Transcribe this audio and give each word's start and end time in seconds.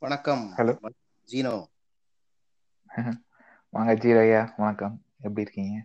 வணக்கம். 0.00 0.54
ஹலோ. 0.56 0.88
ஜீனோ. 1.28 1.64
வாங்க 3.70 3.94
ஜீரோ 3.94 4.20
ஐயா 4.20 4.54
வணக்கம். 4.56 5.02
எப்படி 5.20 5.40
இருக்கீங்க? 5.40 5.84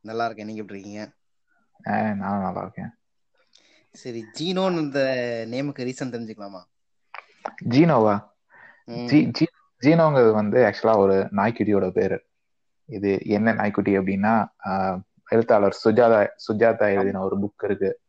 நல்லா 0.00 0.24
இருக்கேன். 0.24 0.46
நீங்க 0.46 0.60
எப்படி 0.60 0.80
இருக்கீங்க? 0.80 1.12
நானும் 2.14 2.42
நல்லா 2.42 2.60
இருக்கேன். 2.60 2.90
சரி 3.92 4.24
ஜீனோன்னு 4.38 4.78
இந்த 4.78 5.00
நேமுக்கு 5.50 5.84
ரீசன் 5.84 6.12
தெரிஞ்சுக்கலாமா? 6.14 6.60
ஜீனோவா? 7.64 8.14
ஜீனோங்கிறது 9.80 10.32
வந்து 10.32 10.58
ஆக்சுவலா 10.64 10.96
ஒரு 10.96 11.28
நாய்க்குட்டியோட 11.32 11.90
பேரு. 11.90 12.24
இது 12.84 13.20
என்ன 13.24 13.52
நாய்க்குட்டி 13.52 13.98
அப்படின்னா 13.98 14.48
எழுத்தாளர் 15.26 15.80
சுஜாதா 15.84 16.28
சுஜாதா 16.48 16.92
எழுதின 16.92 17.20
ஒரு 17.20 17.38
புக் 17.40 17.64
இருக்கு. 17.64 18.00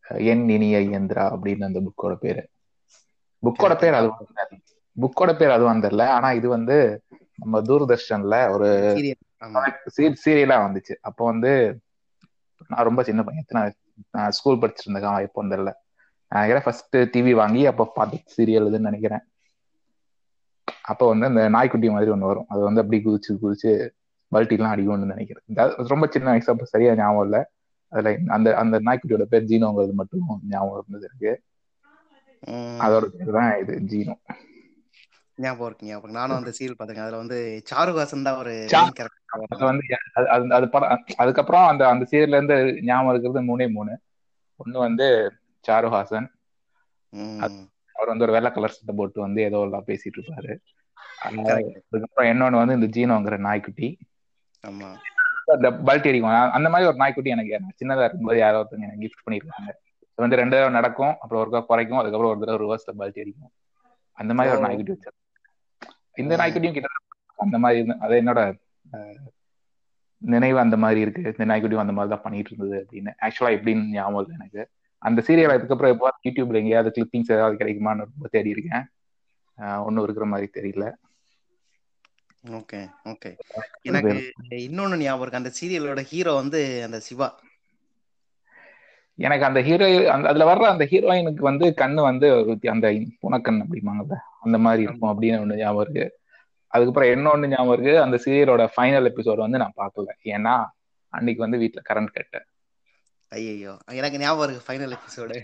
என் 0.00 0.48
இனிய 0.48 0.80
இயந்திரா 0.80 1.24
அப்படின்னு 1.34 1.64
அந்த 1.64 1.80
புக்கோட 1.80 2.14
பேரு. 2.14 2.48
புக்கோட. 3.42 3.78
பேர் 3.78 3.94
அது 3.94 4.10
புக்கோட 4.96 5.30
பேர் 5.36 5.56
அது 5.56 5.64
வந்துடல 5.66 6.04
ஆனா 6.12 6.28
இது 6.32 6.48
வந்து 6.48 6.76
நம்ம 7.38 7.60
தூர்தர்ஷன்ல 7.62 8.36
ஒரு 8.54 8.68
சீரியலா. 10.18 10.56
வந்துச்சு. 10.64 10.94
அப்போ 11.08 11.22
வந்து 11.24 11.50
நான் 12.70 12.86
ரொம்ப 12.88 13.00
சின்ன 13.02 13.22
பையன். 13.22 13.72
நான் 14.14 14.34
ஸ்கூல் 14.38 14.60
படிச்சிருந்த 14.62 15.00
காலம் 15.00 15.26
எப்போ 15.26 15.44
தெரியல 15.46 15.72
நான் 16.32 16.62
ஃபர்ஸ்ட் 16.64 16.96
டிவி 17.12 17.32
வாங்கி 17.36 17.62
அப்போ 17.66 17.84
பார்த்து 17.96 18.34
சீரியல் 18.34 18.68
இதுன்னு 18.70 18.90
நினைக்கிறேன். 18.90 19.24
அப்போ 20.84 21.04
வந்து 21.10 21.26
அந்த 21.26 21.42
நாய்க்குட்டி 21.48 21.88
மாதிரி 21.88 22.10
ஒன்று 22.10 22.30
வரும். 22.30 22.48
அது 22.50 22.60
வந்து 22.60 22.82
அப்படி 22.82 22.98
குதிச்சு 23.02 23.32
குதிச்சு 23.42 23.70
பல்ட்டிலாம் 24.32 24.72
அடிக்கும்னு 24.74 25.12
நினைக்கிறேன். 25.12 25.44
அது 25.62 25.92
ரொம்ப 25.94 26.06
சின்ன 26.14 26.28
வயசு. 26.30 26.50
அப்போ 26.52 26.66
சரியா 26.72 26.92
ஞாபகம் 26.94 27.26
இல்லை. 27.26 27.40
அதுல 27.92 28.12
அந்த 28.28 28.48
அந்த 28.56 28.76
நாய்க்குட்டியோட 28.86 29.24
பேர் 29.32 29.48
ஜீனோங்கிறது 29.50 29.94
மட்டும் 29.94 30.24
ஞாபகம் 30.50 30.80
இருந்தது 30.80 31.32
ம், 32.48 32.78
அதோட 32.80 33.04
பேர் 33.12 33.36
தான் 33.36 33.50
இது 33.62 33.74
ஜீனோ. 33.92 34.14
ஞாபகம் 35.38 35.66
இருக்கு 35.66 35.88
ஞாபகம். 35.88 36.16
நானும் 36.18 36.36
அந்த 36.36 36.52
சீரியல் 36.56 36.76
பார்த்தேங்க 36.78 37.04
அதுல 37.04 37.22
வந்து 37.22 37.38
சாருஹாசன் 37.70 38.26
தான் 38.28 38.38
ஒரு 38.42 38.52
அது 40.56 40.66
படம் 40.74 41.04
அதுக்கப்புறம் 41.16 41.66
அந்த 41.72 41.82
அந்த 41.92 42.04
சீரியல்ல 42.10 42.38
இருந்து 42.38 42.56
ஞாபகம் 42.88 43.12
இருக்கிறது 43.12 43.42
மூணே 43.50 43.66
மூணு. 43.76 43.94
ஒண்ணு 44.60 44.78
வந்து 44.86 45.06
சாருஹாசன் 45.64 46.28
அவர் 47.96 48.10
வந்து 48.10 48.24
ஒரு 48.24 48.34
வெள்ளை 48.36 48.50
கலர் 48.52 48.74
சட்டை 48.76 48.94
போட்டு 48.96 49.18
வந்து 49.20 49.40
ஏதோ 49.48 49.58
எல்லாம் 49.66 49.86
பேசிட்டு 49.86 50.18
இருப்பாரு. 50.18 50.54
அதுக்கப்புறம் 51.26 52.30
இன்னொன்னு 52.32 52.60
வந்து 52.62 52.76
இந்த 52.78 52.88
ஜீனோங்கிற 52.96 53.36
நாய்க்குட்டி. 53.46 53.88
ஆமா. 54.64 54.88
அந்த 55.54 55.68
பல்ட்டி 55.88 56.10
அடிக்கும். 56.10 56.32
அந்த 56.56 56.68
மாதிரி 56.72 56.88
ஒரு 56.90 56.98
நாய்க்குட்டி 57.02 57.32
எனக்கு 57.34 57.80
சின்னதா 57.80 58.06
இருக்கும்போது 58.06 58.38
யாரோ 58.44 58.60
ஒருத்தங்க 58.62 58.86
எனக்கு 58.88 59.04
கிஃப்ட் 59.04 59.24
பண்ணிருக்காங்க. 59.26 59.70
வந்து 60.18 60.38
ரெண்டு 60.40 60.54
தடவை 60.54 60.72
நடக்கும் 60.78 61.14
அப்புறம் 61.22 61.40
ஒருக்கா 61.42 61.60
குறைக்கும் 61.70 62.00
அதுக்கப்புறம் 62.00 62.32
ஒரு 62.32 62.40
தடவை 62.42 62.58
ரிவர்ஸ்ல 62.64 62.94
பல்ட்டி 63.00 63.22
அடிக்கும். 63.24 63.52
அந்த 64.18 64.32
மாதிரி 64.34 64.54
ஒரு. 64.54 64.64
நாய்க்குட்டி 64.66 64.94
இந்த. 66.22 66.34
நாய்க்குட்டியும் 66.40 66.76
கிட்ட 66.76 66.88
அந்த 67.46 67.56
மாதிரி 67.64 67.92
அது 68.04 68.14
என்னோட 68.22 68.40
நினைவு 70.22 70.58
அந்த 70.58 70.76
மாதிரி 70.82 71.00
இருக்கு. 71.04 71.22
இந்த 71.22 71.44
நாய்க்குட்டியும் 71.50 71.84
அந்த 71.84 71.94
மாதிரி 71.96 72.12
தான் 72.14 72.24
பண்ணிட்டு 72.24 72.50
இருந்தது 72.52 72.76
அப்படின்னு. 72.82 73.10
ஆக்சுவலா 73.24 73.50
எப்படின்னு 73.56 73.90
ஞாபகம் 73.96 74.22
இல்லை 74.22 74.36
எனக்கு. 74.40 74.62
அந்த 75.02 75.22
சீரியல் 75.26 75.54
அதுக்கப்புறம் 75.56 75.94
எப்போ 75.94 76.08
யூடியூப்ல 76.26 76.60
எங்கேயாவது 76.62 76.92
கிளிப்பிங்ஸ் 76.96 77.34
ஏதாவது 77.36 77.58
கிடைக்குமான்னு 77.60 78.06
ரொம்ப 78.12 78.28
தேடி 78.30 78.50
இருக்கேன். 78.54 78.86
ஒண்ணும் 79.86 80.04
இருக்கிற 80.04 80.26
மாதிரி 80.26 80.48
தெரியல. 80.58 80.86
Okay 82.58 82.80
okay. 83.12 83.30
எனக்கு 83.88 84.16
இன்னொன்னு 84.64 84.96
ஞாபகம் 85.04 85.24
இருக்கு. 85.24 85.40
அந்த 85.42 85.52
சீரியலோட 85.60 86.00
ஹீரோ 86.10 86.32
வந்து 86.34 86.60
அந்த 86.84 86.98
சிவா. 87.00 87.28
எனக்கு 89.18 89.44
அந்த 89.44 89.60
ஹீரோ 89.62 89.86
அந்த 90.12 90.28
அதுல 90.28 90.46
வர்ற 90.48 90.64
அந்த 90.72 90.84
ஹீரோயினுக்கு 90.90 91.42
வந்து 91.48 91.66
கண்ணு 91.76 92.00
வந்து 92.08 92.28
அந்த 92.74 92.86
புனக்கண் 93.22 93.60
அப்படிம்பாங்கல்ல? 93.64 94.16
அந்த 94.40 94.58
மாதிரி 94.58 94.82
இருக்கும் 94.82 95.12
அப்படின்னு 95.12 95.38
ஒண்ணு 95.44 95.56
ஞாபகம் 95.56 95.84
இருக்கு. 95.86 96.06
அதுக்கப்புறம் 96.72 97.10
இன்னொன்னு 97.10 97.48
ஞாபகம் 97.48 97.72
இருக்கு? 97.72 97.94
அந்த 98.00 98.16
சீரியலோட 98.24 98.64
ஃபைனல் 98.76 99.08
எபிசோட் 99.10 99.44
வந்து 99.44 99.58
நான் 99.58 99.78
பார்க்கல. 99.80 100.10
ஏன்னா 100.34 100.54
அன்னைக்கு 101.12 101.42
வந்து 101.42 101.58
வீட்ல 101.58 101.80
கரண்ட் 101.88 102.14
கட்டு 102.16 102.40
ஐயோ 103.32 103.72
எனக்கு 103.92 104.18
ஞாபகம் 104.18 104.46
இருக்கு 104.48 104.66
ஃபைனல் 104.66 104.94
எபிசோடு 104.96 105.36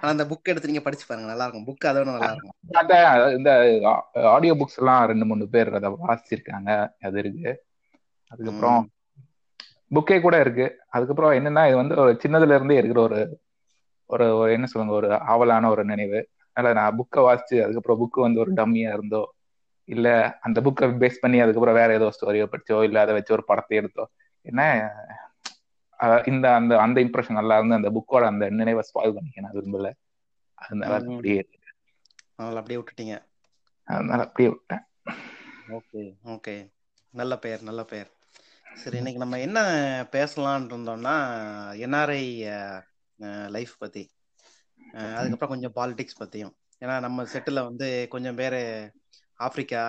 ஆனா 0.00 0.08
அந்த 0.14 0.24
புக் 0.30 0.50
எடுத்து 0.50 0.70
நீங்க 0.70 0.82
படிச்சு 0.86 1.04
பாருங்க. 1.08 1.28
நல்லா 1.32 1.46
இருக்கும். 1.46 1.66
புக் 1.68 1.88
அதோட 1.90 2.08
நல்லா 2.14 2.30
இருக்கும். 2.32 2.56
இந்த 3.36 3.50
ஆடியோ 4.34 4.54
புக்ஸ் 4.54 4.78
எல்லாம் 4.78 5.06
ரெண்டு 5.10 5.24
மூணு 5.24 5.48
பேர் 5.48 5.70
அதை 5.74 5.90
வாசிச்சிருக்காங்க. 6.06 6.70
அது 7.00 7.18
இருக்கு. 7.18 7.52
அதுக்கப்புறம் 8.30 8.80
புக்கே 9.90 10.20
கூட 10.20 10.40
இருக்கு. 10.40 10.66
அதுக்கப்புறம் 10.88 11.32
என்னன்னா 11.32 11.62
இது 11.66 11.76
வந்து 11.76 11.96
ஒரு 11.96 12.12
சின்னதுல 12.22 12.54
இருந்தே 12.54 12.76
இருக்கிற 12.76 13.00
ஒரு 13.02 13.18
ஒரு 14.10 14.26
என்ன 14.52 14.66
சொல்லுங்க 14.66 14.94
ஒரு 14.94 15.08
ஆவலான 15.28 15.68
ஒரு 15.68 15.84
நினைவு. 15.84 16.20
அதனால 16.56 16.74
நான் 16.74 16.98
புக்கை 16.98 17.20
வாசிச்சு 17.20 17.56
அதுக்கப்புறம் 17.62 18.00
புக்கு 18.00 18.20
வந்து 18.20 18.40
ஒரு 18.40 18.52
டம்மியா 18.52 18.92
இருந்தோ 18.92 19.22
இல்ல 19.88 20.08
அந்த 20.40 20.58
புக்கை 20.60 20.86
பேஸ் 20.98 21.20
பண்ணி 21.20 21.40
அதுக்கப்புறம் 21.40 21.74
வேற 21.74 21.94
ஏதோ 21.94 22.08
ஸ்டோரியோ 22.16 22.46
படிச்சோ 22.46 22.82
இல்ல 22.82 23.00
அதை 23.00 23.14
வச்சு 23.14 23.32
ஒரு 23.32 23.44
படத்தை 23.44 23.78
எடுத்தோ 23.80 24.04
என்ன 24.46 24.60
இந்த 26.26 26.46
அந்த 26.54 26.72
அந்த 26.78 26.98
இம்ப்ரெஷன் 27.00 27.38
நல்லா 27.38 27.56
இருந்து 27.56 27.74
அந்த 27.74 27.90
புக்கோட 27.90 28.24
அந்த 28.24 28.44
நினைவை 28.50 28.82
ஸ்பாயில் 28.86 29.16
பண்ணிக்க 29.16 29.40
நான் 29.40 29.52
விரும்பல. 29.52 29.88
அதனால. 30.58 30.92
அப்படியே 31.02 31.40
அதனால 32.36 32.58
அப்படியே 32.58 32.80
விட்டுட்டீங்க. 32.80 33.16
அதனால 33.88 34.22
அப்படியே 34.22 34.48
விட்டேன். 34.48 34.84
Okay 35.70 36.02
okay. 36.26 36.54
நல்ல 37.14 37.34
பெயர் 37.38 37.62
நல்ல 37.62 37.84
பெயர். 37.84 38.10
சரி 38.74 38.96
இன்னைக்கு 38.96 39.20
நம்ம 39.20 39.38
என்ன 39.40 39.60
பேசலாம்னு 40.12 40.68
இருந்தோம்னா 40.70 41.14
என்ஆர்ஐ 41.84 42.24
லைஃப் 43.50 43.74
பத்தி. 43.78 44.02
அதுக்கப்புறம் 45.14 45.52
கொஞ்சம் 45.54 45.76
பாலிடிக்ஸ் 45.76 46.20
பத்தியும். 46.20 46.54
ஏன்னா 46.80 47.00
நம்ம 47.00 47.24
செட்டில் 47.32 47.64
வந்து 47.64 48.06
கொஞ்சம் 48.10 48.34
பேர் 48.34 48.60
ஆப்பிரிக்கா. 49.36 49.84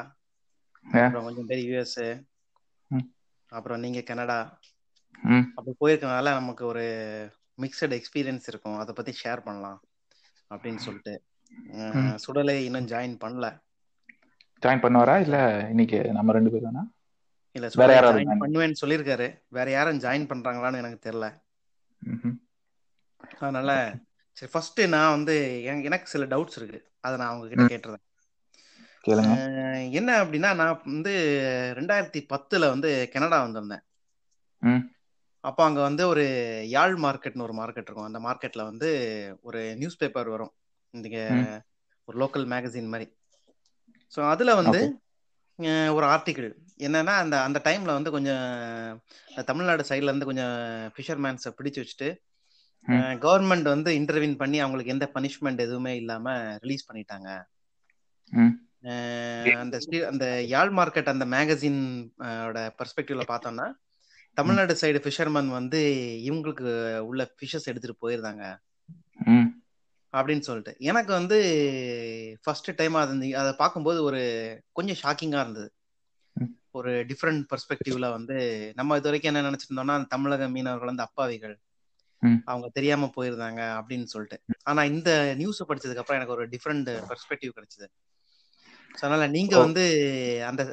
அப்புறம் 0.86 1.24
கொஞ்சம் 1.24 1.46
பேர் 1.46 1.64
யூஎஸ். 1.66 2.10
அப்புறம் 3.50 3.80
நீங்க 3.80 4.02
கனடா 4.02 4.60
அப்படி 5.56 5.74
போயிருக்கனால 5.80 6.24
நமக்கு 6.24 6.66
ஒரு 6.66 6.86
மிக்சட் 7.62 7.96
எக்ஸ்பீரியன்ஸ் 7.98 8.48
இருக்கும். 8.48 8.78
அதை 8.78 8.94
பத்தி 8.94 9.14
ஷேர் 9.24 9.44
பண்ணலாம் 9.44 9.82
அப்படின்னு 10.50 10.84
சொல்லிட்டு. 10.86 11.24
சுடலை 12.26 12.56
இன்னும் 12.66 12.88
ஜாயின் 12.88 13.18
பண்ணல. 13.26 13.48
ஜாயின் 14.62 14.84
பண்ணுவாரா? 14.86 15.22
இல்ல 15.22 15.38
இன்னைக்கு 15.70 16.00
நம்ம 16.12 16.32
ரெண்டு 16.32 16.52
பேரும் 16.52 16.94
இல்ல 17.56 17.68
வேற 17.74 17.94
யாராவது 17.94 18.20
பண்ணுவேன்னு 18.40 18.82
சொல்லியிருக்காரு. 18.82 19.28
வேற 19.48 19.72
யாரும் 19.72 20.00
ஜாயின் 20.00 20.30
பண்றாங்களான்னு 20.32 20.78
எனக்கு 20.78 21.10
தெரியல. 21.10 21.28
அதனால 23.40 23.72
சரி 24.38 24.52
ஃபர்ஸ்ட் 24.52 24.82
நான் 24.88 25.16
வந்து 25.16 25.36
எனக்கு 25.64 26.08
சில 26.08 26.26
டவுட்ஸ் 26.26 26.58
இருக்கு. 26.58 26.80
அதை 27.00 27.18
நான் 27.18 27.28
அவங்க 27.28 27.48
கிட்ட. 27.48 27.66
கேட்டுறேன். 27.72 28.02
என்ன 29.92 30.24
அப்படின்னா 30.24 30.56
நான் 30.56 30.82
வந்து 30.86 31.14
ரெண்டாயிரத்தி 31.78 32.20
பத்துல 32.30 32.70
வந்து 32.70 33.10
கனடா 33.12 33.48
வந்திருந்தேன். 33.48 33.84
அப்போ 35.44 35.64
அங்க 35.64 35.82
வந்து 35.82 36.08
ஒரு 36.08 36.24
யாழ் 36.68 36.96
மார்க்கெட்னு 36.96 37.42
ஒரு 37.42 37.54
மார்க்கெட் 37.54 37.88
இருக்கும். 37.88 38.04
அந்த 38.04 38.20
மார்க்கெட்ல 38.20 38.64
வந்து 38.64 38.90
ஒரு 39.42 39.76
நியூஸ் 39.76 39.98
பேப்பர் 39.98 40.30
வரும் 40.30 40.54
ம். 40.94 41.62
ஒரு 42.08 42.18
லோக்கல் 42.18 42.46
மேகசின் 42.46 42.88
மாதிரி. 42.88 43.08
ஸோ 44.14 44.30
அதுல 44.30 44.56
வந்து 44.56 44.80
ஒரு 45.94 46.06
ஆர்டிக்கிள் 46.06 46.54
என்னன்னா 46.78 47.14
அந்த 47.24 47.42
அந்த 47.42 47.62
டைம்ல 47.64 47.92
வந்து 47.98 48.12
கொஞ்சம் 48.12 49.04
தமிழ்நாடு 49.46 49.84
சைட்ல 49.90 50.10
இருந்து 50.10 50.26
கொஞ்சம் 50.26 50.56
ஃபிஷர்மேன்ஸை 50.96 51.52
பிடிச்சு 51.58 51.84
வச்சுட்டு 51.84 52.10
கவர்மெண்ட் 53.26 53.62
வந்து 53.62 53.92
இன்டர்வின் 53.92 54.36
பண்ணி 54.36 54.60
அவங்களுக்கு 54.60 54.92
எந்த 54.92 55.10
பனிஷ்மெண்ட் 55.14 55.58
எதுவுமே 55.58 55.96
இல்லாம 55.96 56.58
ரிலீஸ் 56.58 56.88
பண்ணிட்டாங்க. 56.92 57.30
அந்த 59.56 59.80
அந்த 60.08 60.44
யாழ் 60.44 60.72
மார்க்கெட் 60.78 61.12
அந்த 61.14 61.26
மேகசின் 61.26 61.82
ஓட 62.48 62.76
பெர்ஸ்பெக்டிவ்ல 62.78 63.24
பார்த்தோம்னா 63.28 63.68
தமிழ்நாடு 64.34 64.78
சைடு 64.82 65.00
ஃபிஷர்மேன் 65.06 65.48
வந்து 65.48 65.80
இவங்களுக்கு 66.26 66.98
உள்ள 66.98 67.24
ஃபிஷஸ் 67.24 67.70
எடுத்துட்டு 67.72 68.04
போயிருந்தாங்க. 68.04 68.58
அப்படின்னு 70.14 70.40
சொல்லிட்டு. 70.40 70.72
எனக்கு 70.80 71.12
வந்து 71.14 71.38
ஃபர்ஸ்ட் 72.44 72.70
டைம் 72.76 72.94
அது 72.94 73.38
அதை 73.38 73.52
பார்க்கும்போது 73.54 74.00
ஒரு 74.04 74.22
கொஞ்சம் 74.72 75.00
ஷாக்கிங்கா 75.04 75.42
இருந்தது. 75.42 75.70
ஒரு 76.72 76.92
டிஃப்ரெண்ட் 77.06 77.44
பெர்ஸ்பெக்டிவ்ல 77.52 78.10
வந்து 78.10 78.38
நம்ம 78.76 78.96
இது 78.96 79.10
வரைக்கும் 79.10 79.34
என்ன 79.34 79.48
நினைச்சிருந்தோம்னா 79.48 79.96
தமிழக 80.08 80.48
மீனவர்கள் 80.50 80.92
வந்து 80.92 81.04
அப்பாவிகள். 81.04 81.56
அவங்க 82.46 82.68
தெரியாம 82.74 83.10
போயிருந்தாங்க 83.16 83.62
அப்படின்னு 83.80 84.04
சொல்லிட்டு. 84.04 84.38
ஆனா 84.64 84.82
இந்த 84.84 85.10
நியூஸ் 85.36 85.60
படிச்சதுக்கு 85.64 86.02
அப்புறம் 86.02 86.20
எனக்கு 86.20 86.36
ஒரு 86.36 86.46
டிஃப்ரெண்ட் 86.50 86.90
பெர்ஸ்பெக்டிவ் 87.10 87.56
கிடைச்சது. 87.58 87.88
அதனால 88.96 89.28
நீங்க 89.28 89.54
வந்து 89.60 89.84
அந்த 90.48 90.64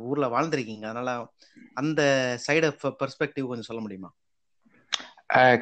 ஊர்ல 0.00 0.26
வாழ்ந்திருக்கீங்க. 0.26 0.84
அதனால 0.84 1.10
அந்த 1.74 2.02
சைடு 2.46 2.68
பெர்ஸ்பெக்டிவ் 3.00 3.46
கொஞ்சம் 3.46 3.68
சொல்ல 3.70 3.82
முடியுமா? 3.82 4.10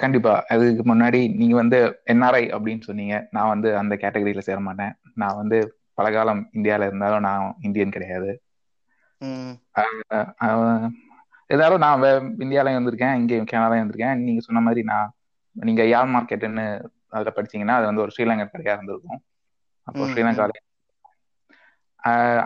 கண்டிப்பா. 0.01 0.33
அதுக்கு 0.49 0.83
முன்னாடி 0.85 1.21
நீங்க 1.35 1.55
வந்து 1.57 1.79
என்ஆர்ஐ 2.07 2.43
அப்படின்னு 2.57 2.83
சொன்னீங்க. 2.83 3.17
நான் 3.31 3.49
வந்து 3.49 3.69
அந்த 3.77 3.95
கேட்டகரியில 3.97 4.43
சேர 4.43 4.59
மாட்டேன். 4.61 4.93
நான் 5.15 5.37
வந்து 5.37 5.59
பல 5.99 6.07
காலம் 6.13 6.43
இந்தியால 6.53 6.87
இருந்தாலும் 6.87 7.27
நான் 7.29 7.45
இந்தியன் 7.61 7.93
கிடையாது. 7.93 8.31
ம். 9.21 9.55
அஹ் 9.79 10.01
அஹ் 10.45 10.89
இருந்தாலும் 11.51 11.83
நான் 11.85 12.05
இந்தியாலயும் 12.45 12.79
வந்திருக்கேன் 12.81 13.17
இங்கேயும் 13.21 13.49
கனடாலையும் 13.49 13.85
வந்திருக்கேன் 13.85 14.23
நீங்க 14.27 14.41
சொன்ன 14.41 14.61
மாதிரி 14.61 14.83
நான் 14.87 15.11
நீங்க 15.57 15.83
யாழ் 15.89 16.11
மார்க்கெட்டுன்னு 16.11 16.65
அதுல 17.11 17.31
படிச்சீங்கன்னா 17.37 17.77
அது 17.79 17.87
வந்து 17.87 18.03
ஒரு 18.03 18.13
ஸ்ரீலங்கா 18.15 18.47
கடையா 18.47 18.75
இருந்திருக்கும். 18.77 19.21
அப்போ 19.87 20.05
ஸ்ரீலங்கால 20.11 20.53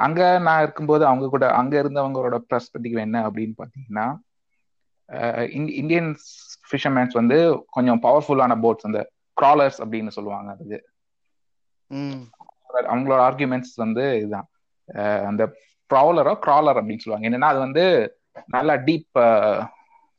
அங்க 0.05 0.21
நான் 0.41 0.63
இருக்கும்போது 0.63 1.05
அவங்க 1.07 1.27
கூட 1.29 1.47
அங்க 1.61 1.75
இருந்தவங்களோட 1.83 2.37
பெர்ஸ்பெக்டிவ் 2.51 2.99
என்ன 3.01 3.19
அப்படின்னு 3.29 3.55
பாத்தீங்கன்னா 3.59 4.07
இந்தியன் 5.75 6.11
ஃபிஷர்மேன்ஸ் 6.75 7.21
வந்து 7.21 7.39
கொஞ்சம் 7.71 8.03
பவர்ஃபுல்லான 8.03 8.53
போட்ஸ் 8.63 8.87
அந்த 8.89 9.01
கிராலர்ஸ் 9.41 9.79
அப்படின்னு 9.79 10.09
சொல்லுவாங்க 10.09 10.51
அதுக்கு 10.51 10.79
ம். 11.91 12.23
அவங்களோட 12.75 13.21
ஆர்குமெண்ட்ஸ் 13.29 13.75
வந்து 13.77 14.17
இதுதான். 14.17 14.49
அந்த 15.29 15.43
ப்ராவலரோ 15.91 16.33
கிராலர் 16.39 16.79
அப்படின்னு 16.79 16.99
சொல்லுவாங்க. 16.99 17.27
என்னன்னா 17.29 17.51
அது 17.51 17.59
வந்து 17.59 17.85
நல்லா 18.47 18.75
டீப் 18.75 19.19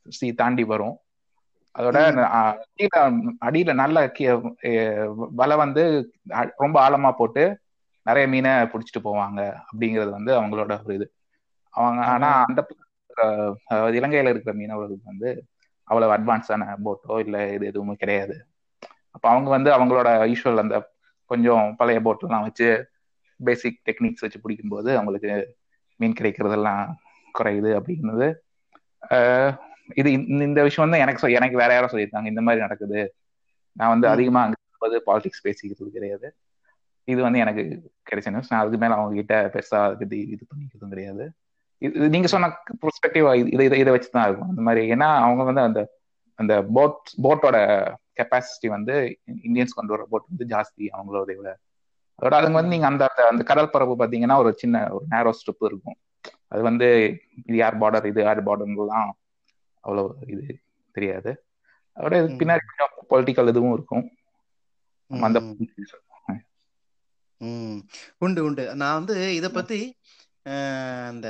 சி 0.07 0.33
தாண்டி 0.33 0.63
வரும். 0.63 0.95
அதோட 1.75 1.97
கீழே 2.75 2.99
அடியில 3.45 3.73
நல்ல 3.73 3.97
வலை 5.39 5.57
வந்து 5.57 5.83
ரொம்ப 6.55 6.89
ஆழமா 6.89 7.11
போட்டு 7.11 7.43
நிறைய 8.05 8.27
மீனை 8.27 8.51
பிடிச்சிட்டு 8.51 8.99
போவாங்க 9.03 9.41
அப்படிங்கிறது 9.65 10.09
வந்து 10.09 10.31
அவங்களோட 10.39 10.83
ஒரு 10.83 10.95
இது. 10.95 11.07
அவங்க 11.73 12.01
ஆனா 12.05 12.43
அந்த 12.47 12.61
இலங்கையில 13.97 14.29
இருக்கிற 14.29 14.53
மீனவர்களுக்கு 14.55 15.11
வந்து 15.13 15.29
அவ்வளவு 15.87 16.13
அட்வான்ஸான 16.15 16.75
போட்டோ 16.83 17.19
இல்ல 17.19 17.37
இது 17.53 17.65
எதுவுமே 17.65 17.93
கிடையாது. 17.93 18.35
அப்ப 19.11 19.25
அவங்க 19.29 19.49
வந்து 19.49 19.69
அவங்களோட 19.71 20.09
யூஸ்வல் 20.31 20.57
அந்த 20.57 20.75
கொஞ்சம் 21.31 21.75
பழைய 21.77 21.99
போட்டெல்லாம் 22.01 22.41
வச்சு 22.41 22.67
பேசிக் 23.39 23.81
டெக்னிக்ஸ் 23.85 24.23
வச்சு 24.25 24.39
பிடிக்கும்போது 24.39 24.91
அவங்களுக்கு 24.93 25.31
மீன் 25.99 26.19
கிடைக்கிறதெல்லாம் 26.19 26.83
குறையுது 27.33 27.71
அப்படிங்கிறது 27.79 28.27
இது 29.95 30.09
இந்த 30.47 30.59
விஷயம் 30.63 30.89
வந்து 30.89 31.03
எனக்கு 31.05 31.31
எனக்கு 31.31 31.57
வேற 31.57 31.71
யாரும் 31.73 31.89
சொல்லியிருக்காங்க 31.89 32.25
இந்த 32.25 32.41
மாதிரி 32.41 32.61
நடக்குது. 32.61 33.01
நான் 33.75 33.89
வந்து. 33.89 34.07
அதிகமா 34.07 34.41
அங்க 34.43 35.01
பாலிடிக்ஸ் 35.05 35.43
பேசிக்கிறது 35.43 35.89
கிடையாது. 35.97 36.27
இது 37.07 37.21
வந்து 37.21 37.39
எனக்கு 37.39 37.63
கிடைச்ச 38.09 38.29
நியூஸ் 38.29 38.51
நான் 38.51 38.61
அதுக்கு 38.61 38.79
மேல 38.79 38.93
அவங்க 38.93 39.15
கிட்ட 39.15 39.35
பெருசா 39.53 39.79
இது 40.01 40.47
பண்ணிக்கிறதும் 40.51 40.93
கிடையாது. 40.93 41.25
இது 41.77 42.09
நீங்க 42.09 42.27
சொன்ன 42.27 42.57
பெர்ஸ்பெக்டிவ் 42.81 43.35
இதை 43.35 43.65
இதை 43.65 43.79
இதை 43.79 43.83
வச்சு 43.83 44.09
தான் 44.09 44.27
இருக்கும். 44.27 44.49
அந்த 44.49 44.61
மாதிரி 44.61 44.89
ஏன்னா 44.89 45.15
அவங்க 45.17 45.43
வந்து 45.43 45.61
அந்த 45.61 45.99
அந்த 46.35 46.63
போட் 46.63 47.07
போட்டோட 47.23 47.87
கெப்பாசிட்டி 48.21 48.67
வந்து 48.67 49.19
இந்தியன்ஸ் 49.43 49.75
கொண்டு 49.75 49.91
வர 49.91 50.05
போட் 50.09 50.23
வந்து 50.27 50.57
ஜாஸ்தி 50.57 50.89
அவங்களோட 50.97 51.35
விட 51.35 51.57
அதோட 52.21 52.25
அதுங்க 52.25 52.51
வந்து 52.51 52.69
நீங்க 52.69 52.85
அந்த 52.85 53.07
அந்த- 53.07 53.43
கடல் 53.43 53.69
பரப்பு 53.69 54.05
பாத்தீங்கன்னா 54.05 54.37
ஒரு 54.37 54.53
சின்ன 54.53 54.93
ஒரு 54.93 55.05
நேரோ 55.11 55.29
ஸ்ட்ரிப் 55.29 55.65
இருக்கும். 55.65 55.95
அது 56.47 56.61
வந்து 56.61 57.17
இது 57.45 57.57
யார் 57.57 57.77
பார்டர் 57.77 58.05
இது 58.05 58.23
யார் 58.23 58.43
பார்டர்லாம் 58.43 59.09
அவ்வளவு 59.79 60.15
இது 60.27 60.59
தெரியாது. 60.91 61.43
அதோட 61.95 62.23
இதுக்கு. 62.23 62.45
பின்னாடி 62.45 62.59
கொஞ்சம் 62.77 63.25
பொலிட்டிக்கல் 63.25 63.47
இதுவும் 63.47 63.73
இருக்கும். 63.73 64.09
அந்த 65.07 65.39
உண்டு 68.17 68.43
உண்டு. 68.43 68.75
நான் 68.75 68.93
வந்து 68.93 69.35
இத 69.35 69.49
பத்தி 69.49 69.97
அந்த 71.09 71.27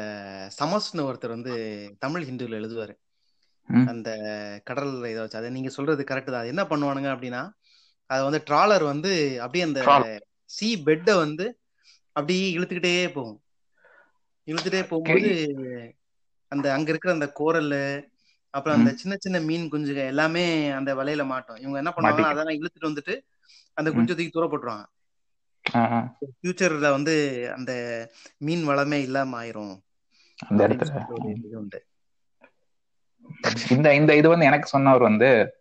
சமஸ்னு 0.60 1.06
ஒருத்தர் 1.08 1.28
வந்து 1.28 1.54
தமிழ் 2.00 2.24
ஹிந்துல 2.24 2.60
எழுதுவாரு. 2.60 2.94
அந்த 3.86 4.10
கடல் 4.64 4.92
இதை 5.04 5.20
வச்சு 5.22 5.38
அதை 5.38 5.50
நீங்க 5.50 5.70
சொல்றது 5.70 6.04
கரெக்ட் 6.04 6.26
தான் 6.26 6.40
அது 6.40 6.54
என்ன 6.54 6.64
பண்ணுவானுங்க 6.64 7.10
அப்படின்னா 7.16 7.44
அது 8.10 8.24
வந்து 8.24 8.42
ட்ராலர் 8.50 8.84
வந்து 8.84 9.12
அப்படியே 9.40 9.64
அந்த. 9.64 9.82
சி 10.50 10.68
பெட்டை 10.84 11.16
வந்து 11.16 11.46
அப்படியே 12.16 12.58
இழுத்துக்கிட்டே 12.58 13.12
போகும் 13.12 13.40
இழுத்துட்டே 14.48 14.82
போகும்போது 14.88 15.30
அந்த 16.52 16.74
அங்க 16.74 16.90
இருக்கிற 16.90 17.12
அந்த 17.14 17.28
கோரல் 17.32 17.72
அப்புறம் 18.54 18.78
அந்த 18.78 18.92
சின்ன 18.94 19.14
சின்ன 19.20 19.40
மீன் 19.40 19.72
குஞ்சுக 19.72 20.02
எல்லாமே 20.06 20.44
அந்த 20.72 20.96
வலையில 20.96 21.26
மாட்டோம் 21.26 21.58
இவங்க 21.58 21.78
என்ன 21.78 21.92
பண்ணுவாங்க 21.92 22.22
மாட்டிக்கும். 22.22 22.34
அதெல்லாம் 22.34 22.58
இழுத்துட்டு 22.60 22.90
வந்துட்டு 22.92 23.16
அந்த. 23.78 23.90
குஞ்சை 23.92 24.14
தூக்கி 24.16 24.30
தூர 24.30 24.46
போட்டுருவாங்க. 24.48 24.86
ஃபியூச்சர்ல 25.72 26.90
வந்து 26.90 27.48
அந்த 27.56 27.74
மீன் 28.38 28.68
வளமே 28.68 29.02
இல்லாம 29.02 29.44
ஆயிரும். 29.44 29.80
அந்த 30.48 30.68
இடத்துல. 30.68 31.06
உண்டு. 31.52 31.86
இந்த 33.70 33.96
இந்த 33.96 34.16
இது 34.16 34.30
வந்து 34.30 34.46
எனக்கு 34.46 34.68
சொன்னவர் 34.68 35.02
வந்து 35.02 35.54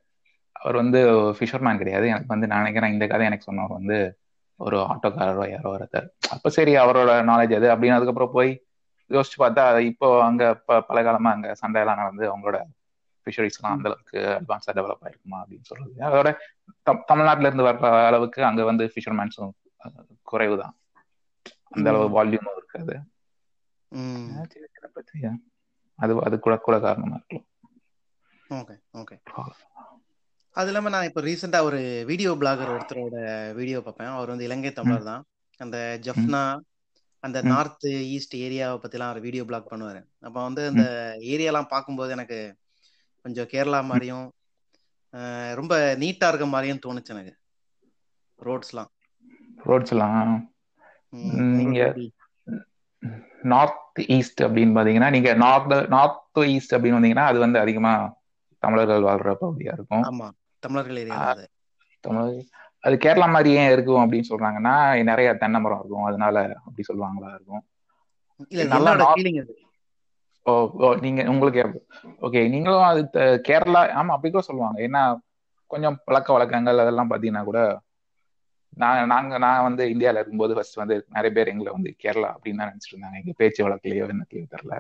அவர் 0.53 0.75
வந்து 0.75 1.09
ஃபிஷர்மேன் 1.09 1.77
கிடையாது. 1.77 2.07
எனக்கு 2.07 2.27
வந்து 2.27 2.47
நான் 2.47 2.57
நினைக்கிறேன் 2.57 2.93
இந்த 2.93 3.07
கதை 3.07 3.27
எனக்கு 3.27 3.45
சொன்னவர் 3.45 3.71
வந்து 3.71 4.19
ஒரு 4.57 4.79
ஆட்டோக்காரரோ 4.79 5.51
யாரோ 5.51 5.77
ஒருத்தர். 5.77 6.09
அப்ப 6.31 6.49
சரி 6.49 6.77
அவரோட 6.77 7.23
நாலேஜ் 7.23 7.55
அது 7.55 7.61
அப்படின்னு 7.61 7.93
அதுக்கப்புறம் 7.93 8.31
போய் 8.33 8.65
யோசிச்சு 9.09 9.39
பார்த்தா 9.39 9.81
இப்போ 9.81 10.25
அங்க 10.25 10.55
ப 10.55 10.81
பல 10.81 11.03
காலமா 11.03 11.31
அங்க 11.31 11.55
சண்டையெல்லாம் 11.67 11.97
நடந்து 11.97 12.39
அவங்களோட 12.39 12.61
ஃபிஷரிஸ் 13.25 13.59
எல்லாம் 13.63 13.77
அந்த 13.77 13.89
அளவுக்கு 13.89 14.19
அட்வான்ஸா 14.19 14.75
டெவலப் 14.75 15.09
ஆயிருக்குமா 15.09 15.43
அப்படின்னு 15.43 15.63
சொல்றது. 15.63 15.93
அதோட 15.99 16.35
தம்- 16.91 17.05
தமிழ்நாட்டுல 17.07 17.47
இருந்து 17.47 17.65
வர்ற 17.65 18.05
அளவுக்கு 18.07 18.45
அங்க 18.45 18.65
வந்து 18.65 18.93
ஃபிஷர்மேன்ஸும் 18.95 19.51
குறைவு 20.31 20.57
தான் 20.63 20.75
அந்த 21.77 21.89
அளவு. 21.91 22.07
வால்யூமும் 22.17 22.59
இருக்காது. 22.59 22.95
பத்தி 24.97 25.19
அது 25.99 26.13
அது 26.27 26.37
கூட 26.45 26.55
கூட 26.67 26.77
காரணமா 26.85 27.17
இருக்கலாம். 27.19 27.49
Okay 28.59 28.75
okay. 29.01 29.17
அது 30.57 30.69
இல்லாம 30.71 30.91
நான் 30.95 31.07
இப்போ 31.09 31.21
ரீசெண்டா 31.29 31.61
ஒரு 31.69 31.81
வீடியோ 32.11 32.33
பிளாகர் 32.41 32.73
ஒருத்தரோட 32.75 33.17
வீடியோ 33.59 33.79
பார்ப்பேன். 33.87 34.13
அவர் 34.17 34.33
வந்து 34.33 34.47
இலங்கை 34.49 34.73
தமிழர் 34.73 35.09
தான். 35.11 35.23
அந்த 35.61 35.79
ஜஃப்னா 36.07 36.43
அந்த. 37.25 37.39
நார்த் 37.53 37.87
ஈஸ்ட் 38.15 38.35
ஏரியாவை 38.47 38.77
பத்திலாம் 38.81 39.11
அவர் 39.13 39.27
வீடியோ 39.27 39.45
பிளாக் 39.51 39.71
பண்ணுவாரு. 39.73 40.01
அப்ப 40.27 40.37
வந்து 40.43 40.63
அந்த 40.73 40.85
ஏரியாலாம் 41.33 41.73
பார்க்கும்போது 41.75 42.11
எனக்கு 42.17 42.39
கொஞ்சம் 43.25 43.51
கேரளா 43.53 43.81
மாதிரியும் 43.91 44.27
ரொம்ப 45.61 45.75
நீட்டா 46.03 46.29
இருக்க 46.31 46.47
மாதிரியும் 46.55 46.83
தோணுச்சு 46.87 47.15
எனக்கு. 47.15 47.35
ரோட்ஸ்லாம் 48.39 48.91
ரோட்ஸ் 49.65 49.95
எல்லாம் 49.95 50.33
நீங்க-? 51.57 51.89
நார்த் 53.53 53.81
ஈஸ்ட் 54.09 54.41
அப்படின்னு 54.45 54.77
பாத்தீங்கன்னா 54.77 55.11
நீங்க 55.11 55.31
நார்த் 55.43 55.75
நார்த் 55.91 56.21
ஈஸ்ட் 56.49 56.75
அப்படின்னு 56.75 56.99
வந்தீங்கன்னா 56.99 57.27
அது 57.31 57.39
வந்து 57.45 57.59
அதிகமா 57.61 57.93
தமிழர்கள் 58.63 59.07
வாழ்ற 59.07 59.33
பகுதியா 59.41 59.73
இருக்கும். 59.75 60.07
ஆமா 60.07 60.29
தமிழர்கள் 60.63 61.01
ஏரியா 61.03 61.21
அது 62.85 62.97
கேரளா 63.05 63.27
மாதிரி 63.35 63.51
ஏன் 63.57 63.73
இருக்கும் 63.75 64.03
அப்படின்னு 64.03 64.31
சொல்றாங்கன்னா 64.31 64.75
நிறைய 65.11 65.29
தென்னை 65.43 65.61
மரம் 65.61 65.81
இருக்கும் 65.81 66.09
அதனால 66.11 66.37
அப்படி 66.61 66.85
சொல்லுவாங்களா 66.89 67.31
இருக்கும். 67.35 67.65
ஓ 70.47 70.53
நீங்க 71.05 71.21
உங்களுக்கு 71.33 71.63
ஓகே 72.27 72.41
நீங்களும் 72.51 72.87
அது 72.89 73.03
கேரளா 73.49 73.83
ஆமா 73.99 74.15
அப்படி 74.17 74.31
கூட 74.31 74.45
சொல்லுவாங்க. 74.49 74.79
ஏன்னா 74.87 75.03
கொஞ்சம் 75.71 75.97
பழக்க 76.07 76.29
வழக்கங்கள் 76.33 76.83
அதெல்லாம் 76.85 77.11
பாத்தீங்கன்னா 77.11 77.45
கூட 77.45 77.61
நான் 78.77 79.09
நாங்க 79.09 79.39
நான் 79.39 79.63
வந்து 79.63 79.83
இந்தியால 79.91 80.21
இருக்கும்போது 80.21 80.55
ஃபர்ஸ்ட் 80.55 80.81
வந்து 80.81 80.97
நிறைய 81.09 81.33
பேர் 81.33 81.49
எங்களை 81.49 81.73
வந்து 81.73 81.91
கேரளா 82.03 82.31
அப்படின்னு 82.35 82.61
தான் 82.61 82.71
நினைச்சிட்டு 82.71 82.95
இருந்தாங்க. 82.95 83.21
எங்க 83.21 83.35
பேச்சு 83.37 83.65
வழக்குலயோ 83.65 84.07
என்னத்தையோ 84.09 84.45
தெரியல. 84.55 84.77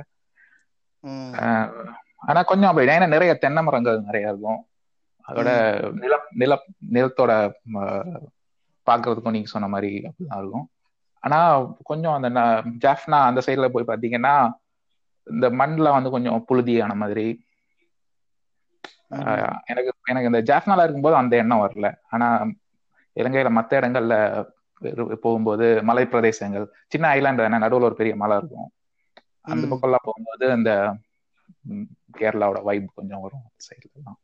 ஆனா 2.22 2.40
கொஞ்சம் 2.42 2.70
அப்படி 2.70 2.88
ஏன்னா 2.88 3.08
நிறைய 3.08 3.32
தென்னை 3.36 3.62
மரங்கள் 3.62 3.98
நிறைய 4.00 4.32
இருக்கும். 4.32 4.60
அதோட 5.28 5.50
நில 6.00 6.12
நில 6.34 6.52
நிலத்தோட 6.92 7.32
ஆஹ், 7.80 8.24
பார்க்கிறதுக்கும் 8.86 9.36
நீங்க 9.36 9.48
சொன்ன 9.48 9.68
மாதிரி 9.68 9.90
அப்படிதான் 10.02 10.40
இருக்கும். 10.40 10.66
ஆனா 11.22 11.38
கொஞ்சம் 11.82 12.16
அந்த 12.18 12.28
ஜாஃப்னா 12.82 13.18
அந்த 13.24 13.40
சைடுல 13.46 13.68
போய் 13.68 13.90
பாத்தீங்கன்னா 13.90 14.34
இந்த 15.26 15.46
மண்ணுல 15.54 15.90
வந்து 15.92 16.10
கொஞ்சம் 16.10 16.44
புழுதியான 16.48 16.94
மாதிரி. 16.94 17.26
எனக்கு 19.70 19.90
எனக்கு 20.06 20.30
இந்த 20.30 20.40
ஜாஃப்னால 20.42 20.84
இருக்கும்போது 20.84 21.16
அந்த 21.16 21.34
எண்ணம் 21.36 21.62
வரல. 21.62 21.88
ஆனா 22.10 22.26
இலங்கையில 23.16 23.50
மத்த 23.56 23.80
இடங்கள்ல 23.80 24.14
போகும்போது 25.22 25.66
மலை 25.82 26.04
பிரதேசங்கள் 26.06 26.64
சின்ன 26.88 27.10
ஐலாண்ட் 27.16 27.42
தானே 27.42 27.58
நடுவுல 27.58 27.88
ஒரு 27.88 27.96
பெரிய 27.96 28.14
மலை 28.16 28.36
இருக்கும். 28.38 28.70
அந்த 29.48 29.64
ம். 29.64 29.70
பக்கம்லாம் 29.70 30.06
போகும்போது 30.06 30.44
அந்த 30.52 30.70
கேரளாவோட 32.18 32.60
வைப் 32.62 32.94
கொஞ்சம் 32.94 33.22
வரும் 33.22 33.46
சைட்ல 33.64 33.90
எல்லாம் 33.94 34.18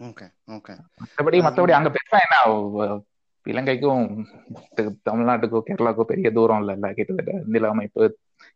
ஓகே 0.00 0.26
ஓகே. 0.54 0.74
மற்றபடி 1.02 1.38
மற்றபடி 1.44 1.72
அங்க 1.76 1.90
பெருசா 1.94 2.18
என்ன 2.24 2.36
இலங்கைக்கும் 3.46 4.04
தமிழ்நாட்டுக்கும் 5.08 5.66
கேரளாவுக்கும் 5.68 6.10
பெரிய 6.10 6.30
தூரம் 6.32 6.60
இல்ல 6.64 6.92
கிட்டத்தட்ட 6.92 7.34
நில 7.54 7.68
அமைப்பு 7.68 8.02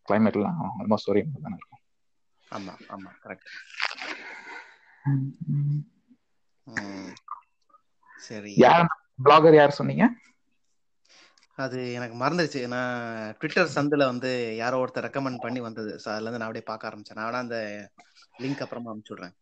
கிளைமேட் 0.09 0.39
எல்லாம் 0.39 0.59
ஆல்மோஸ்ட் 0.77 1.11
ஒரே 1.13 1.23
மாதிரி 1.25 1.45
தானே 1.45 1.57
இருக்கும். 1.57 1.83
ஆமா 2.49 2.75
ஆமா 2.91 3.11
கரெக்ட் 3.23 3.51
சரி. 8.21 8.55
யார் 8.61 8.85
பிளாகர் 9.19 9.59
யார் 9.59 9.79
சொன்னீங்க? 9.79 10.05
அது 11.59 11.79
எனக்கு 11.97 12.17
மறந்துருச்சு. 12.23 12.61
நான் 12.75 12.95
ட்விட்டர் 13.41 13.75
சந்தில 13.75 14.07
வந்து 14.13 14.31
யாரோ 14.61 14.81
ஒருத்தர் 14.83 15.07
ரெக்கமெண்ட் 15.07 15.45
பண்ணி 15.45 15.61
வந்தது. 15.67 15.93
ஸோ 16.03 16.09
அதுல 16.13 16.27
இருந்து 16.27 16.41
நான் 16.41 16.49
அப்படியே 16.49 16.67
பார்க்க 16.71 16.91
ஆரம்பிச்சேன். 16.91 17.19
நான் 17.19 17.29
வேணா 17.29 17.45
அந்த 17.47 17.59
லிங்க் 18.43 18.65
அப்புறமா 18.65 18.93
அனுப்பிச்சு 18.93 19.15
விடுறேன். 19.15 19.35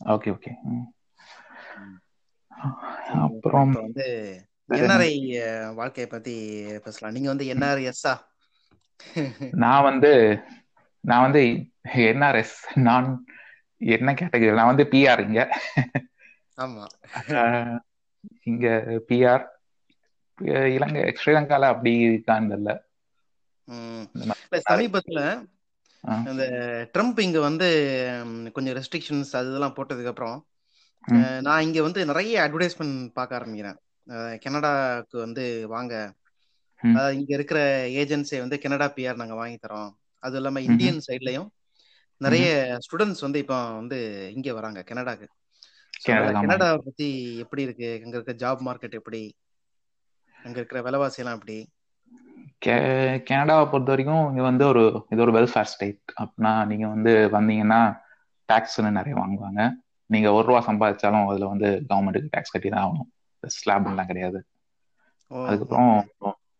ஓகே 0.00 0.30
ஓகே 0.36 0.52
அப்புறம் 3.24 3.72
வந்து 3.78 4.06
என்ஆர்ஐ 4.78 5.12
வாழ்க்கையை 5.78 6.08
பத்தி 6.08 6.34
பேசலாம். 6.84 7.14
நீங்க 7.16 7.28
வந்து 7.32 7.46
என்ஆர்எஸ்ஸா 7.54 8.14
நான் 9.62 9.86
வந்து 9.88 10.10
நான் 11.04 11.24
வந்து 11.26 11.42
என்ஆர்எஸ் 12.08 12.56
நான் 12.88 13.08
என்ன 13.80 14.10
கேட்டகரி 14.20 14.58
நான் 14.58 14.72
வந்து 14.72 14.86
பிஆர் 14.92 15.22
இங்க. 15.26 15.40
ஆமா. 16.58 16.86
இங்க 18.42 18.66
பிஆர் 19.08 19.44
இலங்கை 20.68 21.02
ஸ்ரீலங்கால 21.18 21.62
அப்படி 21.66 21.92
இருக்கான்னு 22.06 22.56
இல்ல 22.56 22.70
சமீபத்துல 24.68 25.20
ஆ. 26.04 26.12
இந்த 26.30 26.44
ட்ரம்ப் 26.94 27.18
இங்க 27.20 27.40
வந்து 27.40 27.66
கொஞ்சம் 28.52 28.76
ரெஸ்ட்ரிக்ஷன்ஸ் 28.76 29.32
அது 29.32 29.48
இதெல்லாம் 29.48 29.76
போட்டதுக்கு 29.76 30.06
அப்புறம் 30.06 30.38
நான் 31.40 31.62
இங்க 31.62 31.82
வந்து 31.82 32.00
நிறைய 32.04 32.42
அட்வர்டைஸ்மெண்ட் 32.42 33.08
பார்க்க 33.12 33.38
ஆரம்பிக்கிறேன். 33.38 33.78
கனடாக்கு 34.44 35.16
வந்து 35.16 35.44
வாங்க. 35.66 35.94
இங்க 37.14 37.30
இருக்கிற 37.34 37.58
ஏஜென்சி 38.00 38.38
வந்து 38.38 38.58
கனடா 38.60 38.92
பிஆர் 38.96 39.14
நாங்க 39.14 39.34
வாங்கி 39.34 39.58
தரோம். 39.58 39.90
அது 40.22 40.36
இல்லாம. 40.36 40.60
இந்தியன் 40.68 41.00
சைட்லயும் 41.06 41.48
நிறைய. 42.20 42.46
ஸ்டூடெண்ட்ஸ் 42.84 43.20
வந்து 43.20 43.38
இப்போ 43.38 43.58
வந்து 43.72 43.98
இங்க 44.34 44.54
வராங்க 44.54 44.84
கனடாக்கு. 44.88 45.28
ஸோ 46.00 46.08
கனடா 46.08 46.30
அதனால 46.30 46.32
ஆமா 46.38 46.56
கனடா 46.56 46.68
பத்தி 46.86 47.08
எப்படி 47.44 47.62
இருக்கு? 47.66 47.90
அங்க 47.98 48.14
இருக்க 48.18 48.34
ஜாப் 48.42 48.62
மார்க்கெட் 48.66 48.98
எப்படி? 49.00 49.22
அங்க 50.36 50.56
இருக்கிற 50.58 50.80
விலைவாசி 50.86 51.20
எல்லாம் 51.22 51.38
எப்படி 51.38 51.58
கனடாவை 53.28 53.64
பொறுத்த 53.66 53.90
வரைக்கும் 53.92 54.24
இங்க 54.30 54.42
வந்து 54.44 54.64
ஒரு 54.66 54.82
இது 55.12 55.20
ஒரு 55.22 55.32
வெல்ஃபேர் 55.36 55.70
ஸ்டேட் 55.72 56.00
அப்படின்னா 56.20 56.52
நீங்க 56.70 56.86
வந்து 56.88 57.12
வந்தீங்கன்னா 57.36 57.80
டாக்ஸ்னு 58.48 58.90
நிறைய 58.96 59.14
வாங்குவாங்க. 59.16 59.60
நீங்க 60.10 60.28
ஒரு 60.36 60.46
ரூபா 60.48 60.60
சம்பாதிச்சாலும் 60.66 61.28
அதுல 61.28 61.48
வந்து 61.52 61.68
கவர்மெண்ட்டுக்கு 61.88 62.32
டாக்ஸ் 62.32 62.54
கட்டி 62.54 62.70
தான் 62.70 62.84
ஆகணும். 62.84 63.10
ஸ்லாப்லாம் 63.42 64.10
கிடையாது. 64.10 64.38
ஓ. 65.30 65.40
அதுக்கப்புறம் 65.44 65.92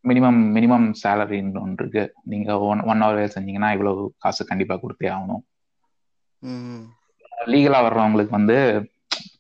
மினிமம் 0.05 0.41
மினிமம் 0.55 0.87
சேலரின்னு 1.01 1.63
ஒன்று 1.63 1.83
இருக்கு. 1.83 2.03
நீங்க 2.25 2.51
ஒன் 2.69 2.83
ஒன் 2.87 3.03
ஹவர் 3.03 3.19
வேலை 3.19 3.31
செஞ்சீங்கன்னா 3.35 3.71
இவ்வளவு 3.77 4.05
காசு 4.19 4.43
கண்டிப்பா 4.47 4.77
கொடுத்தே 4.79 5.09
ஆகணும். 5.13 5.43
லீகலா 7.51 7.79
வர்றவங்களுக்கு 7.85 8.33
வந்து 8.37 8.57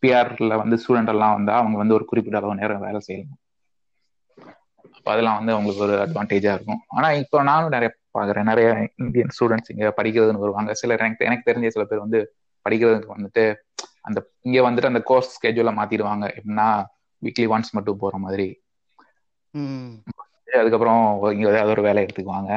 பிஆர்ல 0.03 0.55
வந்து 0.63 0.77
ஸ்டூடெண்ட் 0.83 1.13
எல்லாம் 1.15 1.37
வந்தா 1.37 1.55
அவங்க 1.61 1.77
வந்து 1.79 1.97
ஒரு 1.99 2.05
குறிப்பிட்ட 2.07 2.41
அளவு 2.41 2.61
நேரம் 2.61 2.85
வேலை 2.87 3.01
செய்யலாம். 3.09 3.41
அப்ப 4.89 5.09
அதெல்லாம் 5.13 5.39
வந்து 5.39 5.53
அவங்களுக்கு 5.53 5.85
ஒரு 5.87 5.95
அட்வான்டேஜா 6.05 6.53
இருக்கும். 6.57 6.83
ஆனா 6.89 7.09
இப்போ 7.23 7.39
நானும் 7.43 7.75
நிறைய 7.77 7.91
பாக்குறேன். 8.17 8.49
நிறைய 8.51 8.69
இந்தியன் 9.03 9.33
ஸ்டூடெண்ட்ஸ் 9.37 9.73
இங்க 9.75 9.93
படிக்கிறதுன்னு 9.99 10.45
வருவாங்க. 10.45 10.73
சிலர் 10.81 11.05
எனக்கு 11.05 11.27
எனக்கு 11.29 11.49
தெரிஞ்ச 11.51 11.71
சில 11.77 11.85
பேர் 11.85 12.05
வந்து 12.07 12.21
படிக்கிறதுக்கு 12.67 13.15
வந்துட்டு 13.17 13.45
அந்த 14.09 14.19
இங்க 14.47 14.59
வந்துட்டு 14.67 14.91
அந்த 14.91 15.03
கோர்ஸ் 15.03 15.35
ஸ்கெட்யூல 15.37 15.73
மாத்திடுவாங்க. 15.79 16.27
எப்படின்னா 16.39 16.69
வீக்லி 17.23 17.47
ஒன்ஸ் 17.55 17.75
மட்டும் 17.77 18.03
போற 18.03 18.15
மாதிரி. 18.19 18.49
அதுக்கப்புறம் 20.55 21.03
இங்க 21.35 21.47
ஏதாவது 21.53 21.75
ஒரு 21.75 21.83
வேலை 21.83 22.03
எடுத்துக்குவாங்க. 22.05 22.53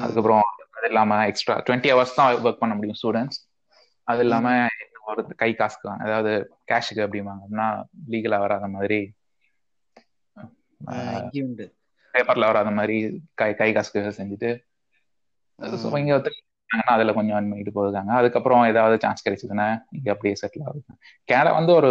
அதுக்கப்புறம் 0.00 0.44
அது 0.76 0.88
இல்லாம 0.90 1.18
எக்ஸ்ட்ரா 1.30 1.54
டுவெண்ட்டி 1.66 1.90
ஹவர்ஸ் 1.92 2.16
தான் 2.16 2.30
ஒர்க் 2.40 2.62
பண்ண 2.62 2.74
முடியும் 2.74 2.98
ஸ்டூடெண்ட்ஸ் 3.00 3.38
அது 4.08 4.22
இல்லாம 4.26 4.46
ஒரு 5.02 5.22
கை 5.36 5.50
காசுக்கு 5.54 5.88
அதாவது 6.04 6.32
கேஷுக்கு 6.68 7.04
அப்படிம்பாங்க. 7.04 7.42
அப்படின்னா 7.42 7.68
லீகலா 8.10 8.38
வராத 8.40 8.66
மாதிரி 8.70 9.00
பேப்பர்ல 12.14 12.46
வராத 12.46 12.70
மாதிரி 12.72 12.96
கை 13.34 13.50
கை 13.54 13.70
காசுக்கு 13.72 14.18
செஞ்சுட்டு 14.18 14.50
இங்க 15.98 16.12
ஒருத்தர் 16.14 16.38
அதுல 16.90 17.12
கொஞ்சம் 17.12 17.48
போயிருக்காங்க 17.70 18.12
அதுக்கப்புறம் 18.12 18.62
ஏதாவது 18.64 18.96
சான்ஸ் 18.98 19.24
கிடைச்சதுன்னா 19.24 19.66
இங்க 19.90 20.08
அப்படியே 20.10 20.34
செட்டில் 20.40 20.66
ஆகுது 20.66 20.94
கனடா 21.28 21.52
வந்து 21.56 21.72
ஒரு 21.74 21.90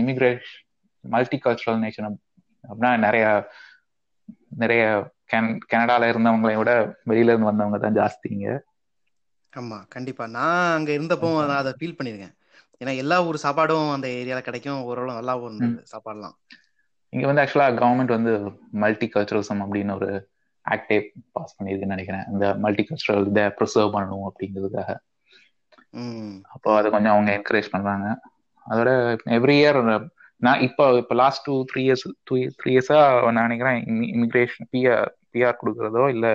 இமிகிரேஷன் 0.00 0.42
மல்டி 1.04 1.38
கல்ச்சுரல் 1.38 1.82
நேஷன் 1.82 2.08
அப்படின்னா 2.64 2.90
நிறைய 2.98 3.24
நிறைய 4.56 4.82
கென்- 5.32 5.58
கனடால 5.72 6.08
இருந்தவங்களை 6.12 6.54
விட 6.56 6.70
வெளியில 7.06 7.32
இருந்து 7.32 7.50
வந்தவங்க 7.50 7.78
தான் 7.78 7.96
ஜாஸ்தி 7.96 8.28
இங்க. 8.30 8.48
ஆமா 9.54 9.78
கண்டிப்பா. 9.88 10.24
நான் 10.36 10.74
அங்க 10.76 10.90
இருந்தப்போ 10.92 11.28
நான் 11.42 11.60
அதை 11.60 11.72
ஃபீல் 11.78 11.96
பண்ணிருக்கேன் 11.98 12.34
ஏன்னா 12.80 12.92
எல்லா 13.02 13.16
ஊர் 13.26 13.44
சாப்பாடும் 13.44 13.88
அந்த 13.94 14.06
ஏரியால 14.18 14.40
கிடைக்கும். 14.44 14.80
ஓரளவு 14.88 15.18
நல்லாவும் 15.18 15.48
ம். 15.50 15.60
இருந்தது 15.60 15.92
சாப்பாடுலாம் 15.92 16.36
இங்க 17.12 17.26
வந்து 17.28 17.42
ஆக்சுவலா 17.42 17.66
கவர்மெண்ட் 17.76 18.16
வந்து 18.16 18.32
மல்டி 18.82 19.06
கல்ச்சுரலிசம் 19.08 19.62
அப்படின்னு 19.64 19.96
ஒரு 19.98 20.08
ஆக்டே 20.64 20.96
பாஸ் 21.34 21.56
பண்ணியிருக்குன்னு 21.56 21.96
நினைக்கிறேன். 21.96 22.26
இந்த 22.32 22.44
மல்டி 22.64 22.82
கல்ச்சுரல் 22.84 23.28
இதை 23.30 23.44
ப்ரிசர்வ் 23.58 23.94
பண்ணணும் 23.94 24.26
அப்படிங்கிறதுக்காக. 24.28 24.92
அப்போ 26.54 26.68
அதை 26.78 26.88
கொஞ்சம் 26.90 27.14
அவங்க 27.14 27.30
என்கரேஜ் 27.36 27.72
பண்றாங்க. 27.74 28.06
அதோட 28.66 28.90
எவ்ரி 29.36 29.56
இயர் 29.60 29.78
நான் 30.42 30.62
இப்போ 30.66 30.84
இப்போ 31.00 31.14
last 31.14 31.44
two 31.44 31.54
three 31.70 31.80
years 31.84 32.06
two 32.28 32.34
three 32.60 32.70
இயர்ஸா 32.72 32.98
நான் 33.26 33.46
நினைக்கிறேன் 33.48 33.78
இமிகிரேஷன் 34.14 34.68
பிஆர் 34.72 35.04
பிஆர் 35.32 35.60
கொடுக்கறதோ 35.60 36.04
இல்ல 36.14 36.26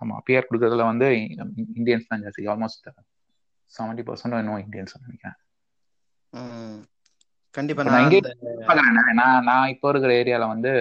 ஆமா 0.00 0.16
பிஆர் 0.26 0.48
கொடுக்கறதுல 0.48 0.86
வந்து 0.90 1.06
இந்தியன்ஸ் 1.76 2.10
தான் 2.10 2.24
ஜாஸ்தி. 2.24 2.42
ஆல்மோஸ்ட் 2.52 2.88
செவன்டி 3.70 4.02
பர்சன்ட் 4.08 4.38
இன்னும் 4.42 4.62
இந்தியன்ஸ் 4.66 5.02
நினைக்கிறேன். 5.04 5.38
கண்டிப்பா 7.54 7.82
நான் 9.20 9.46
நான் 9.50 9.70
இப்போ 9.74 9.88
இருக்கிற 9.92 10.12
ஏரியால 10.22 10.46
வந்து 10.54 10.72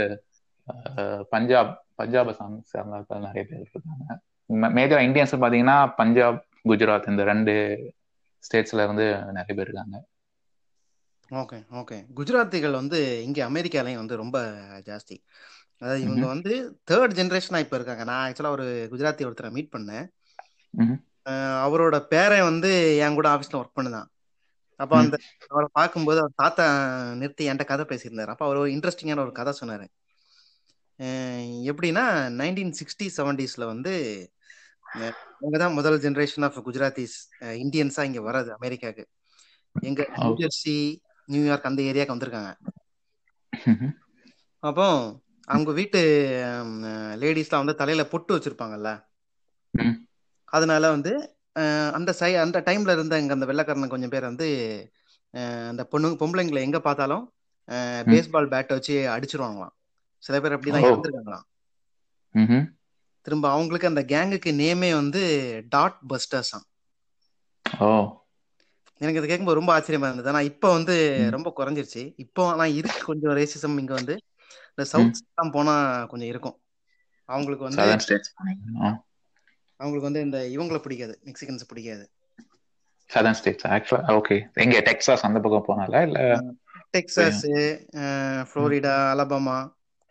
பஞ்சாப் 1.34 1.72
பஞ்சாபை 2.00 2.32
சார்ந்த 2.38 2.62
சேர்ந்த 2.72 3.20
நிறைய 3.28 3.44
பேர் 3.50 3.62
இருக்காங்க. 3.64 4.08
மேஜரா 4.78 5.02
இந்தியன்ஸ் 5.08 5.36
பாத்தீங்கன்னா 5.44 5.78
பஞ்சாப் 6.00 6.40
குஜராத் 6.70 7.10
இந்த 7.12 7.24
ரெண்டு 7.32 7.54
ஸ்டேட்ஸ்ல 8.44 8.84
இருந்து 8.86 9.06
நிறைய 9.38 9.54
பேர் 9.58 9.68
இருக்காங்க. 9.68 9.98
Okay 11.32 11.58
okay. 11.80 11.98
குஜராத்திகள் 12.18 12.80
வந்து 12.80 12.98
இங்க 13.28 13.40
அமெரிக்காலயும் 13.50 14.02
வந்து 14.02 14.16
ரொம்ப 14.24 14.38
ஜாஸ்தி. 14.90 15.16
அதாவது 15.82 16.02
இவங்க. 16.04 16.26
வந்து 16.28 16.52
தேர்ட் 16.90 17.18
ஜென்ரேஷனா 17.18 17.60
இப்ப 17.64 17.76
இருக்காங்க 17.76 18.04
நான் 18.04 18.24
ஆக்சுவலா 18.26 18.54
ஒரு 18.56 18.66
குஜராத்தி 18.92 19.28
ஒருத்தரை 19.28 19.50
மீட் 19.52 19.74
பண்ணேன் 19.74 20.06
அவரோட 21.64 21.96
பேரன் 22.10 22.48
வந்து 22.48 22.72
என் 23.00 23.18
கூட 23.18 23.28
ஆபீஸ்ல 23.32 23.60
ஒர்க் 23.60 23.78
பண்ணுதான் 23.78 24.08
அப்ப. 24.80 24.94
அந்த 25.02 25.16
அவரை 25.50 25.68
பார்க்கும்போது 25.74 26.20
அவர் 26.22 26.40
தாத்தா 26.42 26.66
நிறுத்தி 27.20 27.44
என்கிட்ட 27.46 27.66
கதை 27.68 27.86
பேசியிருந்தாரு 27.86 28.34
அப்ப 28.34 28.46
அவர் 28.46 28.62
ஒரு 28.62 28.72
இன்ட்ரெஸ்டிங்கான 28.74 29.24
ஒரு 29.24 29.34
கதை 29.34 29.54
சொன்னாரு 29.60 29.86
எப்படின்னா 31.70 32.04
நைன்டீன் 32.36 32.76
சிக்ஸ்டி 32.78 33.06
செவன்டிஸ்ல 33.16 33.66
வந்து 33.66 33.94
அவங்க 35.38 35.58
தான் 35.58 35.74
முதல் 35.74 35.98
ஜென்ரேஷன் 36.04 36.46
ஆஃப் 36.48 36.60
குஜராத்திஸ் 36.66 37.16
இந்தியன்ஸா 37.62 38.04
இங்க 38.04 38.22
வர்றது 38.22 38.52
அமெரிக்காக்கு 38.58 39.04
எங்க 39.76 40.02
ஓ. 40.10 40.22
நியூ 40.22 40.34
ஜெர்சி 40.42 40.76
நியூயார்க் 41.30 41.70
அந்த 41.70 41.82
ஏரியாக்கு 41.84 42.14
வந்திருக்காங்க. 42.14 42.52
அப்போ 44.64 44.86
அவங்க 45.48 45.72
வீட்டு 45.72 46.00
லேடிஸ்லாம் 47.22 47.64
வந்து 47.64 47.76
தலையில 47.76 48.04
பொட்டு 48.06 48.36
வச்சிருப்பாங்கல்ல. 48.36 48.92
அதனால 50.54 50.90
வந்து 50.90 51.12
அந்த 51.94 52.12
சை 52.14 52.30
அந்த 52.36 52.58
டைம்ல 52.66 52.94
இருந்த 52.94 53.20
இங்க 53.20 53.34
அந்த 53.34 53.46
வெள்ளைக்காரன் 53.46 53.94
கொஞ்சம் 53.94 54.10
பேர் 54.10 54.30
வந்து 54.30 54.48
அந்த 55.70 55.84
பொண்ணு 55.84 56.18
பொம்பளைங்களை 56.22 56.62
எங்க 56.62 56.80
பார்த்தாலும். 56.80 57.24
பேஸ்பால் 58.08 58.52
பேட்டை 58.52 58.74
வச்சு 58.74 58.96
அடிச்சிருவாங்களாம் 59.10 59.74
சில 60.24 60.40
பேர் 60.40 60.56
அப்படிதான் 60.56 60.86
ம்ஹும். 62.36 62.66
திரும்ப 63.26 63.46
அவங்களுக்கு 63.50 63.88
அந்த 63.88 64.02
கேங்குக்கு 64.04 64.52
நேமே 64.56 64.90
வந்து 64.94 65.22
டாட் 65.70 66.00
பஸ்டர்ஸாம் 66.10 66.66
ஓ 67.66 67.90
எனக்கு 69.02 69.20
இது 69.20 69.28
கேட்கும்போது 69.28 69.60
ரொம்ப 69.60 69.72
ஆச்சரியமா 69.76 70.08
இருந்தது 70.08 70.30
ஆனா 70.30 70.42
இப்போ 70.50 70.68
வந்து. 70.72 70.96
ரொம்ப 71.32 71.50
குறைஞ்சிருச்சு 71.58 72.04
இப்போ 72.18 72.42
ஆனா 72.52 72.66
இருக்கு 72.80 73.00
கொஞ்சம் 73.06 73.36
ரேசிசம் 73.36 73.80
இங்க 73.80 73.94
வந்து 73.94 74.16
இந்த. 74.78 74.86
சவுத் 74.92 75.20
எல்லாம் 75.24 75.52
போனா 75.52 75.74
கொஞ்சம் 76.06 76.28
இருக்கும். 76.28 76.58
அவங்களுக்கு 77.30 77.64
வந்து 77.64 77.86
அவங்களுக்கு 79.80 80.08
வந்து 80.10 80.22
இந்த 80.22 80.40
இவங்கள 80.50 80.78
பிடிக்காது 80.78 81.14
மெக்சிகன்ஸ் 81.26 81.70
பிடிக்காது. 81.70 82.06
சதர்ன் 83.10 83.38
ஸ்டேட்ஸ் 83.40 83.68
ஆக்சுவலா 83.68 84.14
ஓகே 84.16 84.36
எங்க 84.64 84.78
டெக்சாஸ் 84.88 85.26
அந்த 85.28 85.40
பக்கம் 85.40 85.68
போனால 85.70 86.02
இல்ல? 86.02 86.20
டெக்சாஸ். 86.94 87.42
ஃப்ளோரிடா 88.50 88.94
அலபாமா 89.14 89.58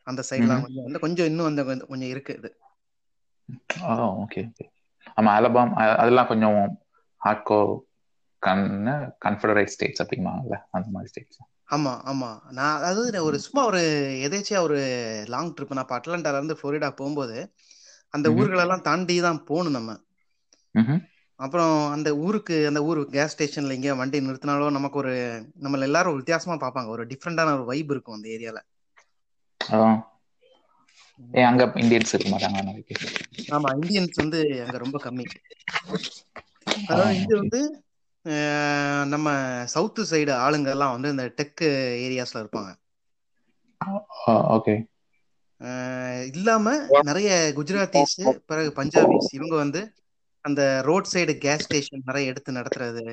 அந்த 0.06 0.22
சைட்லாம். 0.30 0.62
கொஞ்சம் 0.64 0.86
வந்து 0.86 0.98
கொஞ்சம் 0.98 1.26
இன்னும் 1.26 1.48
வந்து 1.48 1.64
கொஞ்சம் 1.64 1.88
கொஞ்சம் 1.88 2.08
இருக்கு 2.08 2.34
இது. 2.34 2.50
ஓ 3.84 3.92
ஓகே 4.22 4.42
ஆமா 5.16 5.30
அலபாம் 5.38 5.72
அதெல்லாம் 5.94 6.26
கொஞ்சம் 6.26 6.58
ஹார்ட்கோ 7.20 7.58
கன் 8.42 8.66
கன்ஃபெடரேட் 9.24 9.74
ஸ்டேட்ஸ் 9.74 10.02
அப்படிம்பாங்கல்ல 10.02 10.56
அந்த 10.70 10.88
மாதிரி 10.90 11.10
ஸ்டேட்ஸ் 11.12 11.40
ஆமா 11.68 11.92
ஆமா. 12.04 12.28
நான் 12.52 12.76
அதாவது 12.80 13.02
ஒரு 13.22 13.36
சும்மா 13.44 13.62
ஒரு 13.64 13.80
எதேச்சியா 14.24 14.58
ஒரு 14.62 14.78
லாங் 15.28 15.52
ட்ரிப் 15.54 15.76
நான் 15.78 15.94
அட்லாண்டால 15.96 16.38
இருந்து 16.38 16.58
ஃப்ளோரிடா 16.58 16.90
போகும்போது 16.94 17.36
அந்த. 18.14 18.26
ஊர்களெல்லாம் 18.38 18.86
தாண்டி 18.88 19.16
தான் 19.22 19.44
போகணும் 19.46 19.76
நம்ம. 19.76 19.92
அப்புறம் 21.40 21.74
அந்த 21.94 22.08
ஊருக்கு 22.22 22.56
அந்த 22.68 22.80
ஊர் 22.86 23.00
கேஸ் 23.10 23.34
ஸ்டேஷன்ல 23.34 23.76
எங்கேயா 23.76 23.94
வண்டி 23.98 24.18
நிறுத்தினாலும் 24.22 24.76
நமக்கு 24.76 24.98
ஒரு 25.02 25.12
நம்மள 25.64 25.88
எல்லாரும் 25.88 26.18
வித்தியாசமா 26.18 26.56
பார்ப்பாங்க. 26.58 26.90
ஒரு 26.90 27.04
டிஃப்ரெண்டான 27.12 27.54
ஒரு 27.56 27.66
வைப் 27.70 27.92
இருக்கும் 27.94 28.16
அந்த 28.16 28.28
ஏரியால. 28.34 28.60
ஏ 31.20 31.44
அங்க 31.48 31.62
இந்தியன்ஸ் 31.82 32.14
இருக்க 32.14 32.30
மாட்டாங்க 32.32 32.58
ஆமா 33.54 33.70
இந்தியன்ஸ் 33.78 34.20
வந்து 34.20 34.40
அங்க 34.64 34.76
ரொம்ப 34.82 34.98
கம்மி. 35.04 35.26
அதாவது 36.88 37.14
இங்க 37.18 37.32
ஓகே 37.34 37.42
வந்து 37.42 37.60
நம்ம 39.06 39.28
சவுத்து 39.74 40.02
சைடு 40.10 40.32
ஆளுங்க 40.44 40.70
எல்லாம் 40.74 40.94
வந்து 40.94 41.10
இந்த 41.10 41.24
டெக் 41.38 41.62
ஏரியாஸ்ல 42.06 42.42
இருப்பாங்க. 42.42 42.70
ஓகே 44.56 44.74
இல்லாம 46.32 46.66
நிறைய 47.02 47.30
குஜராத்திஸ் 47.56 48.16
பிறகு 48.46 48.70
பஞ்சாபிஸ் 48.76 49.28
இவங்க 49.32 49.54
வந்து 49.56 49.82
அந்த 50.44 50.62
ரோட் 50.82 51.10
சைடு 51.12 51.34
கேஸ் 51.38 51.64
ஸ்டேஷன் 51.66 52.06
நிறைய 52.06 52.32
எடுத்து 52.32 52.52
நடத்துறது. 52.52 53.04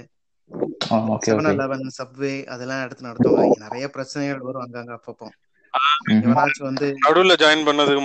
Okay 1.13 1.27
seven 1.27 1.48
okay 1.48 1.53
eleven 1.53 1.86
subway 2.00 2.34
அதெல்லாம் 2.53 2.84
எடுத்து 2.86 3.08
நடத்துவாங்க. 3.08 3.58
நிறைய 3.65 3.86
பிரச்சனைகள் 3.89 4.46
வரும் 4.48 4.65
அங்கங்க 4.65 4.94
அப்பப்போ. 4.98 5.30
வந்து 6.70 6.88
நடுவுல 7.06 7.36
ஜாயின் 7.44 7.68
பண்ணதுக்கு 7.68 8.01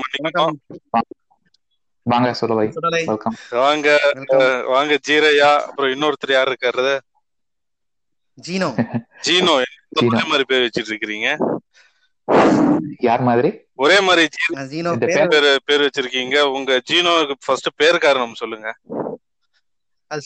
வாங்க 2.07 2.29
சுடலை. 2.33 2.65
சுடலை. 2.71 3.01
வெல்கம் 3.05 3.37
வாங்க 3.61 3.89
வாங்க 4.67 4.99
ஜீரையா 5.09 5.51
அப்புறம் 5.67 5.93
இன்னொருத்தர் 5.95 6.37
யார் 6.37 6.51
இருக்காரு 6.51 6.95
ஜீனோ. 8.39 8.69
ஜீனோ 9.27 9.53
ஒரே 10.03 10.23
மாதிரி 10.31 10.45
பேர் 10.45 10.65
வச்சிட்டு 10.65 10.91
இருக்கிறீங்க 10.93 11.29
யார் 13.01 13.23
மாதிரி? 13.23 13.51
ஒரே 13.77 13.97
மாதிரி 14.01 14.23
ஜீனோ 14.73 14.91
பேர். 15.03 15.47
பேர் 15.69 15.85
வச்சிருக்கீங்க. 15.87 16.37
உங்க 16.57 16.81
ஜீனோவுக்கு 16.91 17.37
ஃபர்ஸ்ட் 17.45 17.69
பேர் 17.77 17.99
காரணம் 17.99 18.41
சொல்லுங்க. 18.43 18.69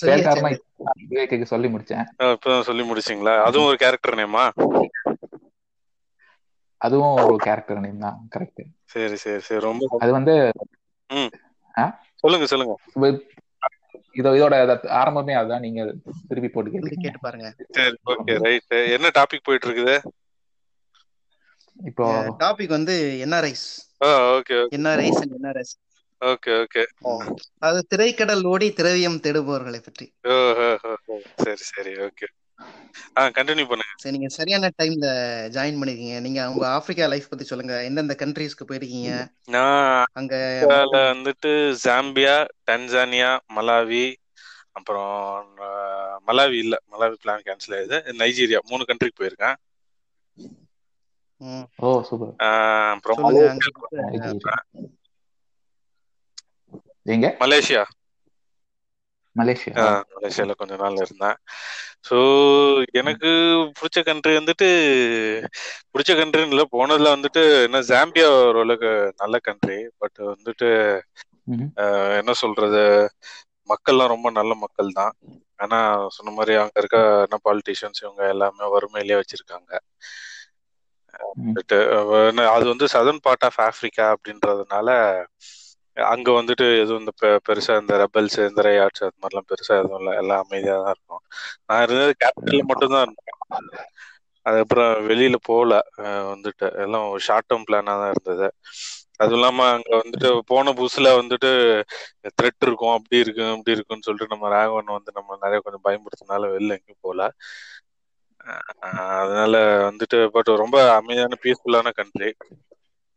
பேர் 0.03 0.25
காரணம் 0.25 0.59
சொல்லி 1.53 1.69
முடிச்சேன். 1.69 2.05
இப்பதான் 2.35 2.67
சொல்லி 2.69 2.85
முடிச்சிங்களா? 2.91 3.35
அதுவும் 3.49 3.69
ஒரு 3.71 3.79
கேரக்டர் 3.85 4.21
நேமா 4.21 4.45
அதுவும் 6.81 7.17
ஒரு 7.23 7.39
கேரக்டர் 7.47 7.81
நேம் 7.81 8.05
தான் 8.05 8.19
கரெக்ட் 8.35 8.61
சரி 8.85 9.17
சரி 9.17 9.41
சரி. 9.41 9.61
ரொம்ப 9.61 9.89
அது 10.05 10.13
வந்து? 10.13 10.35
சொல்லுங்க 12.17 12.47
சொல்லுங்க. 12.47 12.75
இதோ 14.13 14.31
இதோட 14.31 14.61
அத- 14.61 14.91
ஆரம்பமே 14.93 15.35
அதுதான் 15.35 15.61
நீங்க 15.61 15.95
திருப்பி 16.29 16.49
போட்டு 16.49 16.71
கேட்டு 16.71 17.19
பாருங்க. 17.21 17.55
சரி 17.71 17.97
ஓகே 18.07 18.39
ரைட் 18.39 18.91
என்ன 18.91 19.09
டாபிக் 19.09 19.45
போயிட்டு 19.45 19.69
இருக்குது 19.69 19.97
இப்போ 21.85 22.07
டாபிக் 22.39 22.69
வந்து 22.69 23.23
NRIs 23.27 23.67
okay 24.05 24.55
NRIs 24.77 25.21
and 25.21 25.45
NRS 25.45 25.75
okay 26.21 26.65
okay. 26.65 26.87
அது 27.59 27.87
திரைக்கடல் 27.87 28.45
ஓடி 28.45 28.73
திரவியம் 28.73 29.17
தேடுபவர்களை 29.17 29.83
பற்றி. 29.83 30.15
சரி 31.37 31.57
சரி 31.57 31.95
ஓகே. 32.01 32.27
கண்டினியூ 33.17 33.67
பண்ணுங்க. 33.71 33.95
சரி 33.97 34.17
நீங்க 34.17 34.29
சரியான 34.35 34.71
டைம்ல 34.83 35.09
ஜாயின் 35.57 35.79
பண்ணிருக்கீங்க. 35.81 36.21
நீங்க 36.21 36.51
உங்க 36.51 36.69
ஆப்பிரிக்கா 36.69 37.07
லைஃப் 37.07 37.31
பத்தி 37.31 37.45
சொல்லுங்க. 37.45 37.85
எந்தெந்த 37.85 38.17
கண்ட்ரீஸ்க்கு 38.19 38.69
போயிருக்கீங்க? 38.69 39.11
நான் 39.47 40.07
அங்க 40.13 40.35
வந்துட்டு 40.93 41.53
ஜாம்பியா 41.85 42.37
டன்சானியா 42.71 43.39
மலாவி 43.57 44.15
அப்புறம் 44.73 45.47
மலாவி 46.27 46.59
இல்ல. 46.59 46.77
மலாவி 46.93 47.15
பிளான் 47.25 47.45
கேன்சல் 47.47 47.75
ஆயிடுது. 47.77 47.99
நைஜீரியா 48.21 48.59
மூணு 48.69 48.85
கண்ட்ரிக்கு 48.89 49.21
போயிருக்கேன். 49.21 49.57
Oh 51.77 52.03
super. 52.03 52.33
ஆஹ், 52.39 52.91
அப்புறம் 52.91 53.19
மலேசியா. 57.41 57.85
மலேசியா. 59.37 59.83
மலேசியால 60.13 60.55
கொஞ்ச 60.61 60.75
நாள் 60.77 60.97
இருந்தேன் 60.97 61.37
ஸோ 62.05 62.17
எனக்கு 63.01 63.31
பிடிச்ச 63.79 63.99
கண்ட்ரி 64.03 64.33
வந்துட்டு 64.39 64.69
பிடிச்ச 65.93 66.13
கண்ட்ரின்னு 66.17 66.55
இல்லை 66.55 66.67
போனதுல 66.73 67.15
வந்துட்டு 67.17 67.43
என்ன 67.67 67.81
ஜாம்பியா 67.91 68.29
ஓரளவுக்கு 68.41 68.91
நல்ல 69.17 69.39
கண்ட்ரி 69.49 69.79
பட் 69.99 70.19
வந்துட்டு 70.33 70.69
என்ன 72.19 72.33
சொல்றது 72.43 72.83
மக்கள்லாம் 73.71 74.13
ரொம்ப 74.13 74.29
நல்ல 74.33 74.53
மக்கள் 74.63 74.91
தான். 74.93 75.15
ஆனா 75.59 75.79
சொன்ன 76.17 76.33
மாதிரி 76.33 76.53
அங்க 76.63 76.77
இருக்க 76.79 76.99
என்ன 77.27 77.39
பாலிட்டிஷியன்ஸ் 77.47 78.03
இவங்க 78.05 78.23
எல்லாமே 78.35 78.67
வறுமையிலேயே 78.75 79.21
வச்சிருக்காங்க. 79.21 79.71
அது 82.55 82.65
வந்து 82.71 82.87
சதர்ன் 82.95 83.25
பார்ட் 83.27 83.47
ஆஃப் 83.49 83.61
ஆப்பிரிக்கா 83.67 84.07
அப்படின்றதுனால 84.15 84.89
அங்க 86.09 86.29
வந்துட்டு 86.37 86.67
எதுவும் 86.79 87.03
இந்த 87.03 87.13
பெருசா 87.47 87.75
இந்த 87.81 87.95
ரெபல்ஸ் 88.03 88.39
இந்த 88.45 88.63
ரையாட்ஸ் 88.63 89.05
அது 89.07 89.17
மாதிரிலாம் 89.19 89.49
பெருசா 89.51 89.75
எதுவும் 89.81 90.01
இல்லை. 90.01 90.13
எல்லாம் 90.21 90.43
அமைதியா 90.45 90.77
தான் 90.81 90.95
இருக்கும். 90.95 91.23
நான் 91.69 91.83
இருந்தது 91.85 92.13
கேபிட்டல்ல 92.23 92.63
மட்டும்தான் 92.71 93.05
இருந்தேன். 93.07 93.39
அதுக்கப்புறம் 94.47 94.93
வெளியில 95.09 95.37
போகல 95.45 95.75
அஹ் 96.01 96.27
வந்துட்டு. 96.33 96.67
எல்லாம் 96.85 97.07
ஷார்ட் 97.27 97.47
டேர்ம் 97.47 97.67
பிளானா 97.67 97.95
தான் 97.97 98.13
இருந்தது. 98.15 98.47
அதுவும் 99.21 99.39
இல்லாம 99.39 99.65
அங்க 99.73 99.91
வந்துட்டு 99.99 100.29
போன 100.51 100.73
புதுசுல 100.77 101.09
வந்துட்டு 101.19 101.51
த்ரெட் 102.33 102.65
இருக்கும். 102.67 102.95
அப்படி 102.97 103.17
இருக்கும் 103.19 103.53
அப்படி 103.55 103.75
இருக்கும்னு 103.77 104.07
சொல்லிட்டு 104.07 104.35
நம்ம 104.35 104.51
ராகவன் 104.55 104.97
வந்து 104.97 105.13
நம்ம 105.19 105.39
நிறைய 105.43 105.61
கொஞ்சம் 105.61 105.85
பயமுறுத்தினால 105.87 106.51
வெளில 106.55 106.77
எங்கேயும் 106.79 107.03
போகல 107.03 107.27
அதனால 109.21 109.55
வந்துட்டு 109.89 110.19
பட் 110.35 110.51
ரொம்ப 110.63 110.77
அமைதியான 110.99 111.39
பீஸ்ஃபுல்லான 111.43 111.93
கண்ட்ரி 111.95 112.31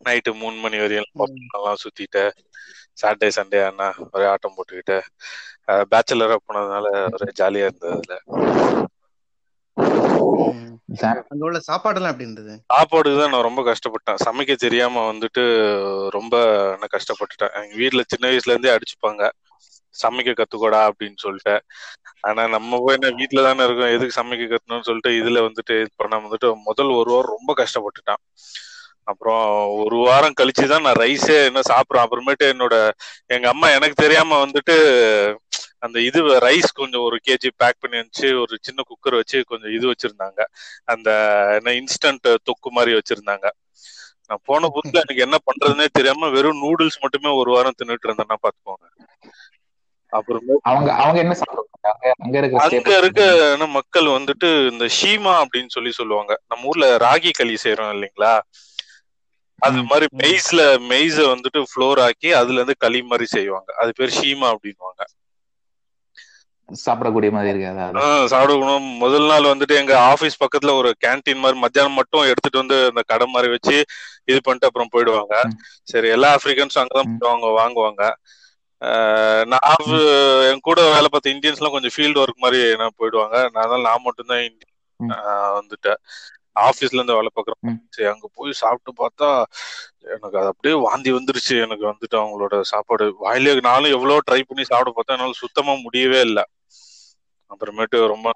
நைட்டு 0.06 0.32
மூணு 0.40 0.58
மணி 0.60 0.78
வரையும் 0.80 1.10
எல்லாம் 1.52 1.82
சுத்திட்டு 1.84 2.24
சாட்டர்டே 3.02 3.30
சண்டே 3.38 3.60
ஆனா 3.66 3.88
ஒரே 4.10 4.26
ஆட்டம் 4.32 4.56
போட்டுக்கிட்டு 4.56 4.98
பேச்சுலரா 5.92 6.38
போனதுனால 6.44 6.86
ஒரே 7.16 7.30
ஜாலியா 7.40 7.68
இருந்தது 7.68 7.96
அதுல. 7.96 8.16
அங்க 11.26 11.44
உள்ள 11.48 11.60
சாப்பாடெல்லாம் 11.68 12.14
எப்படி 12.14 12.28
இருந்தது? 12.28 12.56
சாப்பாடுக்கு 12.70 13.20
தான் 13.20 13.34
நான் 13.34 13.48
ரொம்ப 13.48 13.62
கஷ்டப்பட்டேன். 13.68 14.20
சமைக்க 14.26 14.54
தெரியாம 14.58 15.04
வந்துட்டு 15.10 15.44
ரொம்ப 16.16 16.36
நான் 16.74 16.94
கஷ்டப்பட்டுட்டேன். 16.96 17.54
எங்க 17.60 17.76
வீட்ல 17.82 18.04
சின்ன 18.08 18.26
வயசுல 18.30 18.54
இருந்தே 18.54 18.74
அடிச்சுப்பாங்க. 18.76 19.24
சமைக்க 19.96 20.32
கத்துக்கோடா 20.34 20.80
அப்படின்னு 20.90 21.18
சொல்லிட்டு. 21.24 21.56
ஆனா 22.28 22.44
நம்ம 22.54 22.80
போய் 22.80 22.98
என்ன 22.98 23.12
வீட்டுல 23.20 23.44
தானே 23.48 23.66
இருக்கோம். 23.66 23.94
எதுக்கு 23.96 24.18
சமைக்க 24.20 24.46
கத்துணும்னு 24.48 24.88
சொல்லிட்டு 24.90 25.12
இதுல 25.20 25.42
வந்துட்டு 25.48 25.76
இது 25.82 25.92
பண்ண 25.96 26.20
வந்துட்டு 26.26 26.50
முதல் 26.68 26.92
ஒரு 27.00 27.12
வாரம் 27.14 27.36
ரொம்ப 27.36 27.52
கஷ்டப்பட்டுட்டேன். 27.62 28.22
அப்புறம் 29.08 29.42
ஒரு 29.82 29.98
வாரம் 30.04 30.38
கழிச்சு 30.40 30.66
தான் 30.72 30.86
நான் 30.86 31.00
ரைஸே 31.02 31.38
என்ன 31.50 31.62
சாப்பிடுறேன். 31.70 32.06
அப்புறமேட்டு 32.06 32.46
என்னோட 32.54 32.76
எங்க 33.30 33.48
அம்மா 33.54 33.68
எனக்கு 33.78 33.98
தெரியாம 34.04 34.38
வந்துட்டு 34.44 34.76
அந்த 35.86 35.98
இது 36.08 36.20
ரைஸ் 36.46 36.70
கொஞ்சம் 36.80 37.06
ஒரு 37.08 37.18
கேஜி 37.26 37.50
பேக் 37.62 37.82
பண்ணி 37.84 37.98
வச்சு 38.02 38.28
ஒரு 38.44 38.56
சின்ன 38.68 38.82
குக்கர் 38.90 39.20
வச்சு 39.20 39.38
கொஞ்சம் 39.50 39.74
இது 39.78 39.86
வச்சிருந்தாங்க. 39.92 40.40
அந்த 40.94 41.10
என்ன 41.58 41.74
இன்ஸ்டன்ட் 41.82 42.28
தொக்கு 42.50 42.72
மாதிரி 42.78 42.94
வச்சிருந்தாங்க. 43.00 43.46
நான் 44.30 44.44
போன 44.48 44.68
புதுசுல 44.74 44.84
எனக்கு 45.06 45.24
என்ன 45.26 45.38
பண்றதுன்னே 45.48 45.86
தெரியாம 45.98 46.30
வெறும் 46.36 46.62
நூடுல்ஸ் 46.62 47.02
மட்டுமே 47.04 47.30
ஒரு 47.40 47.50
வாரம் 47.56 47.78
தின்னுட்டு 47.80 48.08
இருந்தேன்னா 48.08 48.38
பாத்துக்கோங்க 48.44 48.86
அப்புறமே 50.14 50.56
அவங்க 50.70 50.90
அவங்க 51.02 51.20
என்ன 51.24 51.36
அங்க 52.66 52.90
இருக்க 53.00 53.22
மக்கள் 53.76 54.08
வந்துட்டு 54.16 54.50
இந்த 54.72 54.86
ஷீமா 54.98 55.34
அப்படின்னு 55.44 55.74
சொல்லி 55.76 55.92
சொல்லுவாங்க. 55.94 56.34
நம்ம 56.44 56.70
ஊர்ல 56.72 56.88
ராகி 57.06 57.32
களி 57.34 57.56
செய்யறோம் 57.64 57.94
இல்லைங்களா? 57.96 58.34
அது. 59.60 59.82
மாதிரி. 59.84 60.06
மெய்ஸ்ல 60.20 60.62
மெய்ஸ 60.88 61.18
வந்துட்டு 61.30 61.60
ஃப்ளோர் 61.70 62.00
ஆக்கி 62.04 62.30
அதுல 62.36 62.60
இருந்து 62.60 62.76
களி 62.80 63.02
மாதிரி 63.06 63.28
செய்வாங்க 63.34 63.70
அது 63.82 63.92
பேர் 63.94 64.18
ஷீமா 64.18 64.48
அப்படின்வாங்க 64.54 65.04
சாப்பிடக்கூடிய 66.70 67.32
மாதிரி 67.32 67.52
இருக்காது 67.54 68.04
சாப்பிடணும் 68.28 68.86
முதல் 69.02 69.28
நாள் 69.28 69.50
வந்துட்டு 69.50 69.76
எங்க 69.80 69.94
ஆபீஸ் 70.06 70.40
பக்கத்துல 70.40 70.74
ஒரு 70.76 70.90
கேண்டீன் 71.04 71.42
மாதிரி 71.42 71.58
மத்தியானம் 71.60 71.98
மட்டும் 72.00 72.28
எடுத்துட்டு 72.30 72.62
வந்து 72.62 72.78
அந்த 72.86 73.02
கடை 73.08 73.26
மாதிரி 73.28 73.50
வச்சு 73.52 73.76
இது 74.28 74.40
பண்ணிட்டு 74.40 74.68
அப்புறம் 74.68 74.92
போயிடுவாங்க. 74.94 75.36
சரி 75.88 76.08
எல்லா 76.10 76.30
ஆப்பிரிக்கன்ஸும் 76.36 76.82
அங்கதான் 76.84 77.10
ம். 77.10 77.18
போவாங்க 77.18 77.48
வாங்குவாங்க 77.58 78.04
நான் 79.46 79.68
என் 80.48 80.62
கூட 80.62 80.80
வேலை 80.90 81.10
பார்த்த 81.10 81.34
இந்தியன்ஸ் 81.34 81.60
எல்லாம் 81.60 81.76
கொஞ்சம் 81.76 81.96
ஃபீல்டு 81.96 82.22
ஒர்க் 82.24 82.44
மாதிரி 82.44 82.62
நான் 82.78 82.98
போயிடுவாங்க 83.00 83.36
நான் 83.46 83.64
அதனால 83.64 83.84
நான் 83.84 84.06
மட்டும்தான் 84.06 84.44
இந்தி- 84.44 84.70
ம். 85.00 85.12
ஆஹ் 85.18 85.52
வந்துட்டேன் 85.58 86.00
ஆபீஸ்ல 86.56 87.00
இருந்து 87.00 87.18
வேலை 87.18 87.30
பார்க்குறேன் 87.32 87.62
ம். 87.70 87.80
சரி 87.90 88.08
அங்க 88.08 88.28
போய் 88.36 88.52
சாப்பிட்டு 88.54 88.92
பார்த்தா 89.00 89.30
எனக்கு 90.08 90.38
அது 90.38 90.48
அப்படியே 90.48 90.76
வாந்தி 90.86 91.12
வந்துருச்சு. 91.12 91.56
எனக்கு 91.66 91.86
வந்துட்டு 91.92 92.18
அவங்களோட 92.22 92.56
சாப்பாடு 92.72 93.06
வாயிலே 93.20 93.54
நானும் 93.68 93.96
எவ்வளவு 93.96 94.26
ட்ரை 94.28 94.42
பண்ணி 94.44 94.64
சாப்பிட 94.64 94.92
பார்த்தா 94.92 95.16
என்னால 95.18 95.40
சுத்தமா 95.44 95.76
முடியவே 95.84 96.22
இல்லை. 96.22 96.44
அப்புறமேட்டு 97.52 97.98
ரொம்ப 98.08 98.28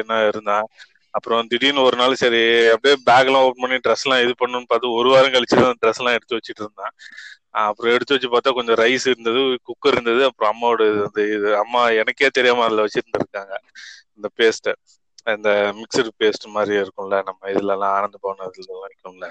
என்ன 0.00 0.18
இருந்தேன். 0.30 0.66
அப்புறம் 1.14 1.48
திடீர்னு 1.50 1.80
ஒரு 1.80 1.96
நாள் 1.96 2.20
சரி 2.22 2.40
அப்படியே 2.72 2.94
பேக் 3.06 3.28
எல்லாம் 3.28 3.44
ஓப்பன் 3.44 3.64
பண்ணி 3.64 3.76
ட்ரெஸ் 3.84 4.04
எல்லாம் 4.06 4.22
இது 4.24 4.32
பண்ணணும்னு 4.40 4.70
பார்த்து 4.70 4.96
ஒரு 4.98 5.08
வாரம் 5.10 5.34
கழிச்சு 5.34 5.56
தான் 5.60 5.78
ட்ரெஸ் 5.82 6.00
எல்லாம் 6.00 6.16
எடுத்து 6.18 6.36
வச்சுட்டு 6.38 6.62
இருந்தேன். 6.64 6.92
அப்புறம் 7.62 7.92
எடுத்து 7.96 8.14
வச்சு 8.14 8.28
பார்த்தா 8.28 8.50
கொஞ்சம் 8.50 8.78
ரைஸ் 8.80 9.06
இருந்தது 9.06 9.40
குக்கர் 9.68 9.96
இருந்தது 9.96 10.22
அப்புறம் 10.24 10.50
அம்மாவோட 10.52 10.84
இது 11.28 11.50
அம்மா 11.60 11.82
எனக்கே 12.00 12.30
தெரியாம 12.38 12.64
அதுல 12.66 12.84
வச்சிருந்துருக்காங்க 12.86 13.54
இந்த 14.16 14.28
பேஸ்ட் 14.40 14.70
இந்த 15.26 15.50
மிக்சடு 15.78 16.10
பேஸ்ட் 16.20 16.46
மாதிரி 16.54 16.74
இருக்கும்ல 16.80 17.18
நம்ம 17.28 17.50
இதுலலாம் 17.52 17.94
ஆனந்த 17.96 18.18
பவன் 18.18 18.42
இதுல 18.52 18.80
இருக்கும்ல 18.88 19.28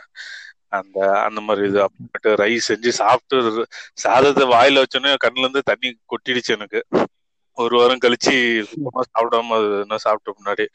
அந்த 0.78 0.98
அந்த 1.26 1.40
மாதிரி 1.48 1.64
இது 1.68 1.80
அப்புறமேட்டு 1.84 2.30
ரைஸ் 2.42 2.70
செஞ்சு 2.70 2.92
சாப்பிட்டு 3.00 3.66
சாதத்தை 4.04 4.46
வாயில 4.54 4.84
வச்சோன்னே 4.84 5.12
கண்ணுல 5.26 5.46
இருந்து 5.46 5.70
தண்ணி 5.72 5.90
கொட்டிடுச்சு 6.14 6.56
எனக்கு. 6.58 6.82
ஒரு 7.58 7.76
வாரம் 7.80 8.02
கழிச்சு 8.02 8.32
சுத்தமா 8.70 9.02
சாப்பிடாம 9.08 9.56
அது 9.58 9.68
என்ன 9.84 9.98
சாப்பிட்ட 10.04 10.30
முன்னாடி 10.38 10.66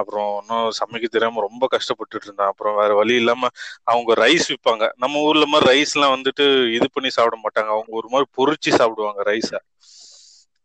அப்புறம் 0.00 0.30
இன்னும் 0.38 0.68
சமைக்க 0.78 1.06
தெரியாம 1.08 1.42
ரொம்ப 1.46 1.64
கஷ்டப்பட்டுட்டு 1.74 2.26
இருந்தேன். 2.28 2.50
அப்புறம் 2.52 2.76
வேற 2.80 2.92
வழி 3.00 3.14
இல்லாம 3.14 3.50
அவங்க 3.86 4.14
ரைஸ் 4.22 4.48
விற்பாங்க 4.52 4.86
நம்ம 4.96 5.22
ஊர்ல 5.26 5.46
மாதிரி 5.46 5.68
ரைஸ் 5.72 5.94
எல்லாம் 5.96 6.14
வந்துட்டு 6.16 6.46
இது 6.76 6.88
பண்ணி 6.94 7.10
சாப்பிட 7.16 7.38
மாட்டாங்க. 7.44 7.70
அவங்க 7.76 7.92
ஒரு 8.00 8.10
மாதிரி 8.12 8.28
பொரிச்சு 8.38 8.72
சாப்பிடுவாங்க 8.78 9.22
ரைஸை 9.30 9.60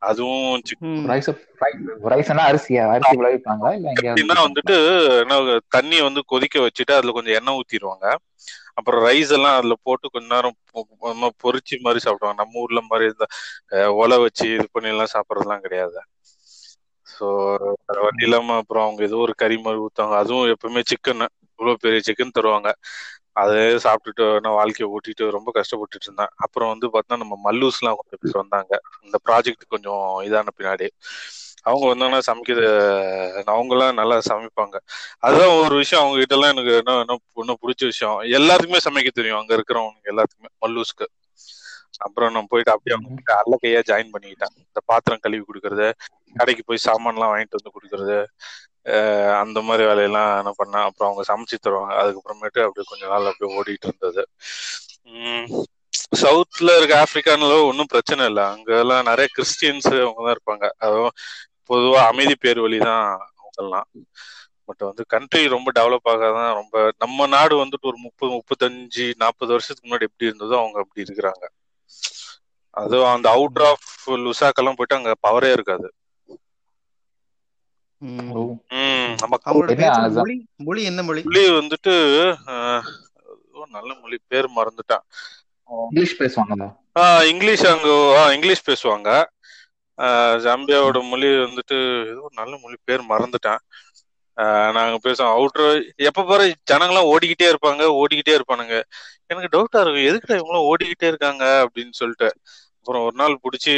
அதுவும் 0.01 0.43
அரிசியா? 2.47 2.83
அரிசி 2.93 3.15
விளைவிப்பாங்களா? 3.19 3.71
இல்ல 3.77 3.89
வந்துட்டு 4.45 4.75
என்ன 5.21 5.35
தண்ணி 5.69 5.97
வந்து 6.01 6.21
கொதிக்க 6.27 6.59
வச்சுட்டு 6.59 6.93
அதுல 6.95 7.11
கொஞ்சம் 7.11 7.37
எண்ணெய் 7.39 7.57
ஊத்திடுவாங்க 7.59 8.05
அப்புறம் 8.77 9.01
ரைஸ் 9.05 9.31
எல்லாம் 9.31 9.57
அதுல 9.57 9.75
போட்டு 9.81 10.07
கொஞ்ச 10.09 10.27
நேரம் 10.33 10.55
பொ- 10.69 10.85
பொ- 11.01 11.33
பொரிச்சு 11.43 11.77
மாதிரி 11.79 11.99
சாப்பிடுவாங்க. 11.99 12.41
நம்ம 12.41 12.59
ஊர்ல 12.59 12.81
மாதிரி 12.85 13.07
இந்த 13.09 13.25
ஒலை 13.99 14.17
வச்சு 14.21 14.45
இது 14.53 14.67
பண்ணி 14.71 14.89
எல்லாம் 14.89 15.13
சாப்பிடறதுலாம் 15.13 15.65
கிடையாது. 15.65 15.99
ஸோ 17.07 17.27
வேற 17.81 17.97
வழி 18.01 18.23
இல்லாம 18.23 18.55
அப்புறம் 18.57 18.83
அவங்க 18.83 19.01
ஏதோ 19.03 19.17
ஒரு 19.17 19.33
கறி 19.35 19.57
மாதிரி 19.57 19.83
ஊத்தாங்க 19.85 20.15
அதுவும் 20.15 20.51
எப்பவுமே 20.53 20.81
சிக்கன் 20.91 21.23
இவ்வளவு 21.51 21.81
பெரிய 21.81 22.01
சிக்கன் 22.05 22.35
தருவாங்க. 22.35 22.69
அதே 23.41 23.63
சாப்பிட்டுட்டு 23.85 24.25
நான் 24.39 24.57
வாழ்க்கையை 24.59 24.87
ஓட்டிட்டு 24.93 25.25
ரொம்ப 25.37 25.49
கஷ்டப்பட்டுட்டு 25.55 26.07
இருந்தேன். 26.07 26.31
அப்புறம் 26.37 26.71
வந்து 26.73 26.87
பார்த்தோன்னா 26.87 27.21
நம்ம 27.23 27.35
மல்லூஸ்லாம் 27.47 27.97
கொஞ்சம் 27.99 28.21
பேர் 28.23 28.41
வந்தாங்க 28.43 28.73
இந்த 29.05 29.17
ப்ராஜெக்ட் 29.27 29.65
கொஞ்சம் 29.67 30.05
இதான 30.27 30.53
பின்னாடி. 30.59 30.87
அவங்க 31.63 31.85
வந்தாங்கன்னா 31.85 32.21
சமைக்கிறது 32.27 32.67
அவங்கெல்லாம் 33.53 33.97
நல்லா 34.01 34.17
சமைப்பாங்க. 34.29 34.75
அதுதான் 35.19 35.55
ஒரு 35.63 35.75
விஷயம் 35.75 36.03
அவங்க 36.03 36.19
கிட்ட 36.19 36.35
எல்லாம் 36.35 36.53
எனக்கு 36.55 36.73
என்ன 36.81 36.93
என்ன 37.03 37.17
இன்னும் 37.35 37.61
பிடிச்ச 37.63 37.83
விஷயம். 37.85 38.17
எல்லாத்துக்குமே 38.37 38.81
சமைக்க 38.87 39.11
தெரியும். 39.11 39.39
அங்க 39.41 39.53
இருக்கிறவங்க 39.57 40.11
எல்லாத்துக்குமே 40.13 40.51
மல்லூஸ்க்கு. 40.65 41.07
அப்புறம் 41.99 42.31
நான் 42.31 42.49
போயிட்டு 42.49 42.71
அப்படியே 42.71 42.95
அவங்க 42.97 43.15
கிட்ட 43.15 43.33
அல்ல 43.41 43.55
கையா 43.63 43.81
ஜாயின் 43.89 44.13
பண்ணிக்கிட்டேன். 44.13 44.53
இந்த 44.65 44.79
பாத்திரம் 44.85 45.23
கழுவி 45.25 45.43
கொடுக்கறது 45.43 45.87
கடைக்கு 46.35 46.63
போய் 46.65 46.85
சாமான் 46.87 47.15
எல்லாம் 47.15 47.31
வாங்கிட்டு 47.33 47.59
வந்து 47.59 47.75
கொடுக்கறது. 47.75 48.17
அந்த 49.41 49.59
மாதிரி 49.61 49.83
வேலையெல்லாம் 49.85 50.29
என்ன 50.39 50.51
பண்ணேன். 50.59 50.85
அப்புறம் 50.87 51.09
அவங்க 51.09 51.23
சமைச்சு 51.29 51.57
தருவாங்க. 51.59 51.93
அதுக்கப்புறமேட்டு 52.01 52.61
அப்படியே 52.65 52.87
கொஞ்ச 52.89 53.03
நாள் 53.07 53.29
அப்படியே 53.31 53.51
ஓடிட்டு 53.57 53.87
இருந்தது. 53.89 54.23
சவுத்ல 56.19 56.75
இருக்க 56.77 56.93
ஆப்பிரிக்கான்ல 57.01 57.37
ஒன்றும் 57.67 57.91
பிரச்சனை 57.93 58.23
இல்லை. 58.25 58.45
அங்கெல்லாம் 58.53 59.07
நிறைய 59.09 59.27
கிறிஸ்டியன்ஸ் 59.35 59.87
அவங்க 59.97 60.21
தான் 60.21 60.35
இருப்பாங்க. 60.35 60.65
அதுவும் 60.79 61.15
பொதுவாக 61.69 62.07
அமைதி 62.11 62.35
பேர் 62.37 62.59
வழி 62.59 62.79
தான் 62.81 63.05
அவங்கெல்லாம். 63.37 63.87
பட் 64.69 64.83
வந்து 64.87 65.03
கண்ட்ரி 65.13 65.43
ரொம்ப 65.53 65.69
டெவலப் 65.75 66.09
ஆகாதான் 66.11 66.51
ரொம்ப 66.59 66.75
நம்ம 66.97 67.27
நாடு 67.27 67.55
வந்துட்டு 67.61 67.89
ஒரு 67.91 67.99
முப்பது 68.05 68.31
முப்பத்தஞ்சு 68.35 69.05
நாற்பது 69.17 69.51
வருஷத்துக்கு 69.51 69.87
முன்னாடி 69.87 70.07
எப்படி 70.09 70.29
இருந்ததோ 70.29 70.57
அவங்க 70.59 70.79
அப்படி 70.79 71.05
இருக்கிறாங்க. 71.05 71.43
அதுவும் 72.77 73.13
அந்த 73.13 73.27
அவுட் 73.31 73.61
ஆஃப் 73.67 73.87
லுசாக்கெல்லாம் 74.23 74.77
போயிட்டு 74.77 74.97
அங்கே 74.97 75.13
பவரே 75.23 75.51
இருக்காது 75.51 75.87
ம். 76.27 76.37
ஓ. 76.37 76.37
ம் 76.37 76.37
நம்ம 76.37 76.57
அவங்களோட 77.09 77.57
என்ன 77.57 77.57
பேசுற 77.57 77.75
ஆசா? 77.75 77.88
மொழி 80.07 80.47
மொழி 80.55 80.83
என்ன 80.83 81.03
மொழி? 81.03 81.21
மொழி 81.23 81.49
வந்துட்டு 81.49 82.35
நல்ல 83.69 83.93
மொழி 84.01 84.17
பேர் 84.27 84.45
மறந்துட்டேன். 84.55 85.01
இங்கிலீஷ் 85.65 86.21
பேசுவாங்களா? 86.21 86.75
ஆஹ் 86.99 87.25
இங்கிலீஷ் 87.27 87.65
அங்க 87.65 88.29
இங்கிலீஷ் 88.33 88.69
பேசுவாங்க. 88.69 89.23
ஆஹ் 89.97 90.37
ஜாம்பியாவோட 90.39 91.09
மொழி 91.09 91.25
வந்துட்டு 91.25 92.07
ஏதோ 92.07 92.19
ஒரு 92.19 92.33
நல்ல 92.35 92.57
மொழி 92.61 92.75
பேர் 92.83 93.01
மறந்துட்டேன். 93.09 93.57
ஆஹ் 94.37 94.71
நாங்க 94.71 95.09
பேசுவோம் 95.09 95.37
அவுட்ரு 95.37 95.91
எப்ப 95.95 96.23
பாரு 96.23 96.55
ஜனங்களாம் 96.71 97.15
ஓடிக்கிட்டே 97.15 97.51
இருப்பாங்க 97.51 98.03
ஓடிக்கிட்டே 98.03 98.39
இருப்பானுங்க. 98.39 98.81
எனக்கு 99.25 99.57
டவுட்டா 99.57 99.81
இருக்கும் 99.81 100.09
எதுக்குடா 100.09 100.41
இவங்களும் 100.41 100.67
ஓடிக்கிட்டே 100.67 101.07
இருக்காங்க 101.07 101.67
அப்படின்னு 101.67 101.91
சொல்லிட்டு. 101.91 102.33
அப்புறம் 102.77 103.03
ஒரு 103.03 103.15
நாள் 103.15 103.39
பிடிச்சி 103.43 103.73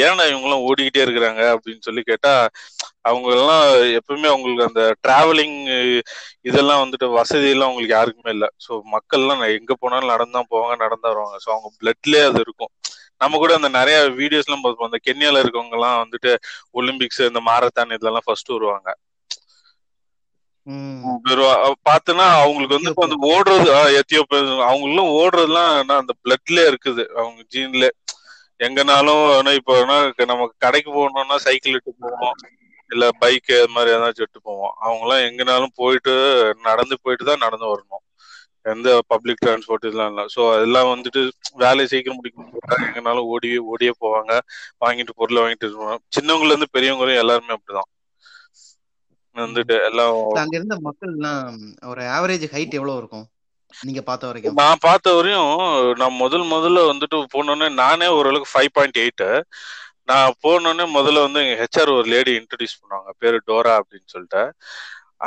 ஏன்னா 0.00 0.24
இவங்கெல்லாம் 0.30 0.64
ஓடிக்கிட்டே 0.66 1.02
இருக்கிறாங்க 1.04 1.42
அப்படின்னு 1.54 1.86
சொல்லி 1.86 2.02
கேட்டா 2.04 2.32
அவங்க 3.08 3.28
எல்லாம் 3.36 3.64
எப்பவுமே 3.98 4.28
அவங்களுக்கு 4.30 4.68
அந்த 4.68 4.82
டிராவலிங் 5.04 5.56
இதெல்லாம் 6.48 6.82
வந்துட்டு 6.82 7.06
வசதி 7.18 7.48
எல்லாம் 7.54 7.68
அவங்களுக்கு 7.68 7.96
யாருக்குமே 7.96 8.32
இல்லை. 8.36 8.48
ஸோ 8.64 8.72
மக்கள்லாம் 8.94 9.44
எங்க 9.58 9.74
போனாலும் 9.82 10.12
நடந்தான் 10.14 10.50
போவாங்க 10.52 10.76
நடந்து 10.84 11.08
வருவாங்க. 11.10 11.36
ஸோ 11.44 11.50
அவங்க 11.54 11.70
பிளட்லயே 11.80 12.24
அது 12.30 12.40
இருக்கும். 12.46 12.72
நம்ம 13.20 13.38
கூட 13.38 13.52
அந்த 13.58 13.68
நிறைய 13.78 13.96
வீடியோஸ் 14.20 14.48
எல்லாம் 14.48 14.64
பார்ப்போம். 14.64 14.88
அந்த 14.88 15.00
கென்யால 15.08 15.42
இருக்கவங்க 15.44 15.76
எல்லாம் 15.78 16.00
வந்துட்டு 16.02 16.32
ஒலிம்பிக்ஸ் 16.78 17.22
இந்த 17.28 17.42
மாரத்தான் 17.48 17.96
இதெல்லாம் 17.98 18.26
ஃபர்ஸ்ட் 18.26 18.54
வருவாங்க. 18.56 18.88
பார்த்தோன்னா 21.86 22.26
அவங்களுக்கு 22.38 22.76
வந்து 22.76 22.90
இப்ப 22.92 23.04
அந்த 23.06 23.18
ஓடுறது 23.30 23.68
எத்தியோப்பியா 24.00 24.40
அவங்களும் 24.68 25.12
ஓடுறதுலாம் 25.20 25.72
அந்த 25.96 26.14
பிளட்ல 26.22 26.58
இருக்குது. 26.70 27.04
அவங்க 27.20 27.40
ஜீன்ல 27.52 27.86
எங்கனாலும் 28.60 29.22
இப்போ 29.58 29.74
நமக்கு 30.32 30.54
கடைக்கு 30.64 30.90
போகணும்னா 30.92 31.36
சைக்கிள் 31.46 31.76
இட்டு 31.78 31.92
போவோம். 32.04 32.36
இல்ல 32.90 33.04
பைக் 33.20 33.50
அது 33.56 33.72
மாதிரி 33.74 33.90
ஏதாச்சும் 33.96 34.24
எடுத்து 34.24 34.40
போவோம். 34.42 34.74
அவங்க 34.78 35.02
எல்லாம் 35.06 35.24
எங்கனாலும் 35.28 35.74
போயிட்டு 35.80 36.14
நடந்து 36.68 36.96
போயிட்டு 37.04 37.24
தான் 37.24 37.44
நடந்து 37.44 37.66
வரணும். 37.72 38.04
எந்த 38.66 38.88
பப்ளிக் 39.12 39.40
டிரான்ஸ்போர்ட் 39.40 39.86
இதெல்லாம் 39.86 40.10
இல்லை 40.12 40.24
ஸோ 40.34 40.40
அதெல்லாம் 40.54 40.90
வந்துட்டு 40.90 41.20
வேலையை 41.62 41.86
சீக்கிரம் 41.92 42.18
முடிக்கணும். 42.18 42.56
எங்கனாலும் 42.86 43.28
ஓடி 43.32 43.50
ஓடியே 43.72 43.92
போவாங்க. 44.02 44.32
வாங்கிட்டு 44.84 45.14
பொருளை 45.20 45.40
வாங்கிட்டு 45.42 45.68
வருவாங்க 45.70 46.02
சின்னவங்கல 46.16 46.54
இருந்து 46.54 46.74
பெரியவங்க 46.76 47.04
வரையும் 47.04 47.24
எல்லாருமே 47.24 47.56
அப்படிதான். 47.56 47.90
வந்துட்டு 49.36 49.76
எல்லாம் 49.88 50.14
அங்க 50.40 50.54
இருந்த 50.56 50.76
மக்கள்லாம் 50.86 51.58
ஒரு 51.90 52.02
ஆவரேஜ் 52.14 52.46
ஹைட் 52.52 52.76
எவ்வளவு 52.78 53.00
இருக்கும்? 53.00 53.26
நீங்க 53.72 54.00
பார்த்த 54.02 54.28
வரைக்கும்? 54.28 54.56
நான் 54.60 54.82
பார்த்த 54.84 55.14
வரையும் 55.16 55.52
நான் 56.00 56.20
முதல் 56.22 56.44
முதல்ல 56.54 56.80
வந்துட்டு 56.90 57.18
போனோடனே 57.34 57.68
நானே 57.82 58.08
ஓரளவுக்கு 58.18 58.52
ஃபைவ் 58.52 58.72
பாயிண்ட் 58.76 59.00
எயிட் 59.04 59.26
நான் 60.10 60.36
போனோடனே 60.44 60.84
முதல்ல 60.96 61.24
வந்து 61.26 61.40
எங்க 61.42 61.56
ஹெச்ஆர் 61.62 61.92
ஒரு 61.96 62.06
லேடி 62.14 62.32
இன்ட்ரடியூஸ் 62.40 62.78
பண்ணுவாங்க. 62.80 63.10
பேரு 63.22 63.38
டோரா 63.48 63.72
அப்படின்னு 63.80 64.12
சொல்லிட்டு. 64.14 64.42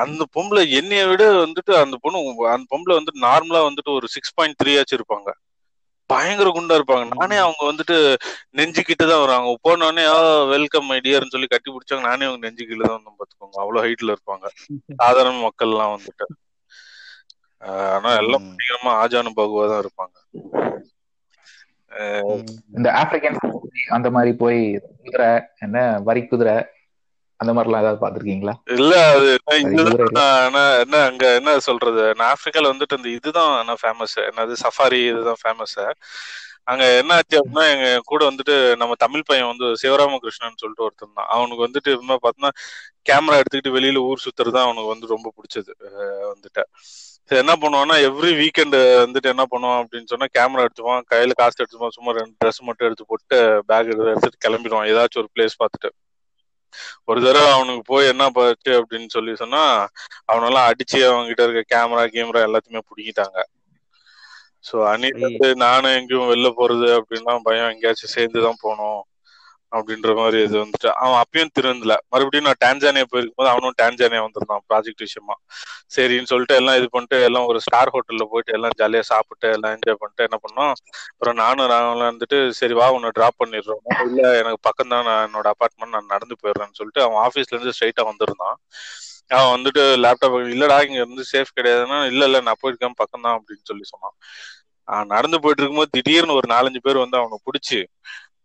அந்த 0.01 0.23
பொம்பளை 0.35 0.61
என்னைய 0.79 1.03
விட 1.11 1.23
வந்துட்டு 1.43 1.73
அந்த 1.83 1.95
பொண்ணு 2.03 2.19
அந்த 2.53 2.65
பொம்பளை 2.73 2.95
வந்துட்டு 2.99 3.25
நார்மலா 3.27 3.61
வந்துட்டு 3.67 3.91
ஒரு 3.97 4.07
சிக்ஸ் 4.15 4.35
பாயிண்ட் 4.37 4.59
த்ரீ 4.61 4.73
ஆச்சு 4.79 4.97
இருப்பாங்க. 4.99 5.29
பயங்கர 6.09 6.47
குண்டா 6.55 6.77
இருப்பாங்க. 6.79 7.05
நானே 7.13 7.37
அவங்க 7.43 7.61
வந்துட்டு 7.69 7.95
நெஞ்சு 8.59 8.81
தான் 9.03 9.21
வராங்க 9.23 9.53
போனோடனே 9.67 10.03
வெல்கம் 10.53 10.89
ஐடியான்னு 10.97 11.33
சொல்லி 11.35 11.47
கட்டி 11.47 11.69
பிடிச்சாங்க. 11.71 12.05
நானே 12.09 12.27
அவங்க 12.29 12.41
நெஞ்சு 12.47 12.65
தான் 12.83 12.95
வந்து 12.97 13.17
பாத்துக்கோங்க 13.19 13.57
அவ்வளவு 13.63 13.83
ஹைட்ல 13.85 14.15
இருப்பாங்க. 14.15 14.45
சாதாரண 15.01 15.35
மக்கள் 15.47 15.73
எல்லாம் 15.73 15.93
வந்துட்டு. 15.95 16.25
ஆனா 17.63 18.11
எல்லாம். 18.21 18.45
பயங்கரமா 18.51 18.93
ஆஜானு 19.01 19.31
பகுவா 19.39 19.65
தான் 19.71 19.81
இருப்பாங்க. 19.83 20.15
இந்த 22.77 22.87
ஆப்பிரிக்கன் 22.99 23.39
அந்த 23.95 24.07
மாதிரி 24.15 24.31
போய் 24.37 24.61
குதிரை 24.99 25.31
என்ன 25.65 25.77
வரி 26.07 26.21
குதிரை 26.25 26.55
அந்த 27.39 27.51
மாதிரிலாம் 27.53 27.83
ஏதாவது 27.83 28.01
பார்த்திருக்கீங்களா? 28.01 28.53
இல்ல 28.77 28.93
அது 29.13 29.27
என்ன 30.81 30.97
அங்க 31.09 31.25
என்ன 31.39 31.51
சொல்றது? 31.59 32.01
நான் 32.17 32.29
ஆப்பிரிக்கால 32.31 32.71
வந்துட்டு 32.73 32.97
இந்த 32.99 33.09
இதுதான் 33.09 33.53
என்ன 33.61 33.75
ஃபேமஸ் 33.81 34.15
என்னது 34.27 34.55
சஃபாரி 34.63 35.01
இதுதான் 35.11 35.41
ஃபேமஸ் 35.41 35.77
அங்க 36.71 36.83
என்ன 36.99 37.13
ஆச்சு 37.13 37.35
அப்படின்னா 37.39 37.63
எங்க 37.71 37.87
கூட 38.05 38.21
வந்துட்டு 38.29 38.53
நம்ம 38.81 38.93
தமிழ் 38.95 39.25
பையன் 39.29 39.49
வந்து 39.51 39.67
சிவராமகிருஷ்ணன் 39.81 40.61
சொல்லிட்டு 40.61 40.85
ஒருத்தன் 40.85 41.17
தான். 41.17 41.29
அவனுக்கு 41.35 41.65
வந்துட்டு 41.65 41.89
என்ன 41.97 42.17
பார்த்தோன்னா 42.23 42.51
கேமரா 43.05 43.39
எடுத்துக்கிட்டு 43.41 43.75
வெளியில 43.77 44.03
ஊர் 44.09 44.23
சுத்துறது 44.25 44.59
அவனுக்கு 44.61 44.93
வந்து 44.93 45.13
ரொம்ப 45.15 45.27
பிடிச்சது 45.37 45.71
வந்துட்டு. 46.31 46.63
என்ன 47.29 47.53
பண்ணுவான்னா 47.55 47.95
எவ்ரி 48.07 48.31
வீக்கெண்ட் 48.39 48.77
வந்துட்டு 49.03 49.29
என்ன 49.33 49.43
பண்ணுவான் 49.51 49.81
அப்படின்னு 49.83 50.11
சொன்னா 50.11 50.27
கேமரா 50.37 50.65
எடுத்துப்பான். 50.65 51.03
கையில 51.11 51.31
காசு 51.31 51.61
எடுத்துப்பான். 51.63 51.95
சும்மா 51.97 52.11
ரெண்டு 52.11 52.33
ட்ரெஸ் 52.41 52.61
மட்டும் 52.61 52.87
எடுத்து 52.87 53.05
போட்டு 53.05 53.37
பேக் 53.65 53.91
எடுத்துட்டு 53.93 54.43
கிளம்பிடுவான். 54.45 54.89
ஏதாச்சும் 54.91 55.21
ஒரு 55.23 55.29
பிளேஸ் 55.35 55.59
பார்த்துட்டு. 55.61 55.91
ஒரு 57.05 57.19
தடவை 57.21 57.49
அவனுக்கு 57.51 57.83
போய் 57.91 58.11
என்ன 58.11 58.29
போச்சு 58.29 58.71
அப்படின்னு 58.79 59.09
சொல்லி 59.15 59.33
சொன்னா 59.41 59.63
அவனெல்லாம் 60.31 60.69
அடிச்சு 60.69 60.99
அவங்க 61.09 61.27
கிட்ட 61.27 61.43
இருக்க 61.47 61.63
கேமரா 61.75 62.03
கேமரா 62.15 62.41
எல்லாத்தையுமே 62.47 62.81
பிடிக்கிட்டாங்க 62.89 63.39
சோ 64.65 64.75
அன்னைக்கு 64.91 65.21
வந்து 65.27 65.47
நானும் 65.65 65.95
எங்கேயும் 65.99 66.29
வெளில 66.31 66.49
போறது 66.59 66.87
அப்படின்னா 66.99 67.33
பயம். 67.47 67.71
எங்கேயாச்சும் 67.73 68.13
சேர்ந்து 68.15 68.45
தான் 68.45 68.61
போகணும். 68.61 69.01
அப்படின்ற 69.73 70.11
மாதிரி 70.17 70.37
இது 70.45 70.55
வந்துட்டு 70.61 70.89
அவன் 70.99 71.19
அப்பயும் 71.21 71.53
திருந்தல 71.55 71.93
மறுபடியும் 72.11 72.47
நான் 72.47 72.59
டான்ஜானியா 72.63 73.05
போயிருக்கும் 73.11 73.39
போது 73.39 73.51
அவனும் 73.53 73.77
டான்ஜானியா 73.81 74.21
வந்திருந்தான் 74.25 74.63
ப்ராஜெக்ட் 74.69 75.03
விஷயமா. 75.05 75.35
சரின்னு 75.95 76.31
சொல்லிட்டு 76.31 76.57
எல்லாம் 76.59 76.77
இது 76.79 76.87
பண்ணிட்டு 76.93 77.17
எல்லாம் 77.27 77.47
ஒரு 77.51 77.59
ஸ்டார் 77.65 77.91
ஹோட்டல்ல 77.95 78.25
போயிட்டு 78.31 78.55
எல்லாம் 78.57 78.75
ஜாலியா 78.81 79.03
சாப்பிட்டு 79.11 79.47
எல்லாம் 79.55 79.73
என்ஜாய் 79.75 79.99
பண்ணிட்டு 80.01 80.27
என்ன 80.27 80.39
பண்ணோம்? 80.45 80.73
அப்புறம் 81.13 81.37
நானும் 81.43 81.71
நாங்களும் 81.73 82.09
வந்துட்டு 82.11 82.39
சரி 82.59 82.75
வா 82.79 82.87
உன்னை 82.97 83.11
டிராப் 83.17 83.39
பண்ணிடுறோம். 83.41 83.81
இல்ல 84.07 84.25
எனக்கு 84.41 84.61
பக்கம் 84.67 84.93
தான் 84.93 85.07
நான் 85.09 85.23
என்னோட 85.27 85.47
அபார்ட்மெண்ட் 85.53 85.95
நான் 85.97 86.11
நடந்து 86.13 86.37
போயிடுறேன்னு 86.41 86.79
சொல்லிட்டு 86.79 87.03
அவன் 87.05 87.21
ஆஃபீஸ்ல 87.25 87.55
இருந்து 87.55 87.75
ஸ்ட்ரைட்டா 87.77 88.05
வந்திருந்தான். 88.11 88.57
அவன் 89.31 89.53
வந்துட்டு 89.55 89.83
லேப்டாப் 90.03 90.35
இல்லடா 90.55 90.77
இங்க 90.85 90.97
இருந்து 91.01 91.23
சேஃப் 91.31 91.55
கிடையாதுன்னா 91.57 91.99
இல்ல 92.11 92.23
இல்ல 92.29 92.39
நான் 92.47 92.61
போயிருக்கேன் 92.63 92.99
பக்கம் 93.01 93.25
தான் 93.25 93.37
அப்படின்னு 93.37 93.69
சொல்லி 93.71 93.85
சொன்னான். 93.93 94.15
அவன் 94.87 95.11
நடந்து 95.13 95.37
போயிட்டு 95.43 95.61
இருக்கும்போது 95.61 95.93
திடீர்னு 95.95 96.37
ஒரு 96.39 96.47
நாலஞ்சு 96.53 96.79
பேர் 96.85 97.03
வந்து 97.03 97.19
அவனை 97.21 97.37
பிடிச்சி 97.47 97.79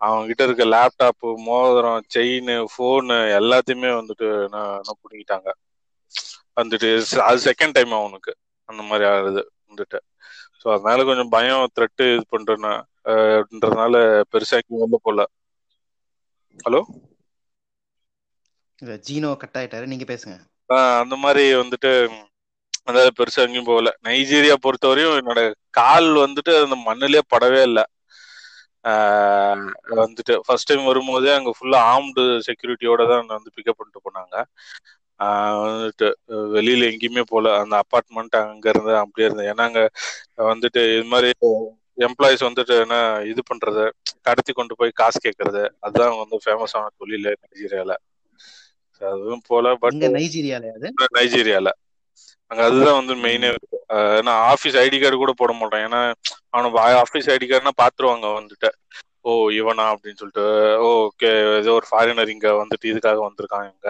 அவங்க 0.01 0.25
கிட்ட 0.29 0.43
இருக்க 0.47 0.65
லேப்டாப் 0.73 1.19
மோதிரம் 1.47 2.03
செயின் 2.15 2.51
போனு 2.75 3.17
எல்லாத்தையுமே 3.39 3.91
வந்துட்டு 3.99 4.27
என்ன 4.47 4.59
பிடிக்கிட்டாங்க 5.01 5.49
வந்துட்டு 6.59 6.89
அது 7.27 7.41
செகண்ட் 7.49 7.77
டைம் 7.77 7.93
அவனுக்கு 7.99 8.33
அந்த 8.69 8.83
மாதிரி 8.89 9.05
ஆகுது 9.11 9.43
வந்துட்டு. 9.69 9.99
ஸோ 10.61 10.67
அதனால 10.75 11.05
கொஞ்சம் 11.09 11.33
பயம் 11.35 11.65
த்ரெட்டு 11.77 12.07
இது 12.11 12.25
அப்படின்றதுனால 13.41 13.95
பெருசா 14.33 14.57
எங்கேயும் 14.59 14.83
வெளில 14.83 14.99
போல 15.07 15.27
ஹலோ 16.59 16.81
ஜீனோ 19.03 19.31
கட் 19.41 19.59
ஆயிட்டாரு 19.59 19.91
நீங்க 19.91 20.07
பேசுங்க. 20.09 20.37
அந்த 21.01 21.15
மாதிரி 21.23 21.45
வந்துட்டு 21.61 21.91
அதாவது 22.89 23.11
பெருசா 23.19 23.41
எங்கேயும் 23.45 23.69
போகல. 23.69 23.91
நைஜீரியா 24.07 24.55
பொறுத்தவரையும் 24.61 25.19
என்னோட 25.21 25.41
கால் 25.79 26.11
வந்துட்டு 26.23 26.53
அந்த 26.61 26.77
மண்ணிலே 26.87 27.23
படவே 27.33 27.61
இல்லை. 27.69 27.85
வந்துட்டு 30.01 30.35
ஃபர்ஸ்ட் 30.47 30.69
டைம் 30.69 30.85
வரும்போதே 30.85 31.31
அங்க 31.35 31.51
ஃபுல்லா 31.57 31.79
ஆர்ம்டு 31.93 32.25
செக்யூரிட்டியோட 32.47 33.03
தான் 33.11 33.33
வந்து 33.33 33.55
பிக்கப் 33.57 33.79
பண்ணிட்டு 33.79 34.05
போனாங்க. 34.07 34.35
வந்துட்டு 35.63 36.09
வெளியில 36.55 36.89
எங்கேயுமே 36.91 37.25
போல. 37.31 37.47
அந்த 37.63 37.75
அப்பார்ட்மெண்ட் 37.83 38.37
அங்க 38.43 38.67
இருந்து 38.69 38.93
அப்படியே 39.03 39.27
இருந்தேன் 39.29 39.51
ஏன்னா 39.53 39.65
அங்க 39.69 39.83
வந்துட்டு 40.51 40.83
இது 40.95 41.07
மாதிரி 41.07 41.31
எம்ப்ளாயிஸ் 41.99 42.47
வந்துட்டு 42.47 42.75
என்ன 42.83 42.97
இது 43.31 43.43
பண்றது 43.51 43.85
கடத்தி 44.27 44.53
கொண்டு 44.53 44.75
போய் 44.81 44.99
காசு 45.01 45.19
கேட்கறது 45.25 45.63
அதுதான் 45.81 46.21
வந்து 46.21 46.39
ஃபேமஸான 46.45 46.91
தொழில் 46.97 47.29
நைஜீரியால. 47.43 47.95
அதுவும் 49.03 49.45
போல 49.49 49.75
பட் 49.83 49.99
நைஜீரியால 50.17 50.65
நைஜீரியால. 51.19 51.69
அங்க 52.51 52.61
அதுதான் 52.65 52.99
வந்து 53.01 53.15
மெயினே 53.25 53.49
இருக்கு. 53.53 53.79
நான் 54.27 54.41
ஆபீஸ் 54.53 54.77
ஐடி 54.77 54.99
கார்டு 55.01 55.17
கூட 55.17 55.33
போட 55.37 55.53
மாட்டேன். 55.53 55.85
ஏன்னா 55.87 56.01
அவனை 56.51 56.69
ஆபீஸ் 57.03 57.31
ஐடி 57.31 57.47
கார்டுனா 57.49 57.75
பாத்துருவாங்க 57.83 58.27
வந்துட்டு 58.39 58.71
ஓ 59.23 59.31
இவனா 59.53 59.85
அப்படின்னு 59.93 60.21
சொல்லிட்டு. 60.21 60.45
ஓகே 60.89 61.31
ஏதோ 61.61 61.73
ஒரு 61.79 61.87
ஃபாரினர் 61.91 62.33
இங்க 62.35 62.49
வந்துட்டு 62.63 62.87
இதுக்காக 62.93 63.21
வந்திருக்கான் 63.27 63.67
இங்க 63.73 63.89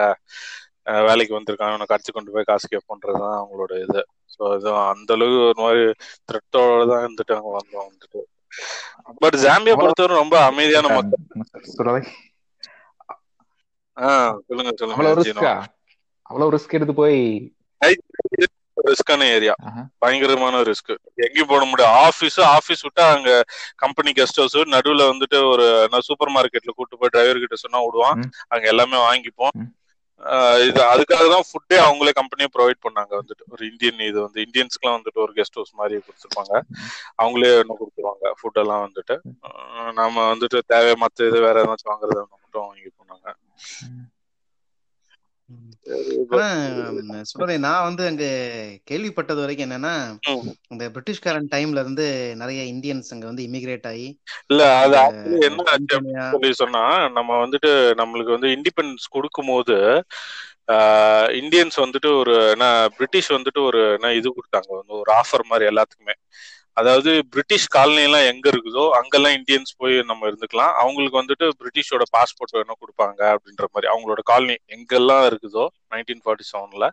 வேலைக்கு 1.07 1.33
வந்திருக்கான். 1.37 1.71
அவனை 1.71 1.87
கடிச்சு 1.89 2.11
கொண்டு 2.11 2.33
போய் 2.35 2.49
காசு 2.49 2.67
கேட்போன்றதுதான் 2.67 3.37
அவங்களோட 3.39 3.73
இது. 3.85 4.01
ஸோ 4.33 4.41
அது 4.53 4.67
அந்த 4.85 5.13
அளவுக்கு 5.13 5.45
ஒரு 5.47 5.59
மாதிரி 5.61 5.83
த்ரெட்டோட 6.29 6.81
தான் 6.91 7.03
இருந்துட்டு 7.05 7.37
அங்க 7.37 7.51
வந்தோம் 7.57 7.87
வந்துட்டு. 7.87 8.21
பட் 9.21 9.37
ஜாம்பியா 9.43 9.75
பொறுத்தவரை 9.75 10.15
ரொம்ப 10.17 10.35
அமைதியான 10.49 10.87
மக்கள். 10.95 11.23
ஆஹ் 13.97 14.33
சொல்லுங்க 14.47 14.71
சொல்லுங்க 14.81 15.53
அவ்வளவு 16.25 16.53
ரிஸ்க் 16.55 16.75
எடுத்து 16.77 16.93
போய் 16.93 17.17
ரிஸ்கான 18.89 19.23
ஏரியா. 19.35 19.53
பயங்கரமான 20.03 20.61
ரிஸ்க் 20.69 20.91
எங்கேயும் 21.25 21.49
போட 21.51 21.63
முடியாது. 21.71 21.93
ஆபீஸ் 22.05 22.37
ஆபீஸ் 22.57 22.83
விட்டா 22.85 23.05
அங்க 23.15 23.31
கம்பெனி 23.83 24.11
கெஸ்ட் 24.19 24.39
ஹவுஸ் 24.41 24.55
நடுவுல 24.75 25.05
வந்துட்டு 25.11 25.37
ஒரு 25.53 25.65
சூப்பர் 26.07 26.33
மார்க்கெட்ல 26.35 26.73
கூட்டு 26.77 26.99
போய் 27.01 27.13
டிரைவர் 27.15 27.43
கிட்ட 27.43 27.57
சொன்னா 27.65 27.81
விடுவான். 27.85 28.21
அங்க 28.53 28.65
எல்லாமே 28.73 28.99
வாங்கிப்போம். 29.07 29.55
இது 30.67 30.79
அதுக்காக 30.93 31.25
தான் 31.33 31.45
ஃபுட்டே 31.49 31.77
அவங்களே 31.85 32.11
கம்பெனியே 32.19 32.47
ப்ரொவைட் 32.55 32.79
பண்ணாங்க 32.85 33.13
வந்துட்டு. 33.19 33.43
ஒரு 33.53 33.61
இந்தியன் 33.71 34.01
இது 34.09 34.19
வந்து 34.25 34.39
இந்தியன்ஸ்க்குலாம் 34.45 34.97
வந்துட்டு 34.97 35.23
ஒரு 35.25 35.33
கெஸ்ட் 35.37 35.57
ஹவுஸ் 35.59 35.77
மாதிரி 35.81 36.01
கொடுத்துருப்பாங்க. 36.07 36.53
அவங்களே 37.21 37.51
இன்னும் 37.61 37.79
கொடுத்துருவாங்க? 37.81 38.25
ஃபுட் 38.39 38.59
எல்லாம் 38.63 38.83
வந்துட்டு. 38.87 39.17
நாம 39.99 40.25
வந்துட்டு 40.33 40.59
தேவை 40.73 40.93
மத்த 41.03 41.27
இது 41.29 41.39
வேற 41.47 41.57
ஏதாச்சும் 41.65 41.91
வாங்குறதா 41.93 42.25
மட்டும் 42.33 42.65
வாங்கி 42.67 42.89
போனாங்க. 42.99 43.27
சுடரே 47.29 47.55
நான் 47.59 47.85
வந்து 47.85 48.03
அங்க 48.07 48.25
கேள்விப்பட்டது 48.87 49.39
வரைக்கும் 49.39 49.67
என்னன்னா. 49.67 49.93
இந்த 50.69 50.83
பிரிட்டிஷ்காரன் 50.95 51.49
டைம்ல 51.51 51.83
இருந்து 51.83 52.05
நிறைய 52.35 52.61
இந்தியன்ஸ் 52.73 53.11
அங்க 53.11 53.25
வந்து 53.25 53.45
இமிகிரேட் 53.47 53.87
ஆகி 53.87 54.07
இல்ல 54.49 54.63
அது 54.81 54.97
என்ன 55.41 55.65
சொல்லி 56.33 56.51
சொன்னா 56.61 56.83
நம்ம 57.17 57.31
வந்துட்டு 57.43 57.71
நம்மளுக்கு 58.01 58.35
வந்து 58.37 58.51
இண்டிபெண்டன்ஸ் 58.57 59.07
கொடுக்கும்போது 59.09 59.77
இந்தியன்ஸ் 61.39 61.77
வந்துட்டு 61.79 62.09
ஒரு 62.19 62.33
என்ன 62.53 62.65
பிரிட்டிஷ் 62.97 63.29
வந்துட்டு 63.31 63.59
ஒரு 63.63 63.79
என்ன 63.93 64.11
இது 64.13 64.29
கொடுத்தாங்க. 64.29 64.69
ஒரு 64.99 65.11
ஆஃபர் 65.15 65.49
மாதிரி 65.51 65.65
எல்லாத்துக்குமே. 65.71 66.15
அதாவது 66.79 67.11
பிரிட்டிஷ் 67.33 67.67
காலனி 67.69 68.01
எல்லாம் 68.07 68.27
எங்க 68.31 68.45
இருக்குதோ 68.53 68.83
அங்கெல்லாம் 68.99 69.35
இந்தியன்ஸ் 69.37 69.71
போய் 69.77 69.95
நம்ம 70.09 70.27
இருந்துக்கலாம். 70.29 70.73
அவங்களுக்கு 70.81 71.19
வந்துட்டு 71.19 71.45
பிரிட்டிஷோட 71.59 72.03
பாஸ்போர்ட் 72.15 72.55
வேணா 72.57 72.75
கொடுப்பாங்க 72.75 73.21
அப்படின்ற 73.33 73.65
மாதிரி. 73.73 73.89
அவங்களோட 73.93 74.23
காலனி 74.31 74.55
எங்கெல்லாம் 74.75 75.25
இருக்குதோ 75.29 75.65
நைன்டீன் 75.93 76.23
ஃபார்ட்டி 76.25 76.47
செவன்ல 76.51 76.87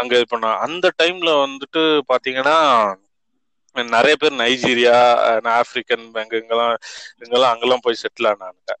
அங்க 0.00 0.12
இது 0.18 0.28
பண்ண 0.28 0.52
அந்த 0.66 0.86
டைம்ல 1.02 1.32
வந்துட்டு 1.44 1.82
பாத்தீங்கன்னா 2.12 2.56
நிறைய 3.94 4.14
பேர் 4.16 4.40
நைஜீரியா 4.40 4.96
ஆப்பிரிக்கன் 5.56 6.06
எங்க 6.22 6.34
எங்கெல்லாம் 6.40 7.52
அங்கெல்லாம் 7.52 7.84
போய் 7.84 8.02
செட்டில் 8.02 8.30
ஆனானுங்க. 8.32 8.72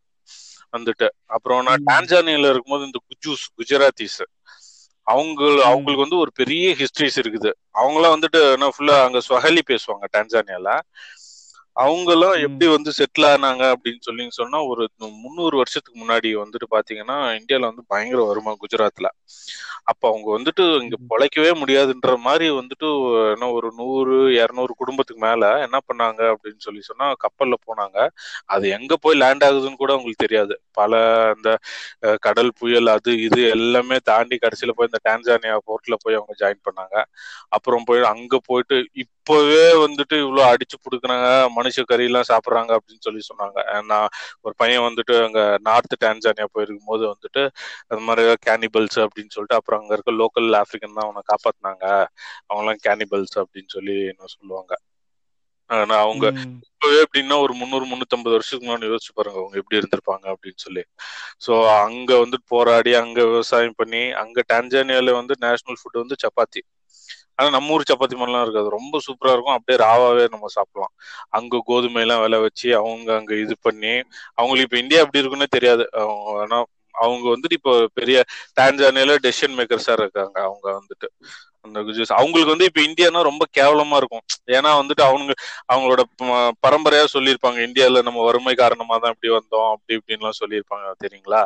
வந்துட்டு. 0.74 1.06
அப்புறம் 1.36 1.60
நான் 1.68 1.84
டான்சானியால 1.88 2.50
இருக்கும்போது 2.50 2.88
இந்த 2.88 3.00
குஜூஸ் 3.08 3.44
குஜராத்திஸ். 3.58 4.20
அவங்க 5.10 5.40
அவங்களுக்கு 5.64 6.04
வந்து 6.04 6.18
ஒரு 6.18 6.32
பெரிய 6.34 6.74
ஹிஸ்டரிஸ் 6.74 7.18
இருக்குது. 7.22 7.50
அவங்களாம் 7.74 8.14
வந்துட்டு 8.16 8.40
என்ன 8.52 8.70
ஃபுல்லா 8.74 8.96
அங்க 9.04 9.20
ஸ்வஹலி 9.28 9.62
பேசுவாங்க 9.70 10.06
டான்சானியால 10.16 10.68
அவங்கெல்லாம் 11.80 12.34
ம், 12.36 12.42
எப்படி 12.46 12.66
வந்து 12.74 12.90
செட்டில் 12.98 13.26
ஆனாங்க 13.32 13.64
அப்படின்னு 13.74 14.02
சொல்லி 14.06 14.24
சொன்னா 14.38 14.58
ஒரு 14.70 14.84
முந்நூறு 15.22 15.56
வருஷத்துக்கு 15.60 15.98
முன்னாடி 16.02 16.30
வந்துட்டு 16.42 16.68
பாத்தீங்கன்னா 16.74 17.18
இந்தியால 17.40 17.70
வந்து 17.70 17.84
பயங்கர 17.92 18.22
வருமா 18.30 18.54
குஜராத்ல. 18.62 19.08
அப்ப 19.90 20.04
அவங்க 20.10 20.28
வந்துட்டு 20.36 20.64
இங்க 20.82 20.96
பொழைக்கவே 21.10 21.52
முடியாதுன்ற 21.60 22.12
மாதிரி 22.26 22.46
வந்துட்டு 22.58 22.88
என்ன 23.32 23.48
ஒரு 23.56 23.68
நூறு 23.78 24.14
இருநூறு 24.38 24.72
குடும்பத்துக்கு 24.80 25.22
மேல 25.26 25.44
என்ன 25.66 25.78
பண்ணாங்க 25.88 26.20
அப்படின்னு 26.34 26.62
சொல்லி 26.66 26.82
சொன்னா 26.88 27.06
கப்பல்ல 27.24 27.56
போனாங்க. 27.68 27.98
அது 28.54 28.66
எங்க 28.78 28.94
போய் 29.04 29.20
லேண்ட் 29.22 29.46
ஆகுதுன்னு 29.48 29.82
கூட 29.82 29.92
அவங்களுக்கு 29.96 30.24
தெரியாது. 30.26 30.56
பல 30.80 30.94
அஹ், 32.06 32.18
கடல் 32.26 32.52
புயல் 32.60 32.90
அது 32.96 33.12
இது 33.26 33.40
எல்லாமே 33.56 33.98
தாண்டி 34.10 34.36
கடைசியில 34.44 34.74
போய் 34.76 34.90
இந்த 34.90 35.00
டான்சானியா 35.08 35.56
போர்ட்ல 35.68 35.96
போய் 36.04 36.18
அவங்க 36.18 36.34
ஜாயின் 36.42 36.62
பண்ணாங்க. 36.68 36.96
அப்புறம் 37.56 37.86
போய் 37.88 38.02
அங்க 38.12 38.34
போயிட்டு 38.48 38.76
இப்பவே 39.04 39.64
வந்துட்டு 39.84 40.16
இவ்வளவு 40.24 40.48
அடிச்சு 40.52 40.76
புடுக்குறாங்க 40.80 41.28
மனுஷ 41.58 41.69
கறி 41.90 42.04
எல்லாம் 42.04 42.28
சாப்பிடுறாங்க 42.30 42.72
அப்படின்னு 42.78 43.04
சொல்லி 43.06 43.22
சொன்னாங்க. 43.30 43.58
நான் 43.82 44.08
ஒரு 44.40 44.54
பையன் 44.56 44.86
வந்துட்டு 44.88 45.14
அங்க 45.26 45.40
நார்த் 45.60 45.96
டான்சானியா 46.04 46.48
போயிருக்கும் 46.52 46.90
போது 46.92 47.04
வந்துட்டு 47.12 47.42
அது 47.90 48.00
மாதிரி 48.00 48.24
கேனிபல்ஸ் 48.48 48.98
அப்படின்னு 49.04 49.34
சொல்லிட்டு 49.36 49.58
அப்புறம் 49.58 49.80
அங்க 49.80 49.92
இருக்க 49.94 50.12
லோக்கல் 50.22 50.48
ஆப்பிரிக்கன் 50.60 50.96
தான் 50.98 51.06
அவனை 51.08 51.22
காப்பாத்தினாங்க. 51.32 51.84
அவங்க 52.48 52.62
எல்லாம் 52.64 52.82
கேனிபல்ஸ் 52.88 53.36
அப்படின்னு 53.42 53.72
சொல்லி 53.76 53.96
என்ன 54.12 54.30
சொல்லுவாங்க. 54.36 54.72
ஆனா 55.70 55.96
அவங்க 55.98 56.26
இப்பவே 56.68 56.96
எப்படின்னா 57.04 57.36
ஒரு 57.40 57.52
முந்நூறு 57.52 57.84
முந்நூத்தம்பது 57.84 58.34
வருஷத்துக்கு 58.34 58.66
முன்னாடி 58.66 58.88
யோசிச்சு 58.92 59.12
பாருங்க 59.12 59.38
அவங்க 59.38 59.56
எப்படி 59.58 59.78
இருந்திருப்பாங்க 59.80 60.26
அப்படின்னு 60.34 60.60
சொல்லி. 60.66 60.82
சோ 61.40 61.52
அங்க 61.84 62.10
வந்து 62.18 62.38
போராடி 62.52 62.92
அங்க 62.94 63.18
விவசாயம் 63.24 63.78
பண்ணி 63.78 64.02
அங்க 64.22 64.44
டான்சானியால 64.52 65.14
வந்து 65.20 65.36
நேஷனல் 65.40 65.80
ஃபுட் 65.80 66.02
வந்து 66.02 66.16
சப்பாத்தி. 66.24 66.62
ஆனா 67.40 67.48
நம்ம 67.50 67.72
ஊர் 67.72 67.88
சப்பாத்தி 67.90 68.16
மாதிரிலாம் 68.16 68.42
இருக்காது. 68.42 68.68
ரொம்ப 68.70 69.00
சூப்பரா 69.06 69.32
இருக்கும். 69.32 69.56
அப்படியே 69.56 69.78
ராவாவே 69.84 70.24
நம்ம 70.30 70.48
சாப்பிடலாம். 70.56 70.92
அங்க 71.30 71.62
கோதுமை 71.66 72.02
எல்லாம் 72.02 72.22
விளை 72.22 72.38
வச்சு 72.40 72.68
அவங்க 72.76 73.08
அங்க 73.16 73.32
இது 73.36 73.56
பண்ணி 73.60 73.94
அவங்களுக்கு 74.34 74.68
இப்ப 74.68 74.78
இந்தியா 74.82 75.00
எப்படி 75.00 75.22
இருக்குன்னே 75.22 75.48
தெரியாது. 75.50 75.84
அவங்க 76.02 76.42
ஆனா 76.42 76.58
அவங்க 76.94 77.26
வந்துட்டு 77.30 77.58
இப்போ 77.58 77.74
பெரிய 77.94 78.18
டான்சானியால 78.56 79.16
டெசிஷன் 79.26 79.56
மேக்கர்ஸா 79.58 79.94
இருக்காங்க. 79.98 80.36
அவங்க 80.48 80.66
வந்துட்டு 80.78 81.08
அந்த 81.64 81.78
குஜராத் 81.80 82.18
அவங்களுக்கு 82.18 82.52
வந்து 82.52 82.68
இப்ப 82.68 82.80
இந்தியானா 82.80 83.20
ரொம்ப 83.28 83.44
கேவலமா 83.56 83.96
இருக்கும். 83.96 84.24
ஏன்னா 84.50 84.70
வந்துட்டு 84.78 85.02
அவங்க 85.02 85.32
அவங்களோட 85.68 86.02
பரம்பரையா 86.64 87.04
சொல்லியிருப்பாங்க. 87.14 87.58
இந்தியால 87.68 88.02
நம்ம 88.02 88.22
வறுமை 88.24 88.54
காரணமா 88.54 88.96
தான் 88.98 89.14
இப்படி 89.14 89.32
வந்தோம் 89.34 89.68
அப்படி 89.72 89.98
இப்படின்லாம் 89.98 90.40
சொல்லியிருப்பாங்க. 90.40 90.86
தெரியுங்களா? 91.04 91.42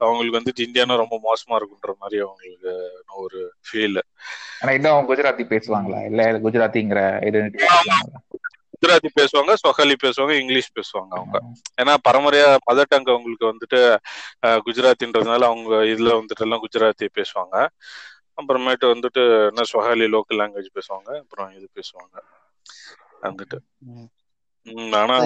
அவங்களுக்கு 0.00 0.38
வந்துட்டு 0.38 0.66
இந்தியானா 0.66 0.96
ரொம்ப 1.02 1.16
மோசமா 1.26 1.54
இருக்குன்ற 1.60 1.92
மாதிரி 2.00 2.18
அவங்களுக்கு 2.22 2.72
ஒரு 3.20 3.38
ஃபீல் 3.66 4.00
ஆனா 4.60 4.72
இன்னும் 4.76 5.08
குஜராத்தி 5.08 5.44
பேசுவாங்களா? 5.52 6.00
இல்ல 6.10 6.22
குஜராத்திங்கிற 6.44 7.02
வச்சுக்காங்களா 7.38 8.20
குஜராத்தி 8.82 9.10
பேசுவாங்க 9.18 9.52
சொஹலி 9.62 9.96
பேசுவாங்க 10.02 10.34
இங்கிலீஷ் 10.40 10.70
பேசுவாங்க 10.72 11.12
அவங்க. 11.18 11.36
ஏன்னா 11.78 11.94
பரம்பரையா 12.06 12.48
மதர் 12.68 12.88
டங் 12.88 13.06
அவங்களுக்கு 13.06 13.50
வந்துட்டு 13.50 13.80
குஜராத்தின்றதுனால 14.66 15.48
அவங்க 15.50 15.72
இதுல 15.92 16.14
வந்துட்டு 16.20 16.44
எல்லாம் 16.46 16.62
குஜராத்தி 16.64 17.08
பேசுவாங்க. 17.18 17.54
அப்புறமேட்டு 18.38 18.86
வந்துட்டு 18.92 19.22
என்ன 19.48 19.64
சொஹாலி 19.72 20.06
லோக்கல் 20.14 20.40
லாங்குவேஜ் 20.40 20.76
பேசுவாங்க 20.76 21.10
அப்புறம் 21.22 21.50
இது 21.58 21.66
பேசுவாங்க. 21.72 22.16
வந்துட்டு 23.22 23.58
ஆனா 25.00 25.16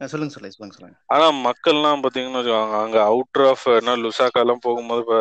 சொல்லுங்க 0.00 0.32
சொல்லுங்க 0.34 0.54
சொல்லுங்க 0.54 0.76
சொல்லுங்க. 0.76 0.96
ஆனா 1.14 1.26
மக்கள்லாம் 1.46 2.02
பாத்தீங்கன்னா 2.04 2.40
வச்சுக்கோங்க, 2.40 2.78
அங்க 2.84 2.98
அவுட்டர் 3.10 3.46
ஆஃப் 3.50 3.66
என்ன 3.78 3.92
லுசாக்கா 3.96 4.40
எல்லாம் 4.44 4.62
போகும்போது 4.62 5.16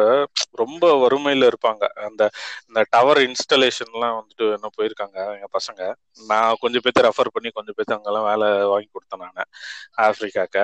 ரொம்ப 0.62 0.84
வறுமையில 1.04 1.50
இருப்பாங்க. 1.52 1.84
அந்த 2.08 2.24
இந்த 2.68 2.82
டவர் 2.90 3.20
இன்ஸ்டலேஷன் 3.28 3.94
எல்லாம் 3.96 4.16
வந்துட்டு 4.20 4.46
என்ன 4.58 4.70
போயிருக்காங்க 4.78 5.18
எங்க 5.36 5.48
பசங்க. 5.58 5.82
நான் 6.30 6.60
கொஞ்சம் 6.60 6.84
பேர்த்த 6.86 7.08
ரெஃபர் 7.10 7.34
பண்ணி 7.36 7.52
கொஞ்சம் 7.52 7.78
பேர்த்த 7.78 7.98
அங்கெல்லாம் 7.98 8.28
வேலை 8.32 8.50
வாங்கி 8.74 8.90
கொடுத்தேன் 8.92 9.24
நான் 9.26 9.50
ஆப்பிரிக்காக்க. 10.08 10.58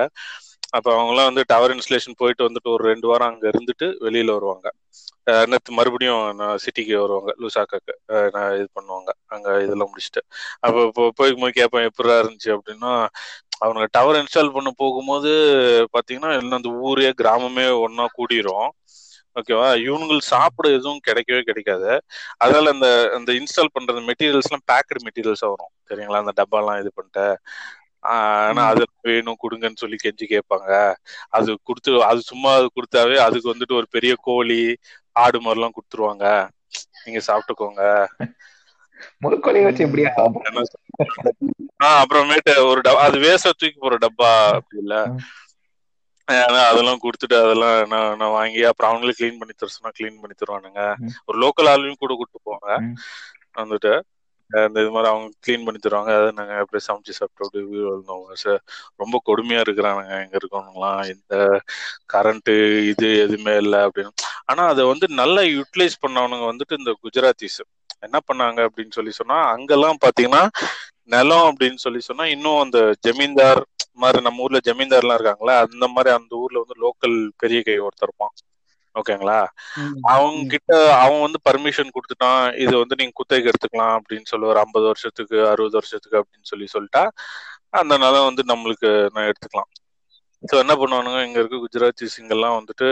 அப்ப 0.73 0.87
அவங்க 0.93 1.11
எல்லாம் 1.11 1.25
வந்து 1.25 1.43
டவர் 1.47 1.71
இன்ஸ்டலேஷன் 1.71 2.17
போயிட்டு 2.17 2.47
வந்துட்டு 2.49 2.69
ஒரு 2.69 2.83
ரெண்டு 2.83 3.07
வாரம் 3.07 3.29
அங்க 3.29 3.45
இருந்துட்டு 3.49 3.87
வெளியில 4.01 4.31
வருவாங்க. 4.31 4.67
அஹ் 5.27 5.47
மறுபடியும் 5.69 6.21
சிட்டிக்கு 6.63 6.93
வருவாங்க 6.95 7.31
லூசாக்காக்கு. 7.39 7.93
நான் 8.31 8.53
இது 8.55 8.67
பண்ணுவாங்க. 8.73 9.09
அங்க 9.27 9.47
இதெல்லாம் 9.63 9.91
முடிச்சுட்டு. 9.91 10.21
அப்ப 10.59 10.77
இப்போ 10.85 11.11
போய் 11.15 11.33
போய் 11.33 11.51
கேட்பேன் 11.51 11.89
எப்படா 11.89 12.17
இருந்துச்சு 12.21 12.51
அப்படின்னா 12.57 12.93
அவங்க 13.59 13.87
டவர் 13.91 14.15
இன்ஸ்டால் 14.15 14.53
பண்ண 14.53 14.69
போகும்போது 14.75 15.31
பாத்தீங்கன்னா 15.93 16.31
எல்லாம் 16.35 16.59
அந்த 16.59 16.69
ஊரே 16.81 17.09
கிராமமே 17.17 17.65
ஒன்னா 17.85 18.05
கூடிரும். 18.17 18.69
ஓகேவா 19.35 19.67
இவனுங்களுக்கு 19.81 20.27
சாப்பிட 20.27 20.69
எதுவும் 20.69 21.01
கிடைக்கவே 21.07 21.41
கிடைக்காது. 21.41 21.89
அதனால 22.37 22.69
அந்த 22.69 22.87
அந்த 23.13 23.31
இன்ஸ்டால் 23.33 23.73
பண்ற 23.73 23.93
மெட்டீரியல்ஸ் 24.01 24.49
எல்லாம் 24.49 24.67
பேக்கடு 24.71 25.01
மெட்டீரியல்ஸா 25.07 25.49
வரும். 25.49 25.71
சரிங்களா 25.89 26.21
அந்த 26.23 26.33
டப்பாலாம் 26.41 26.79
இது 26.79 26.91
பண்ணிட்டு. 26.95 27.25
ஆனா. 28.03 28.61
அது 28.71 28.81
வேணும் 29.05 29.41
கொடுங்கன்னு 29.41 29.81
சொல்லி 29.81 29.97
கெஞ்சி 29.99 30.25
கேட்பாங்க 30.27 30.69
அது 31.37 31.49
கொடுத்து 31.67 31.91
அது 32.05 32.21
சும்மா 32.29 32.51
அது 32.57 32.67
கொடுத்தாவே 32.71 33.17
அதுக்கு 33.25 33.51
வந்துட்டு 33.51 33.79
ஒரு 33.79 33.87
பெரிய 33.95 34.13
கோழி 34.27 34.61
ஆடு 35.15 35.39
மாதிரிலாம் 35.41 35.75
கொடுத்துருவாங்க 35.77 36.25
நீங்க 37.01 37.21
சாப்பிட்டுக்கோங்க 37.27 37.83
முழுக்கொலையை 39.21 39.65
வச்சு 39.65 39.85
எப்படியா? 39.85 40.09
ஆஹ் 41.81 41.99
அப்புறமேட்டு 42.01 42.53
ஒரு 42.69 42.79
டப்பா 42.85 43.03
அது 43.05 43.17
வேஸ்டா 43.23 43.51
தூக்கி 43.53 43.79
போற 43.79 43.97
டப்பா 44.03 44.29
அப்படி 44.57 44.79
இல்ல 44.83 44.95
அதெல்லாம் 46.65 47.01
கொடுத்துட்டு 47.03 47.35
அதெல்லாம் 47.39 47.77
நான் 47.91 48.17
நான் 48.19 48.35
வாங்கி 48.35 48.61
அப்புறம் 48.69 48.89
அவங்களே 48.89 49.15
க்ளீன் 49.15 49.39
பண்ணி 49.39 49.53
தர 49.53 49.69
சொன்னா 49.69 49.91
க்ளீன் 49.95 50.19
பண்ணி 50.21 50.35
தருவானுங்க. 50.35 50.81
ஒரு 51.27 51.37
லோக்கல் 51.43 51.69
ஆளுமையும் 51.71 52.01
கூட 52.01 52.13
கூட்டு 52.19 52.39
போவாங்க. 52.41 52.69
வந்துட்டு 53.57 53.93
அந்த 54.49 54.61
இந்த 54.67 54.81
இது 54.83 54.91
மாதிரி 54.93 55.09
அவங்க 55.11 55.27
க்ளீன் 55.45 55.65
பண்ணி 55.65 55.79
தருவாங்க. 55.79 56.11
அதை 56.19 56.29
நாங்க 56.37 56.53
அப்படியே 56.63 56.83
சமைச்சு 56.87 57.17
சாப்பிட்டு 57.17 57.45
அப்படியே 57.45 57.65
வீடு 57.71 57.85
வந்தோம் 57.95 58.23
சார் 58.43 58.59
ரொம்ப 58.97 59.15
கொடுமையா 59.29 59.61
இருக்கிறானுங்க 59.65 60.13
எங்கே 60.23 60.37
இருக்கவங்கலாம். 60.41 61.01
இந்த 61.13 61.35
கரண்ட் 62.13 62.51
இது 62.91 63.07
எதுவுமே 63.25 63.55
இல்லை 63.63 63.79
அப்படின்னு. 63.79 64.13
ஆனா 64.45 64.63
அதை 64.73 64.85
வந்து 64.91 65.07
நல்லா 65.21 65.41
யூட்டிலைஸ் 65.55 66.01
பண்ணவனுங்க 66.05 66.47
வந்துட்டு 66.51 66.79
இந்த 66.81 66.93
குஜராத்திஸ். 67.03 67.59
என்ன 68.07 68.17
பண்ணாங்க 68.29 68.59
அப்படின்னு 68.67 68.95
சொல்லி 68.97 69.13
சொன்னா 69.21 69.37
அங்கெல்லாம் 69.53 70.01
பாத்தீங்கன்னா 70.05 70.43
நிலம் 71.15 71.47
அப்படின்னு 71.51 71.79
சொல்லி 71.85 72.01
சொன்னா 72.09 72.25
இன்னும் 72.35 72.61
அந்த 72.65 72.79
ஜமீன்தார் 73.07 73.61
மாதிரி 73.93 74.19
நம்ம 74.23 74.43
ஊர்ல 74.43 74.59
ஜமீன்தார்லாம் 74.67 75.17
இருக்காங்களா 75.19 75.55
அந்த 75.65 75.85
மாதிரி 75.87 76.09
அந்த 76.17 76.33
ஊர்ல 76.35 76.61
வந்து 76.63 76.77
லோக்கல் 76.85 77.17
பெரிய 77.37 77.59
கை 77.61 77.77
ஒருத்தர் 77.87 78.09
இருப்பான். 78.09 78.33
ஓகேங்களா? 78.99 79.39
அவங்க 80.11 80.41
கிட்ட 80.53 80.71
அவன் 80.99 81.23
வந்து 81.25 81.39
பர்மிஷன் 81.47 81.93
கொடுத்துட்டான். 81.95 82.43
இது 82.63 82.73
வந்து 82.81 82.97
நீங்க 82.99 83.13
குத்தகைக்கு 83.19 83.51
எடுத்துக்கலாம் 83.51 83.95
அப்படின்னு 83.97 84.29
சொல்லி 84.31 84.47
ஒரு 84.47 84.61
ஐம்பது 84.65 84.87
வருஷத்துக்கு 84.87 85.37
அறுபது 85.51 85.77
வருஷத்துக்கு 85.79 86.19
அப்படின்னு 86.21 86.49
சொல்லி 86.51 86.67
சொல்லிட்டா. 86.69 87.03
அந்த 87.79 87.93
நிலம் 87.97 88.27
வந்து 88.29 88.43
நம்மளுக்கு 88.51 88.91
நான் 89.15 89.29
எடுத்துக்கலாம். 89.29 89.69
ஸோ 90.43 90.55
என்ன 90.63 90.73
பண்ணுவானுங்க? 90.79 91.19
இங்க 91.27 91.37
இருக்க 91.41 91.57
குஜராத்தி 91.63 92.05
சிங்கெல்லாம் 92.13 92.57
வந்துட்டு 92.57 92.87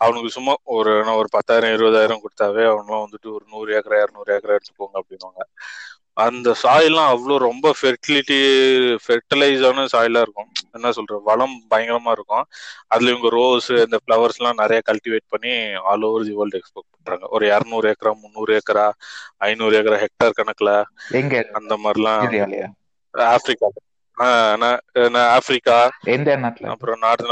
அவனுக்கு 0.00 0.30
சும்மா 0.36 0.54
ஒரு 0.76 0.90
ஒரு 1.14 1.28
பத்தாயிரம் 1.36 1.74
இருபதாயிரம் 1.76 2.22
கொடுத்தாவே 2.24 2.64
அவனுலாம் 2.70 3.04
வந்துட்டு 3.04 3.28
ஒரு 3.36 3.44
நூறு 3.48 3.70
ஏக்கரா 3.78 4.00
இரநூறு 4.04 4.32
ஏக்கரா 4.36 4.56
எடுத்துக்கோங்க 4.58 4.98
அப்படின்வாங்க 5.00 5.42
அந்த 6.16 6.48
சாயிலாம் 6.62 7.10
அவ்வளோ 7.12 7.36
ரொம்ப 7.40 7.66
ஃபெர்டிலிட்டி 7.78 8.38
ஃபெர்டிலைஸான 9.04 9.86
சாயிலா 9.94 10.20
இருக்கும். 10.20 10.50
என்ன 10.72 10.90
சொல்ற 10.90 11.16
வளம் 11.22 11.56
பயங்கரமா 11.70 12.10
இருக்கும். 12.10 12.44
அதுல 12.88 13.10
இவங்க 13.10 13.30
ரோஸ் 13.30 13.70
இந்த 13.84 13.98
ஃப்ளவர்ஸ் 14.02 14.38
எல்லாம் 14.38 14.60
நிறைய 14.62 14.80
கல்டிவேட் 14.90 15.26
பண்ணி 15.28 15.52
all 15.90 16.04
over 16.04 16.26
the 16.26 16.34
world 16.34 16.60
export 16.60 16.92
பண்றாங்க. 16.94 17.24
ஒரு 17.28 17.46
இரநூறு 17.50 17.88
ஏக்கரா 17.92 18.12
முந்நூறு 18.22 18.52
ஏக்கரா 18.58 18.86
ஐநூறு 19.40 19.76
ஏக்கரா 19.80 19.98
ஹெக்டார் 20.04 20.38
கணக்குல 20.38 20.72
அந்த 21.58 21.74
மாதிரிலாம் 21.84 22.24
ஆப்பிரிக்கா. 23.30 23.68
ஆப்பிரிக்கா. 25.34 25.78
அப்புறம் 26.72 26.98
நார்த் 26.98 27.26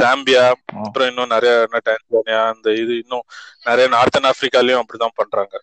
ஜாம்பியா 0.00 0.42
அப்புறம் 0.80 1.08
இன்னும் 1.08 1.32
நிறைய 1.32 1.54
டான்சானியா 1.78 2.40
அந்த 2.52 2.68
இது 2.74 2.92
இன்னும் 2.98 3.24
நிறைய 3.64 3.86
நார்த்தன் 3.96 4.28
ஆப்பிரிக்காலயும் 4.30 4.82
அப்படிதான் 4.82 5.18
பண்றாங்க. 5.20 5.54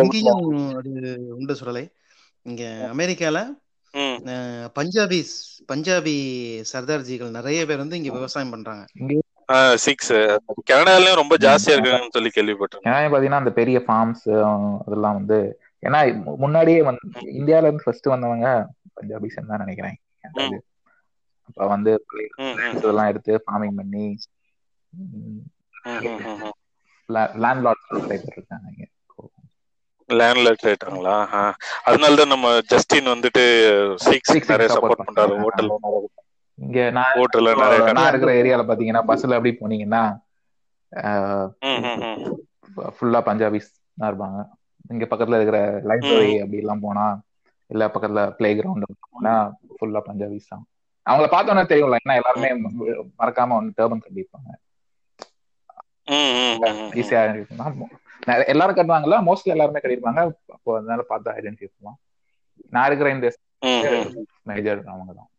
இங்கேயும் 0.00 0.42
அது 0.78 0.90
உண்டு 1.32 1.54
சொல்லலை 1.60 1.84
இங்க 2.46 2.62
அமெரிக்கால 2.90 3.38
பஞ்சாபி 4.74 5.18
பஞ்சாபி 5.68 6.14
சர்தார்ஜிகள் 6.72 7.30
நிறைய 7.30 7.60
பேர் 7.66 7.76
வந்து 7.76 7.96
இங்க 7.96 8.10
விவசாயம் 8.12 8.50
பண்றாங்க. 8.50 8.84
சிக்ஸ் 9.76 10.12
கனடாலயும் 10.64 11.20
ரொம்ப 11.20 11.34
ஜாஸ்தியா 11.36 11.74
இருக்காங்கன்னு 11.76 12.16
சொல்லி 12.16 12.30
கேள்விப்பட்டேன் 12.34 12.82
கனடா 12.84 13.10
பாத்தீங்கன்னா 13.12 13.42
அந்த 13.42 13.52
பெரிய 13.52 13.78
ஃபார்ம்ஸ் 13.86 14.26
அதெல்லாம் 14.86 15.18
வந்து 15.20 15.38
ஏன்னா 15.82 16.00
முன்னாடியே 16.36 16.80
வந்து 16.82 17.02
இந்தியால 17.32 17.68
இருந்து 17.68 17.86
ஃபர்ஸ்ட் 17.86 18.12
வந்தவங்க 18.12 18.48
பஞ்சாபிஸ் 18.96 19.38
தான் 19.50 19.62
நினைக்கிறேன். 19.64 19.96
அப்ப 21.48 21.66
வந்து 21.66 21.92
இதெல்லாம் 22.76 23.10
எடுத்து 23.12 23.34
ஃபார்மிங் 23.44 23.76
பண்ணி 23.76 24.06
லேண்ட் 27.42 27.64
லார்ட்ஸ் 27.66 27.90
நிறைய 27.94 28.18
பேர் 28.24 28.38
இருக்காங்க 28.38 28.86
லேண்ட்லார்ட் 30.10 30.66
ஆயிட்டாங்களா 30.68 31.14
அதனால 31.88 32.16
தான் 32.20 32.32
நம்ம 32.34 32.50
ஜஸ்டின் 32.72 33.12
வந்துட்டு 33.12 33.42
சிக்ஸ் 34.06 34.32
நிறைய 34.52 34.68
சப்போர்ட் 34.74 35.00
பண்றாரு. 35.00 35.34
ஹோட்டல் 35.44 35.70
இங்க 36.58 36.78
நான் 36.96 37.16
ஹோட்டல்ல 37.18 37.50
நிறைய 37.62 37.80
நான் 37.98 38.10
இருக்கிற 38.12 38.30
ஏரியால 38.40 38.62
பாத்தீங்கன்னா 38.70 39.02
பஸ்ல 39.10 39.36
அப்படி 39.38 39.52
போனீங்கன்னா 39.60 40.02
ஃபுல்லா 42.96 43.20
பஞ்சாபிஸ் 43.28 43.68
தான் 43.98 44.08
இருப்பாங்க. 44.10 44.38
இங்க 44.92 45.04
பக்கத்துல 45.10 45.38
இருக்கிற 45.38 45.58
லைப்ரரி 45.90 46.32
அப்படி 46.42 46.62
எல்லாம் 46.64 46.84
போனா 46.86 47.06
இல்ல 47.70 47.84
பக்கத்துல 47.94 48.22
பிளே 48.38 48.50
கிரவுண்ட் 48.58 48.86
போனா 49.14 49.34
ஃபுல்லா 49.76 50.00
பஞ்சாபிஸ் 50.08 50.50
தான். 50.52 50.64
அவங்கள 51.06 51.26
பார்த்தோன்னே 51.34 51.64
தெரியும்ல 51.72 52.00
ஏன்னா 52.02 52.18
எல்லாருமே 52.20 52.50
மறக்காம 53.20 53.56
ஒன்று 53.58 53.76
டேர்பன் 53.78 54.04
கட்டியிருப்பாங்க. 54.04 54.50
ஈஸியா 57.00 57.20
எல்லாரும் 58.46 58.78
கட்டுவாங்கல்ல? 58.78 59.18
மோஸ்ட்லி 59.28 59.54
எல்லாருமே 59.54 59.82
கட்டியிருப்பாங்க. 59.82 60.22
அப்போ 60.54 60.70
அதனால 60.76 61.02
பார்த்து 61.10 61.34
ஐடென்டிஃபை 61.34 61.70
பண்ணலாம் 61.70 61.98
நான் 62.72 62.86
இருக்கிற 62.86 63.10
இந்த 63.14 63.28
மேஜர் 64.48 64.82
அவங்க 64.88 65.12
தான் 65.14 65.30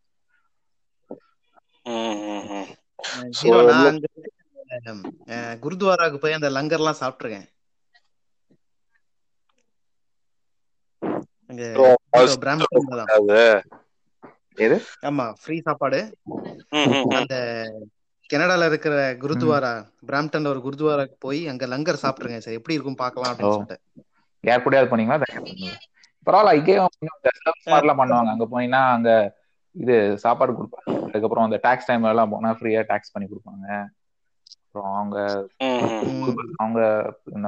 குருத்வாராக்கு 5.63 6.17
போய் 6.17 6.38
அந்த 6.38 6.49
லங்கர் 6.49 6.82
எல்லாம் 6.82 6.99
சாப்பிட்டுருக்கேன் 6.99 7.47
ஆமா 15.03 15.25
ஃப்ரீ 15.41 15.58
சாப்பாடு. 15.60 15.99
அந்த 17.19 17.36
கனடால 18.33 18.65
இருக்கிற 18.65 18.95
குருத்வாரா 19.23 19.73
பிராம்டன்ல 20.07 20.51
ஒரு 20.53 20.61
குருத்வாராக்கு 20.65 21.15
போய் 21.19 21.41
அங்க 21.51 21.63
லங்கர் 21.67 22.01
சாப்பிட்டுருங்க 22.03 22.39
சார். 22.45 22.57
எப்படி 22.59 22.75
இருக்கும் 22.77 23.01
பாக்கலாம் 23.03 23.31
அப்படின்னு 23.31 23.57
சொல்லிட்டு. 23.57 23.79
யார் 24.43 24.63
கூடயாவது 24.65 24.91
போனீங்களா? 24.91 25.17
பரவாயில்ல 26.27 26.57
இங்கேயும் 26.59 27.99
பண்ணுவாங்க. 28.01 28.33
அங்க 28.35 28.47
போனீங்கன்னா 28.51 28.83
அங்க 28.97 29.11
இது 29.75 29.95
சாப்பாடு 30.17 30.51
கொடுப்பாங்க. 30.57 30.91
அதுக்கப்புறம் 31.07 31.47
அந்த 31.47 31.59
டாக்ஸ் 31.61 31.87
டைம் 31.89 32.09
எல்லாம் 32.11 32.33
போனா 32.33 32.51
ஃப்ரீயா 32.59 32.81
டாக்ஸ் 32.91 33.13
பண்ணி 33.13 33.27
கொடுப்பாங்க. 33.29 33.67
அப்புறம் 34.65 34.93
அவங்க 34.95 35.17
அவங்க 36.63 36.79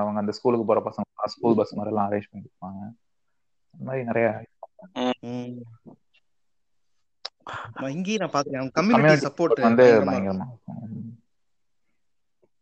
அவங்க 0.03 0.19
அந்த 0.23 0.33
ஸ்கூலுக்கு 0.37 0.65
போற 0.65 0.81
பசங்க 0.87 1.29
ஸ்கூல் 1.35 1.59
பஸ் 1.59 1.75
மாதிரி 1.79 1.93
எல்லாம் 1.93 2.09
அரேஞ்ச் 2.11 2.29
பண்ணி 2.31 2.43
கொடுப்பாங்க. 2.45 2.81
அந்த 3.73 3.83
மாதிரி 3.87 4.05
நிறைய 4.09 4.27
இங்கேயும் 7.93 8.23
நான் 8.23 8.33
பாத்துருக்கேன் 8.33 8.75
கம்யூனிட்டி 8.79 9.15
சப்போர்ட் 9.25 9.65
வந்து 9.67 9.85
பயங்கரமா 10.09 10.47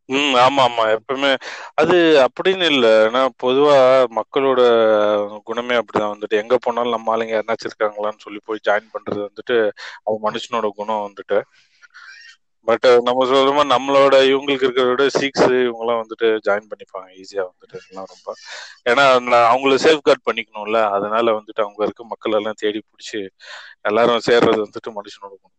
ம். 0.09 0.35
ஆமா 0.43 0.61
ஆமா. 0.67 0.83
எப்பவுமே 0.95 1.31
அது 1.75 1.95
அப்படின்னு 2.25 2.65
இல்ல. 2.65 2.85
ஏன்னா 3.05 3.21
பொதுவா 3.43 3.75
மக்களோட 4.17 4.61
குணமே 5.45 5.75
அப்படிதான். 5.79 6.13
வந்துட்டு 6.13 6.39
எங்க 6.41 6.55
போனாலும் 6.59 6.95
நம்ம 6.95 7.13
ஆளுங்க 7.13 7.35
யாருனாச்சும் 7.35 7.69
இருக்காங்களான்னு 7.69 8.23
சொல்லி 8.25 8.39
போய் 8.43 8.65
ஜாயின் 8.67 8.93
பண்றது 8.95 9.21
வந்துட்டு 9.27 9.57
அது 10.05 10.17
மனுஷனோட 10.25 10.69
குணம் 10.75 11.05
வந்துட்டு. 11.05 11.39
பட் 12.67 12.85
நம்ம 13.05 13.23
சொல்ற 13.27 13.51
மாதிரி 13.51 13.69
நம்மளோட 13.69 14.15
இவங்களுக்கு 14.29 14.59
இருக்கிறத 14.59 14.89
விட 14.89 15.03
சிக்ஸ் 15.15 15.45
இவங்கெல்லாம் 15.59 16.01
வந்துட்டு 16.01 16.27
ஜாயின் 16.47 16.67
பண்ணிப்பாங்க 16.71 17.07
ஈஸியா 17.19 17.45
வந்துட்டு 17.45 17.77
எல்லாம் 17.81 18.07
ரொம்ப. 18.11 18.33
ஏன்னா 18.89 19.03
அவங்கள 19.49 19.77
சேஃப் 19.85 20.01
கார்ட் 20.01 20.25
பண்ணிக்கணும்ல. 20.25 20.79
அதனால 20.97 21.37
வந்துட்டு 21.37 21.57
அவங்க 21.57 21.83
இருக்க 21.83 22.03
மக்கள் 22.13 22.33
எல்லாம் 22.33 22.59
தேடி 22.63 22.83
பிடிச்சி 22.83 23.19
எல்லாரும் 23.85 24.27
சேர்றது 24.27 24.65
வந்துட்டு 24.65 24.97
மனுஷனோட 24.97 25.35
குணம் 25.35 25.55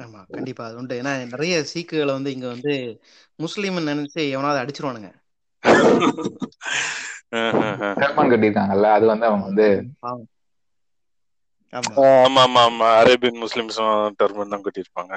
ஆமா 0.00 0.18
கண்டிப்பா. 0.28 0.62
அது 0.66 0.80
உண்டு. 0.80 0.94
ஏன்னா 1.00 1.26
நிறைய 1.26 1.62
சீக்குகளை 1.70 2.12
வந்து 2.12 2.30
இங்க 2.36 2.46
வந்து 2.52 2.72
முஸ்லீம் 3.38 3.88
நினைச்சு 3.88 4.20
எவனாவது 4.32 4.62
அடிச்சிருவானுங்க. 4.62 5.10
கட்டிருக்காங்கல்ல 8.30 8.86
அது 8.96 9.06
வந்து 9.06 9.26
அவங்க 9.26 9.44
வந்து 9.48 9.66
ஆமா. 11.76 11.92
ஆமா 12.42 12.62
ஆமா 12.62 12.88
அரேபியன் 12.98 13.42
முஸ்லிம்ஸும் 13.44 13.92
டர்மன் 14.18 14.52
தான் 14.52 14.64
கட்டியிருப்பாங்க. 14.64 15.14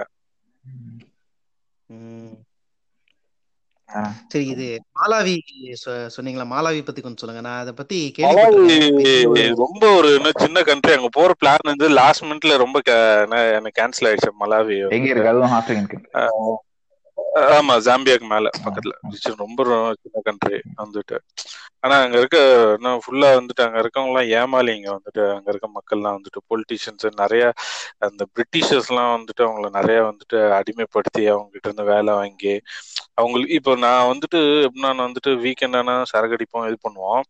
சரி 4.31 4.45
இது 4.51 4.65
மாலாவி 4.97 5.33
சொன்னீங்களா? 6.15 6.45
மாலாவி 6.51 6.81
பத்தி 6.83 7.01
கொஞ்சம் 7.01 7.21
சொல்லுங்க. 7.21 7.43
நான் 7.43 7.61
அதை 7.61 7.73
பத்தி 7.75 7.97
ரொம்ப 9.63 9.83
ஒரு 9.97 10.09
சின்ன 10.43 10.61
கண்ட்ரி 10.69 10.93
அங்க 10.95 11.09
போற 11.11 11.31
பிளான் 11.37 11.69
வந்து 11.71 11.85
லாஸ்ட் 11.99 12.25
மினிட்ல 12.25 12.55
ரொம்ப 12.63 12.77
எனக்கு 13.57 13.77
கேன்சல் 13.79 14.09
ஆயிடுச்சு 14.09 14.31
மலாவி. 14.41 14.77
எங்க 14.89 15.07
இருக்கு? 15.13 15.31
அதுவும் 15.33 15.55
ஆப்பிரிக்கன் 15.57 16.05
ஆமா 17.51 17.73
ஜாம்பியாக்கு 17.85 18.27
மேல 18.27 18.47
பக்கத்துல. 18.65 18.93
ரொம்ப 19.43 19.59
சின்ன 20.01 20.21
கண்ட்ரி 20.27 20.57
வந்துட்டு. 20.79 21.17
ஆனா 21.83 21.95
அங்க 22.03 22.15
இருக்க 22.19 22.37
இன்னும் 22.75 23.01
ஃபுல்லா 23.03 23.27
வந்துட்டு 23.35 23.63
அங்க 23.65 23.77
இருக்கவங்க 23.83 24.11
எல்லாம் 24.13 24.29
ஏமாலிங்க 24.39 24.89
வந்துட்டு 24.95 25.21
அங்க 25.35 25.47
இருக்க 25.53 25.67
மக்கள்லாம் 25.75 26.17
வந்துட்டு 26.17 26.39
பொலிட்டீஷியன்ஸ் 26.49 27.05
நிறைய 27.21 27.43
அந்த 28.07 28.23
பிரிட்டிஷர்ஸ் 28.35 28.89
எல்லாம் 28.91 29.11
வந்துட்டு 29.15 29.43
அவங்கள 29.47 29.69
நிறைய 29.79 29.99
வந்துட்டு 30.09 30.39
அடிமைப்படுத்தி 30.59 31.23
அவங்க 31.33 31.49
கிட்ட 31.55 31.69
இருந்து 31.69 31.85
வேலை 31.93 32.13
வாங்கி 32.21 32.53
அவங்களுக்கு 33.19 33.55
இப்போ 33.59 33.71
நான் 33.85 34.09
வந்துட்டு 34.11 34.39
எப்படின்னா 34.65 34.91
வந்துட்டு 35.07 35.31
வீக்கெண்ட் 35.45 35.77
ஆனா 35.81 35.95
சரகடிப்போம் 36.13 36.67
இது 36.69 36.77
பண்ணுவோம். 36.87 37.21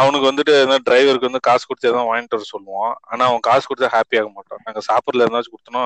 அவனுக்கு 0.00 0.26
வந்துட்டு 0.30 0.54
டிரைவருக்கு 0.88 1.30
வந்து 1.30 1.46
காசு 1.48 1.64
கொடுத்து 1.66 1.94
தான் 1.98 2.10
வாங்கிட்டு 2.10 2.36
வர 2.38 2.46
சொல்லுவோம் 2.54 2.92
ஆனா 3.10 3.22
அவன் 3.30 3.46
காசு 3.48 3.64
கொடுத்தா 3.66 3.90
ஹாப்பி 3.96 4.18
ஆக 4.20 4.28
மாட்டான். 4.36 4.62
நாங்க 4.66 4.82
சாப்பிடல 4.90 5.24
இருந்தாச்சும் 5.24 5.54
கொடுத்தோம்னா 5.56 5.84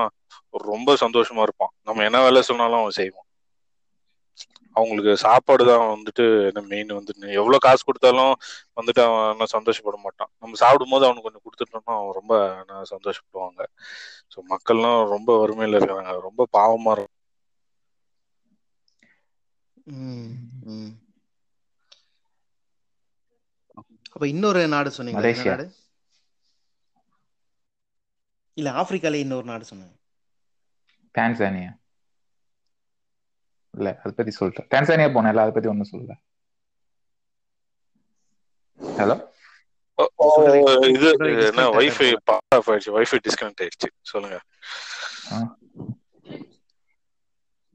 ரொம்ப 0.69 0.89
சந்தோஷமா 1.03 1.43
இருப்பான். 1.47 1.73
நம்ம 1.87 2.03
என்ன 2.09 2.19
வேலை 2.25 2.41
சொன்னாலும் 2.51 2.81
அவன் 2.81 2.97
செய்வோம் 3.01 3.25
அவங்களுக்கு 4.75 5.11
சாப்பாடு 5.23 5.63
தான் 5.69 5.83
வந்துட்டு 5.93 6.23
என்ன 6.49 6.61
மெயின் 6.71 6.89
வந்துட்டு 6.97 7.27
எவ்வளவு 7.39 7.63
காசு 7.65 7.83
கொடுத்தாலும் 7.83 8.33
வந்துட்டு 8.77 9.01
அவன் 9.05 9.31
என்ன 9.33 9.47
சந்தோஷப்பட 9.53 9.97
மாட்டான். 10.05 10.31
நம்ம 10.35 10.57
சாப்பிடும் 10.63 10.93
போது 10.93 11.07
அவனுக்கு 11.07 11.27
கொஞ்சம் 11.27 11.45
கொடுத்துட்டோம்னா 11.45 11.95
அவன் 11.97 12.17
ரொம்ப 12.19 12.33
சந்தோஷப்படுவாங்க. 12.93 13.61
ஸோ 14.33 14.39
மக்கள்லாம் 14.53 14.99
ரொம்ப 15.15 15.29
வறுமையில 15.41 15.79
இருக்கிறாங்க 15.79 16.13
ரொம்ப 16.27 16.47
பாவமா 16.57 16.93
இருக்கும் 16.93 17.13
அப்ப 24.15 24.25
இன்னொரு 24.33 24.61
நாடு 24.73 24.89
சொன்னீங்க 24.97 25.23
நாடு? 25.43 25.65
இல்ல 28.57 28.69
ஆப்பிரிக்கால 28.79 29.19
இன்னொரு 29.23 29.47
நாடு 29.47 29.69
சொன்னேன் 29.71 29.93
டான்சானியா 31.15 31.71
இல்ல 33.75 33.99
அதை 34.03 34.11
பத்தி 34.15 34.45
சொல்லிட்டேன் 34.45 34.73
டான்சானியா 34.75 35.07
போனேன்ல 35.07 35.35
அதை 35.35 35.51
பத்தி 35.51 35.69
ஒண்ணும் 35.69 35.87
சொல்லல. 35.91 36.13
ஹலோ. 38.79 39.33
இது 40.89 41.17
என்ன 41.17 41.69
வைஃபை. 41.69 42.15
பவர் 42.23 42.41
ஆஃப் 42.49 42.69
ஆயிடுச்சு. 42.69 42.89
வைஃபை 42.89 43.19
டிஸ்கனெக்ட் 43.27 43.61
ஆயிடுச்சு. 43.61 43.89
சொல்லுங்க. 44.01 44.41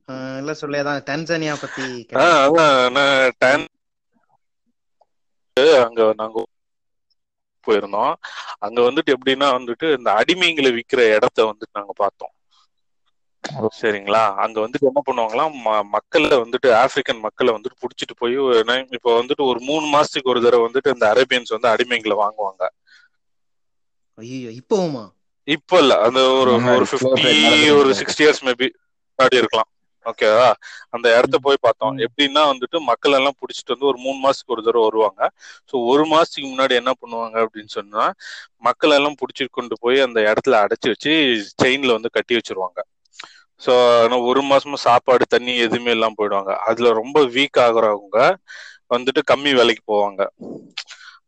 ஆஹ் 0.06 0.38
இல்ல 0.38 0.54
சொல்லி 0.54 0.78
அதான் 0.78 1.02
டான்சானியா 1.10 1.56
பத்தி. 1.60 2.06
அதான் 2.10 2.90
நான் 2.90 3.32
டான் 3.38 3.66
அங்க 5.84 6.12
நாங்க 6.16 6.46
போயிருந்தோம். 7.66 8.14
அங்க 8.58 8.80
வந்துட்டு 8.80 9.14
எப்படின்னா 9.14 9.48
வந்துட்டு 9.50 9.96
இந்த 9.98 10.12
அடிமைங்களை 10.12 10.72
விக்கிற 10.72 11.14
இடத்த 11.14 11.44
வந்துட்டு 11.44 11.70
நாங்க 11.72 11.92
பார்த்தோம். 11.96 12.30
சரிங்களா. 13.80 14.34
அங்க 14.34 14.60
வந்துட்டு 14.60 14.80
என்ன 14.80 15.02
பண்ணுவாங்களாம் 15.06 15.52
ம- 15.64 15.82
மக்களை 15.82 16.28
வந்துட்டு 16.28 16.66
ஆப்பிரிக்கன் 16.66 17.20
மக்களை 17.20 17.54
வந்துட்டு 17.54 17.80
புடிச்சிட்டு 17.80 18.14
போய் 18.16 18.34
இப்போ 18.90 19.22
வந்துட்டு 19.22 19.44
ஒரு 19.44 19.60
மூணு 19.60 19.98
மாசத்துக்கு 19.98 20.24
ஒரு 20.24 20.42
தடவை 20.42 20.70
வந்துட்டு 20.70 20.92
இந்த 20.92 21.14
அரேபியன்ஸ் 21.14 21.58
வந்து 21.58 21.68
அடிமைங்களை 21.68 22.16
வாங்குவாங்க. 22.16 22.68
ஐயோ 24.14 24.48
இப்பவுமா? 24.48 25.12
இப்போ 25.44 25.78
இல்ல. 25.78 26.00
அந்த 26.00 26.20
ஒரு 26.30 26.52
ஒரு 26.52 26.86
பிப்டி 26.92 27.76
ஒரு. 27.76 27.90
சிக்ஸ்டி 27.90 28.20
இயர்ஸ் 28.20 28.44
மேபி 28.44 28.68
முன்னாடி 29.18 29.36
இருக்கலாம். 29.36 29.68
ஓகேவா 30.04 30.52
அந்த 30.90 31.16
இடத்த 31.16 31.38
போய் 31.38 31.56
பார்த்தோம். 31.60 31.98
எப்படின்னா 31.98 32.52
வந்துட்டு 32.52 32.78
மக்கள் 32.80 33.12
எல்லாம் 33.12 33.34
புடிச்சிட்டு 33.34 33.66
வந்து 33.66 33.86
ஒரு 33.86 33.98
மூணு 33.98 34.28
மாசத்துக்கு 34.28 34.54
ஒரு 34.54 34.62
தடவை 34.62 34.82
வருவாங்க. 34.82 35.30
சோ 35.64 35.86
ஒரு 35.86 36.04
மாசத்துக்கு 36.04 36.44
முன்னாடி 36.44 36.70
என்ன 36.70 36.92
பண்ணுவாங்க 37.00 37.46
அப்படின்னு 37.46 37.66
சொன்னா 37.66 38.12
மக்கள் 38.56 38.90
எல்லாம் 38.90 39.14
புடிச்சிட்டு 39.14 39.46
கொண்டு 39.50 39.76
போய் 39.80 40.00
அந்த 40.00 40.20
இடத்துல 40.20 40.50
அடைச்சு 40.50 40.86
வச்சு 40.86 41.44
செயின்ல 41.62 41.90
வந்து 41.90 42.10
கட்டி 42.10 42.36
வச்சிருவாங்க. 42.36 42.80
சோ 43.60 43.72
ஒரு 44.30 44.42
மாசமா 44.50 44.76
சாப்பாடு 44.84 45.24
தண்ணி 45.28 45.52
எதுவுமே 45.64 45.90
இல்லாம 45.90 46.16
போயிடுவாங்க. 46.18 46.52
அதுல 46.68 46.92
ரொம்ப 47.00 47.18
வீக் 47.34 47.60
ஆகுறவங்க 47.64 48.18
வந்துட்டு 48.90 49.20
கம்மி 49.30 49.52
விலைக்கு 49.54 49.84
போவாங்க. 49.86 50.22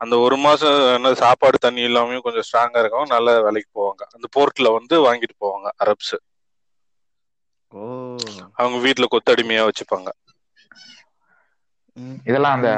அந்த 0.01 0.15
ஒரு 0.25 0.37
மாசம் 0.45 0.77
என்ன 0.95 1.13
சாப்பாடு 1.23 1.57
தண்ணி 1.61 1.83
இல்லாம 1.83 2.21
கொஞ்சம் 2.25 2.47
ஸ்ட்ராங்கா 2.49 2.81
இருக்கவங்க 2.83 3.15
நல்ல 3.15 3.35
விலைக்கு 3.47 3.71
போவாங்க. 3.73 4.03
அந்த 4.15 4.27
போர்ட்ல 4.37 4.71
வந்து 4.79 4.97
வாங்கிட்டு 5.07 5.37
போவாங்க 5.39 5.69
அரப்ஸ் 5.79 6.15
அவங்க 8.59 8.77
வீட்டுல 8.85 9.07
கொத்தடிமையா 9.13 9.63
வச்சுப்பாங்க. 9.67 10.09
இதெல்லாம் 12.27 12.57
அந்த 12.57 12.71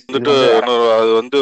வந்துட்டு 0.00 0.34
அது 0.96 1.10
வந்து 1.16 1.38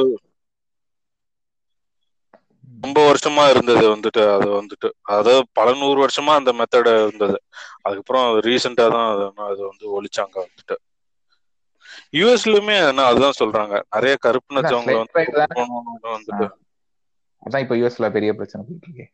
ரொம்ப 2.82 3.00
வருஷமா 3.08 3.44
இருந்தது 3.50 3.84
வந்துட்டு 3.94 4.22
அது 4.34 4.48
வந்துட்டு. 4.58 4.88
அதாவது 5.06 5.32
பல 5.52 5.72
நூறு 5.74 5.98
வருஷமா 6.04 6.34
அந்த 6.34 6.52
மெத்தட் 6.52 6.90
இருந்தது. 7.04 7.38
அதுக்கப்புறம் 7.82 8.26
ரீசெண்டா 8.46 8.86
தான் 8.88 9.08
அது 9.12 9.24
அது 9.48 9.60
வந்து 9.70 9.86
ஒழிச்சாங்க 9.96 10.36
வந்துட்டு. 10.44 10.76
யூஎஸ்லயுமே 12.12 12.76
அதுதான் 13.04 13.38
சொல்றாங்க. 13.40 13.74
நிறைய 13.90 14.14
கருப்பு 14.20 14.54
வந்து? 15.00 15.16
கொண்டு 15.88 16.08
வந்துட்டு. 16.08 16.46
அதான் 17.42 17.62
இப்ப 17.64 17.76
யூஎஸ்ல 17.76 18.06
பெரிய 18.12 18.30
பிரச்சனை 18.34 18.62
போயிட்டு 18.66 18.88
இருக்கு. 18.88 19.06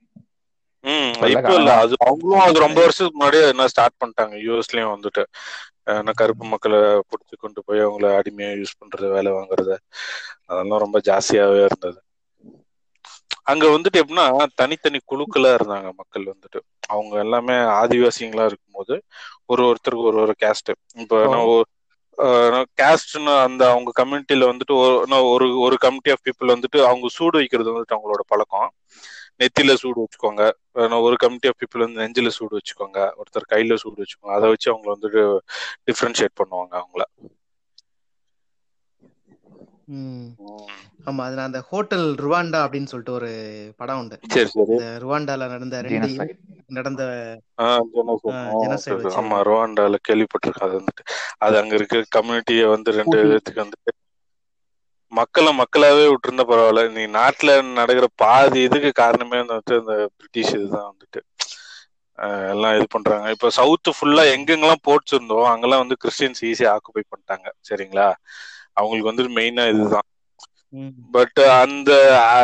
அது 1.75 1.95
அவங்களும் 2.07 2.45
அது 2.47 2.57
ரொம்ப 2.65 2.79
வருஷத்துக்கு 2.81 3.19
முன்னாடியே 3.19 3.45
என்ன 3.49 3.67
ஸ்டார்ட் 3.67 4.01
பண்ணிட்டாங்க. 4.01 4.35
யூஎஸ்லயும் 4.47 4.95
வந்துட்டு. 4.95 5.23
கருப்பு 6.21 6.45
மக்களை 6.45 6.79
புடிச்சு 7.09 7.37
கொண்டு 7.39 7.61
போய் 7.67 7.81
அவங்கள 7.81 8.09
அடிமையா 8.19 8.51
யூஸ் 8.59 8.79
பண்றது 8.81 9.09
வேலை 9.11 9.31
வாங்குறது. 9.33 9.75
அதெல்லாம் 10.47 10.83
ரொம்ப 10.85 10.99
ஜாஸ்தியாவே 11.05 11.61
இருந்தது. 11.65 11.99
அங்க 13.47 13.65
வந்துட்டு 13.71 14.01
எப்படின்னா 14.03 14.27
தனித்தனி 14.55 14.99
குழுக்களா 15.05 15.51
இருந்தாங்க 15.55 15.89
மக்கள் 16.01 16.31
வந்துட்டு. 16.33 16.61
அவங்க 16.89 17.15
எல்லாமே 17.19 17.57
ஆதிவாசிங்களா 17.81 18.45
இருக்கும்போது 18.47 18.95
ஒரு 19.49 19.63
ஒருத்தருக்கு 19.69 20.09
ஒரு 20.11 20.21
ஒரு 20.23 20.35
கேஸ்ட் 20.43 20.71
இப்போ 21.03 21.19
கேஸ்ட்னு 22.75 23.33
அந்த 23.45 23.63
அவங்க 23.71 23.91
கம்யூனிட்டியில 23.97 24.49
வந்துட்டு 24.51 24.75
ஒரு 24.81 25.07
நான் 25.07 25.27
ஒரு 25.65 25.77
கமிட்டி 25.81 26.11
ஆஃப் 26.11 26.25
பீப்புள் 26.27 26.55
வந்துட்டு 26.55 26.79
அவங்க 26.87 27.09
சூடு 27.17 27.37
வைக்கிறது 27.41 27.73
வந்துட்டு 27.73 27.97
அவங்களோட 27.97 28.23
பழக்கம். 28.27 28.69
நெத்தியில 29.41 29.73
சூடு 29.77 29.99
வச்சுக்கோங்க. 30.03 30.43
ஒரு 31.07 31.17
கமிட்டி 31.19 31.49
ஆஃப் 31.49 31.61
பீப்புள் 31.61 31.85
வந்து 31.85 32.01
நெஞ்சில 32.03 32.31
சூடு 32.37 32.59
வச்சுக்கோங்க. 32.59 32.99
ஒருத்தர் 33.21 33.51
கையில 33.53 33.77
சூடு 33.83 34.03
வச்சுக்கோங்க. 34.03 34.37
அதை 34.39 34.49
வச்சு 34.53 34.69
அவங்கள 34.73 34.91
வந்துட்டு 34.97 35.23
டிஃப்ரென்ஷியேட் 35.89 36.39
பண்ணுவாங்க 36.41 36.75
அவங்கள. 36.81 37.05
ஆமா 41.05 41.23
அது 41.25 41.37
நான் 41.37 41.49
அந்த 41.49 41.61
ஹோட்டல் 41.69 42.07
ருவாண்டா 42.21 42.59
அப்படின்னு 42.65 42.91
சொல்லிட்டு 42.93 43.17
ஒரு 43.19 43.31
படம் 43.81 44.01
உண்டு. 44.01 44.17
சரி 44.31 44.51
சரி. 44.51 44.71
இந்த 44.71 44.85
ருவாண்டால 45.03 45.49
நடந்த 45.55 45.79
ரெண்டு. 45.87 46.09
நடந்த. 46.71 47.03
ஆமா 49.21 49.37
ருவாண்டால 49.49 49.99
கேள்விப்பட்டிருக்கேன் 50.09 50.67
அது 50.67 50.79
வந்துட்டு. 50.81 51.05
அது 51.41 51.55
அங்க 51.61 51.75
இருக்க 51.75 52.03
கம்யூனிட்டியை 52.17 52.67
வந்து 52.75 52.91
ரெண்டு. 52.99 53.19
விதத்துக்கு 53.23 53.65
வந்துட்டு 53.65 53.93
மக்களை 55.13 55.51
மக்களாவே 55.61 56.05
விட்டுருந்தா 56.07 56.45
பரவாயில்ல. 56.45 56.83
நீ 56.97 57.03
நாட்டுல 57.15 57.51
நடக்கிற 57.73 58.07
பாதி 58.17 58.61
இதுக்கு 58.63 58.91
காரணமே 58.97 59.39
வந்துட்டு 59.43 59.77
இந்த 59.83 59.97
பிரிட்டிஷ் 60.17 60.55
இதுதான் 60.57 60.91
வந்துட்டு. 60.91 61.21
எல்லாம் 62.53 62.75
இது 62.77 62.87
பண்றாங்க. 62.89 63.27
இப்ப 63.35 63.51
சவுத் 63.57 63.91
ஃபுல்லா 63.97 64.25
எங்கெங்கெல்லாம் 64.35 64.83
போர்ட்ஸ் 64.83 65.15
இருந்தோ 65.17 65.39
அங்கெல்லாம் 65.53 65.83
வந்து 65.83 65.97
கிறிஸ்டியன்ஸ் 66.03 66.43
ஈஸியா 66.51 66.73
ஆக்குபை 66.75 67.03
பண்ணிட்டாங்க. 67.05 67.47
சரிங்களா? 67.69 68.09
அவங்களுக்கு 68.77 69.13
வந்து 69.13 69.25
மெயினா 69.37 69.65
இதுதான். 69.69 70.09
பட் 71.11 71.41
அந்த 71.63 71.91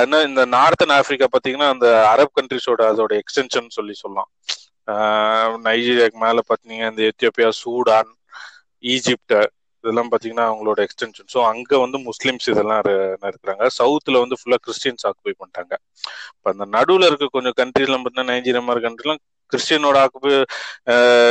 என்ன 0.03 0.23
இந்த 0.23 0.45
நார்த்தன் 0.47 0.89
ஆப்பிரிக்கா 0.89 1.27
பாத்தீங்கன்னா 1.33 1.69
அந்த 1.69 1.87
அரப் 2.13 2.35
கண்ட்ரிஸோட 2.37 2.83
அதோட 2.93 3.21
எக்ஸ்டென்ஷன் 3.21 3.69
சொல்லி 3.69 3.95
சொல்லலாம். 3.95 4.31
நைஜீரியாக்கு 5.65 6.19
மேல 6.19 6.41
பாத்தீங்க 6.49 6.91
இந்த 6.91 7.03
எத்தியோப்பியா 7.03 7.49
சூடான் 7.63 8.11
ஈஜிப்ட் 8.85 9.35
இதெல்லாம் 9.85 10.11
பாத்தீங்கன்னா 10.11 10.45
அவங்களோட 10.51 10.87
எக்ஸ்டென்ஷன் 10.87 11.29
ஸோ 11.35 11.45
அங்க 11.45 11.79
வந்து 11.79 11.99
முஸ்லிம்ஸ் 11.99 12.49
இதெல்லாம் 12.51 12.81
இரு- 12.81 12.97
இருக்கிறாங்க 13.23 13.67
சவுத்துல 13.79 14.19
வந்து 14.19 14.37
ஃபுல்லா 14.41 14.57
கிறிஸ்டியன்ஸ் 14.67 15.05
ஆக்குபை 15.05 15.33
பண்ணிட்டாங்க. 15.39 15.73
இப்ப 16.35 16.51
அந்த 16.53 16.67
நடுவுல 16.67 17.07
இருக்க 17.07 17.27
கொஞ்சம் 17.31 17.57
கண்ட்ரிலாம் 17.57 18.03
பார்த்தீங்கன்னா 18.03 18.33
நைஜீரியா 18.33 18.63
மாதிரி 18.63 18.83
கண்ட்ரிலாம் 18.87 19.21
கிறிஸ்டியனோட 19.53 19.97
ஆக்குபை 20.05 20.33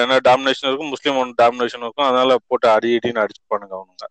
என்ன 0.03 0.17
டாமினேஷன் 0.29 0.67
இருக்கும் 0.67 0.93
முஸ்லீமோட 0.93 1.31
டாமினேஷன் 1.41 1.83
இருக்கும். 1.85 2.05
அதனால 2.05 2.35
போட்டு 2.47 2.69
அடி 2.69 2.95
அடின்னு 2.95 3.25
அடிச்சுப்பானுங்க 3.25 3.75
அவனுங்க. 3.79 4.07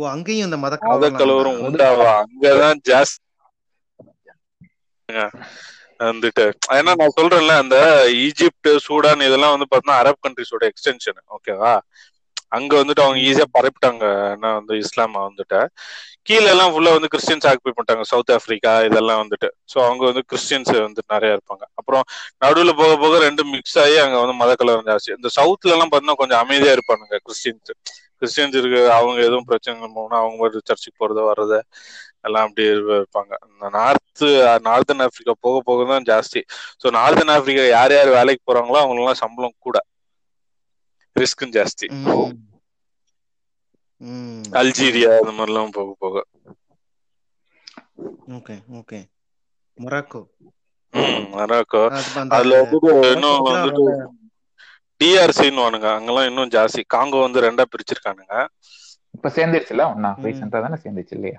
ஓ 0.00 0.08
அங்கேயும் 0.12 0.48
இந்த 0.48 0.58
மத 0.64 0.74
மத 0.88 1.04
கலவரம் 1.18 1.60
உண்டாவா 1.66 2.10
அங்கதான் 2.22 2.80
ஜாஸ்தி 2.88 3.18
வந்துட்டு. 6.02 6.44
ஏன்னா 6.76 6.92
நான் 7.00 7.16
சொல்றேன்ல 7.16 7.54
அந்த 7.62 7.76
ஈஜிப்ட் 8.24 8.68
சூடான் 8.86 9.26
இதெல்லாம் 9.28 9.54
வந்து 9.54 9.68
பார்த்தீங்கன்னா 9.68 10.00
அரப் 10.02 10.22
கண்ட்ரிஸோட 10.26 10.64
எக்ஸ்டென்ஷன் 10.72 11.20
ஓகேவா 11.36 11.72
அங்க 12.52 12.72
வந்துட்டு 12.78 13.02
அவங்க 13.04 13.18
ஈஸியா 13.26 13.46
பரப்பிட்டாங்க. 13.56 14.04
என்ன 14.34 14.46
வந்து 14.56 14.74
இஸ்லாம 14.84 15.20
வந்துட்டு. 15.26 15.60
கீழே 16.28 16.46
எல்லாம் 16.52 16.72
ஃபுல்லா 16.72 16.92
வந்து 16.96 17.10
கிறிஸ்டியன்ஸ் 17.12 17.46
ஆக்குபை 17.50 17.72
பண்ணிட்டாங்க. 17.74 18.04
சவுத் 18.10 18.32
ஆப்பிரிக்கா 18.36 18.72
இதெல்லாம் 18.88 19.20
வந்துட்டு. 19.22 19.48
ஸோ 19.72 19.78
அவங்க 19.86 20.02
வந்து 20.10 20.22
கிறிஸ்டியன்ஸ் 20.30 20.72
வந்து 20.78 21.02
நிறைய 21.12 21.36
இருப்பாங்க. 21.36 21.64
அப்புறம் 21.80 22.04
நடுவுல 22.44 22.72
போக 22.80 22.92
போக 22.96 23.18
ரெண்டும் 23.26 23.52
மிக்ஸ் 23.56 23.78
ஆகி 23.84 23.96
அங்க 24.04 24.16
வந்து 24.22 24.36
மத 24.42 24.54
கலவரம் 24.60 24.88
ஜாஸ்தி. 24.90 25.10
இந்த 25.18 25.30
சவுத்ல 25.38 25.74
எல்லாம் 25.76 25.90
பார்த்தீங்கன்னா 25.90 26.20
கொஞ்சம் 26.22 26.42
அமைதியா 26.44 26.74
இருப்பானுங்க 26.76 27.18
கிறிஸ்டியன்ஸ் 27.26 27.72
கிறிஸ்டியன்ஸ் 28.20 28.56
இருக்கு 28.56 28.80
அவங்க 28.92 29.20
எதுவும் 29.20 29.44
பிரச்சனை 29.44 29.90
போனா 29.94 30.16
அவங்க 30.18 30.40
ஒரு 30.40 30.60
சர்ச்சுக்கு 30.64 31.00
போறது 31.00 31.22
வர்றது 31.28 31.58
எல்லாம் 32.20 32.46
அப்படி 32.46 32.66
இருப்ப- 32.66 32.96
இருப்பாங்க 32.96 33.34
நார்த் 33.70 34.24
நார்த்தன் 34.64 35.02
ஆப்பிரிக்கா 35.02 35.34
போக 35.40 35.60
போக 35.60 35.84
தான் 35.90 36.06
ஜாஸ்தி. 36.06 36.40
ஸோ 36.82 36.90
நார்த்தன் 36.92 37.32
ஆப்பிரிக்கா 37.34 37.64
யார் 37.68 37.92
யார் 37.92 38.10
வேலைக்கு 38.10 38.42
போறாங்களோ 38.46 38.80
அவங்களுக்குலாம் 38.82 39.22
சம்பளம் 39.22 39.56
கூட 39.58 39.78
ரிஸ்க்கும் 41.16 41.54
ஜாஸ்தி. 41.54 41.86
அல்ஜீரியா 44.54 45.10
இந்த 45.18 45.32
மாதிரிலாம் 45.32 45.72
போக 45.72 45.90
போக. 45.98 46.16
Okay 48.30 48.54
okay. 48.72 49.00
மொராக்கோ. 49.78 50.20
மொராக்கோ. 51.32 51.82
அது 51.90 52.20
அந்த 52.20 52.34
அதுல 52.36 52.54
வந்துட்டு 52.60 52.90
இன்னும் 53.10 53.44
வந்துட்டு 53.48 53.84
டிஆர்சின்னு 55.00 55.62
வானுங்க 55.62 55.88
அங்கெல்லாம் 55.94 56.28
இன்னும் 56.30 56.52
ஜாஸ்தி. 56.54 56.82
காங்கோ 56.94 57.20
வந்து 57.24 57.44
ரெண்டா 57.46 57.64
பிரிச்சிருக்கானுங்க. 57.68 58.34
இப்ப 59.14 59.30
சேர்ந்துருச்சுல 59.34 59.84
ஒன்னா. 59.90 60.10
ரீசெண்டா 60.24 60.60
தானே 60.64 60.78
சேர்ந்துச்சு 60.82 61.16
இல்லையா? 61.16 61.38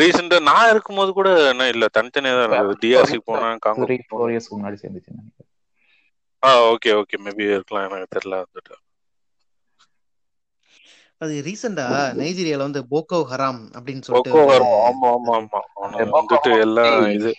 ரீசெண்டா 0.00 0.36
நான் 0.46 0.70
இருக்கும்போது 0.72 1.10
கூட 1.12 1.28
என்ன 1.50 1.66
இல்ல 1.72 1.86
தனித்தனியா 1.96 2.34
தான் 2.36 2.46
இருந்தது. 2.50 2.80
டிஆர்சி 2.82 3.18
போனா 3.26 3.48
காங்கோ 3.60 3.86
த்ரீ 3.86 3.96
ஃபோர் 4.04 4.32
இயர்ஸ் 4.32 4.52
முன்னாடி 4.52 4.78
சேர்ந்துச்சு 4.82 5.10
நினைக்கிறேன். 5.14 5.50
ஆ 6.42 6.50
ஓகே 6.68 6.90
ஓகே 6.98 7.16
மேபி 7.24 7.44
இருக்கலாம் 7.50 7.86
எனக்கு 7.88 8.14
தெரியல 8.14 8.36
வந்துட்டு. 8.42 8.74
அது 11.20 11.34
ரீசெண்டா 11.46 11.86
நைஜீரியால 12.18 12.66
வந்து 12.66 12.82
போக்கோ 12.90 13.18
ஹராம் 13.30 13.60
அப்படின்னு 13.76 14.06
சொல்லிட்டு 14.08 14.32
ஆமா 14.82 15.10
ஆமா 15.12 15.34
ஆமா 15.36 15.60
வந்துட்டு 16.16 16.50
எல்லாம் 16.64 16.96
இது. 17.16 17.32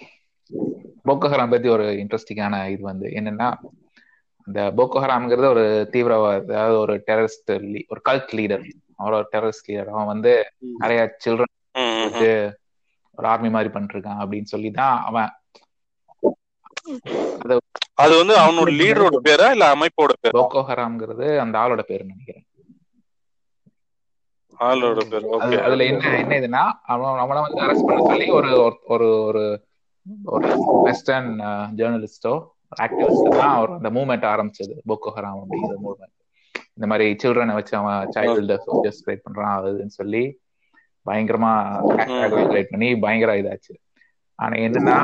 போக்கோ 1.05 1.27
ஹராம் 1.31 1.53
பத்தி 1.53 1.69
ஒரு 1.73 1.85
இன்ட்ரெஸ்டிங்கான 2.01 2.55
இது 2.73 2.83
வந்து 2.89 3.07
என்னன்னா 3.19 3.49
இந்த 4.47 4.59
போக்கோ 4.77 4.97
ஹராம்ங்கிறது 5.03 5.47
ஒரு 5.47 5.63
தீவிரவாத 5.93 6.35
அதாவது 6.49 6.77
ஒரு 6.79 6.93
டெரரிஸ்ட் 7.07 7.51
ஒரு 7.89 8.01
கல்ட் 8.09 8.33
லீடர் 8.37 8.65
அவரோட 8.99 9.23
டெரரிஸ்ட் 9.33 9.69
லீடர் 9.69 9.91
அவன் 9.93 10.11
வந்து 10.13 10.31
நிறைய 10.77 11.01
சில்ட்ரன் 11.25 11.53
ஒரு 13.17 13.27
ஆர்மி 13.27 13.49
மாதிரி 13.49 13.69
பண்ணிட்டு 13.69 13.95
இருக்கான் 13.97 14.21
அப்படின்னு 14.23 14.53
சொல்லி 14.53 14.69
தான் 14.73 14.95
அவன் 15.07 15.31
அது 17.97 18.13
வந்து 18.19 18.35
அவனோட 18.41 18.69
லீடரோட 18.79 19.17
பேரா 19.25 19.47
இல்ல 19.53 19.65
அமைப்போட 19.73 20.11
பேரா? 20.15 20.35
போக்கோ 20.37 20.61
ஹராம்ங்கிறது 20.67 21.27
அந்த 21.43 21.55
ஆளோட 21.61 21.81
பேர் 21.81 22.03
நினைக்கிறேன். 22.05 22.45
ஆளோட 24.59 25.01
பேர் 25.09 25.25
அதுல 25.65 25.85
என்ன 25.85 26.13
என்ன 26.17 26.35
இதுன்னா 26.41 26.61
அவன் 26.85 27.21
அவனை 27.23 27.41
வந்து 27.41 27.63
அரெஸ்ட் 27.65 27.87
பண்ண 27.87 28.05
சொல்லி 28.07 28.27
ஒரு 28.31 28.51
ஒரு 28.87 29.07
ஒரு 29.25 29.43
ஒரு 30.27 30.47
வெஸ்டர்ன் 30.83 31.31
ஜேர்னலிஸ்டோ 31.75 32.33
ஆக்டிவிஸ்ட் 32.83 33.29
தான் 33.39 33.55
அவர் 33.57 33.71
அந்த 33.77 33.89
மூவ்மெண்ட் 33.97 34.25
ஆரம்பிச்சது. 34.33 34.73
போக்கோ 34.89 35.11
ஹராம் 35.17 35.39
அப்படிங்கிற 35.41 35.77
மூவ்மெண்ட் 35.85 36.15
இந்த 36.77 36.87
மாதிரி 36.91 37.05
சில்ட்ரனை 37.21 37.53
வச்சு 37.57 37.73
அவன் 37.79 38.11
சைல்டு 38.15 38.55
சோல்ஜர்ஸ் 38.65 39.03
கிரியேட் 39.05 39.25
பண்றான் 39.25 39.55
அது 39.57 39.71
இதுன்னு 39.73 39.99
சொல்லி 40.01 40.23
பயங்கரமா 41.05 41.51
கிரியேட் 42.51 42.71
பண்ணி 42.73 42.89
பயங்கர 43.05 43.33
இதாச்சு. 43.41 43.73
ஆனா 44.39 44.55
என்னன்னா 44.65 44.97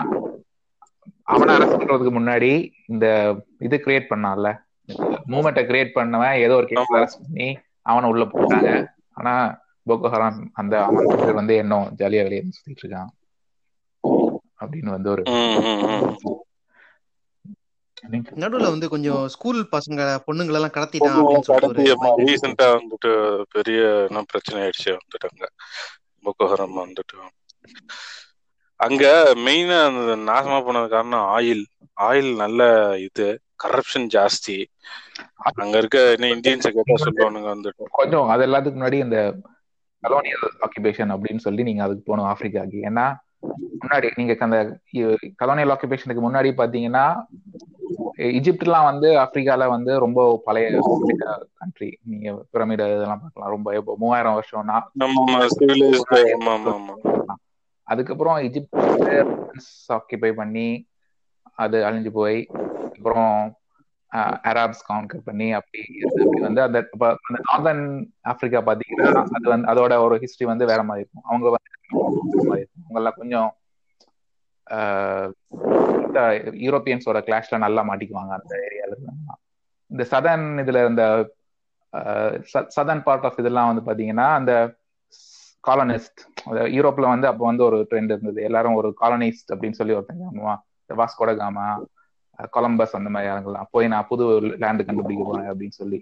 அவனை 1.34 1.52
அரெஸ்ட் 1.56 1.80
பண்றதுக்கு 1.80 2.14
முன்னாடி 2.18 2.52
இந்த 2.92 3.06
இது 3.66 3.76
கிரியேட் 3.86 4.12
பண்ணான்ல. 4.12 4.50
மூமெண்ட்டை 5.32 5.64
கிரியேட் 5.70 5.96
பண்ணவன் 5.98 6.40
ஏதோ 6.46 6.56
ஒரு 6.62 6.68
கேஸ் 6.72 6.96
அரெஸ்ட் 7.00 7.24
பண்ணி 7.26 7.48
அவனை 7.92 8.08
உள்ள 8.14 8.24
போட்டாங்க. 8.34 8.72
ஆனா 9.20 9.34
போக்கோ 9.90 10.10
ஹராம் 10.14 10.40
அந்த 10.62 10.74
அவன் 10.88 11.40
வந்து 11.40 11.56
இன்னும் 11.64 11.88
ஜாலியா 12.02 12.26
வெளியே 12.28 12.44
சுத்திட்டு 12.58 12.84
இருக்கான். 12.84 13.12
அப்படின்னு 14.62 14.96
வந்து 14.98 15.10
ஒரு 15.16 15.24
நடுவுல 18.42 18.68
வந்து 18.74 18.88
கொஞ்சம் 18.90 19.22
ஸ்கூல் 19.28 19.60
பசங்க 19.76 20.02
பொண்ணுங்களை 20.28 20.58
எல்லாம் 20.60 20.76
கடத்திட்டான் 20.78 21.20
அப்படின்னு 21.20 22.28
ரீசெண்டா 22.30 22.68
வந்துட்டு 22.78 23.12
பெரிய 23.56 23.80
என்ன 24.08 24.24
பிரச்சனை 24.32 24.58
ஆயிடுச்சு 24.64 24.92
வந்துட்டாங்க. 24.98 25.46
பொக்கோ 26.26 26.46
ஹரம் 26.52 26.82
வந்துட்டு. 26.82 27.18
அங்க 28.80 29.04
மெயினா 29.46 29.78
அந்த 29.90 30.16
நாசமா 30.32 30.58
போனது 30.66 30.88
காரணம் 30.90 31.26
ஆயில் 31.36 31.64
ஆயில் 31.98 32.32
நல்ல 32.36 32.62
இது 32.98 33.28
கரப்ஷன் 33.64 34.08
ஜாஸ்தி. 34.16 34.58
அங்க 35.62 35.76
இருக்க 35.78 36.00
என்ன 36.16 36.30
இந்தியன்ஸை 36.36 36.72
கேட்டா 36.72 36.96
சொல்லுவானுங்க 37.06 37.50
வந்துட்டு. 37.56 37.84
கொஞ்சம் 37.92 38.30
அது 38.30 38.46
எல்லாத்துக்கு 38.48 38.80
முன்னாடி 38.80 39.00
இந்த 39.08 39.20
கலோனியல் 40.04 40.48
ஆக்குபேஷன் 40.66 41.14
அப்படின்னு 41.16 41.46
சொல்லி 41.48 41.64
நீங்க 41.64 41.84
அதுக்கு 41.84 42.04
போகணும் 42.06 42.30
ஆப்பிரிக்காக்கு 42.32 42.80
ஏன்னா 42.90 43.06
முன்னாடி 43.84 44.10
நீங்க 44.16 44.34
அந்த 44.40 44.60
கலோனியல் 45.42 45.74
ஆக்குபேஷனுக்கு 45.76 46.24
முன்னாடி 46.28 46.50
பாத்தீங்கன்னா 46.62 47.06
எஜிப்ட்லாம் 48.18 48.84
வந்து 48.84 49.20
ஆப்பிரிக்கால 49.20 49.68
வந்து 49.68 50.00
ரொம்ப 50.00 50.42
பழைய 50.46 50.68
கண்ட்ரி 51.58 51.98
நீங்க 52.02 52.32
பிரமிட் 52.54 52.84
இதெல்லாம் 52.88 53.22
பார்க்கலாம். 53.22 53.50
ரொம்ப 53.50 53.76
இப்போ 53.76 53.96
மூவாயிரம் 53.98 54.38
வருஷம்னா 54.40 54.78
அதுக்கப்புறம் 57.88 58.38
எஜிப்ட் 58.38 58.76
ஆக்கிபை 59.90 60.32
பண்ணி 60.34 60.68
அது 61.56 61.84
அழிஞ்சு 61.84 62.12
போய் 62.12 62.48
அப்புறம் 62.98 63.58
அராப்ஸ் 64.44 64.88
கான்கர் 64.90 65.26
பண்ணி 65.26 65.52
அப்படி 65.52 65.82
வந்து 66.42 66.62
அந்த 66.62 66.90
அந்த 66.90 67.40
நார்தர்ன் 67.50 67.86
ஆப்பிரிக்கா 68.22 68.62
பாத்தீங்கன்னா 68.62 69.24
அது 69.32 69.50
வந்து 69.50 69.68
அதோட 69.68 69.98
ஒரு 70.02 70.16
ஹிஸ்டரி 70.16 70.44
வந்து 70.44 70.66
வேற 70.66 70.84
மாதிரி 70.84 71.06
இருக்கும். 71.06 71.26
அவங்க 71.26 71.50
வந்து 71.50 71.72
அவங்க 72.86 73.00
எல்லாம் 73.02 73.18
கொஞ்சம் 73.18 73.50
யூரோப்பியன்ஸோட 76.66 77.20
கிளாஷ்ல 77.28 77.58
நல்லா 77.58 77.82
மாட்டிக்குவாங்க 77.90 78.34
அந்த 78.40 78.54
ஏரியால 78.68 78.98
இந்த 79.92 80.04
சதன் 80.12 80.46
இதுல 80.64 80.88
இந்த 80.90 81.04
சதன் 82.76 83.04
பார்ட் 83.04 83.26
ஆஃப் 83.26 83.40
இதெல்லாம் 83.40 83.70
வந்து 83.72 83.84
பாத்தீங்கன்னா 83.90 84.28
அந்த 84.40 84.54
காலனிஸ்ட் 85.68 86.22
யூரோப்ல 86.46 87.06
வந்து 87.14 87.28
அப்போ 87.28 87.46
வந்து 87.46 87.64
ஒரு 87.64 87.88
ட்ரெண்ட் 87.90 88.14
இருந்தது. 88.14 88.40
எல்லாரும் 88.44 88.74
ஒரு 88.74 88.90
காலனிஸ்ட் 89.02 89.52
அப்படின்னு 89.54 89.80
சொல்லி 89.80 89.94
ஒருத்தங்க 89.94 90.56
வாஸ்கோடகாமா 90.90 91.68
கொலம்பஸ் 92.56 92.96
அந்த 92.98 93.10
மாதிரி 93.10 93.32
ஆளுங்களாம் 93.34 93.70
போய் 93.72 93.88
நான் 93.88 94.08
புது 94.10 94.26
லேண்டு 94.64 94.86
கண்டுபிடிக்க 94.88 95.24
போறேன் 95.24 95.50
அப்படின்னு 95.52 95.76
சொல்லி. 95.82 96.00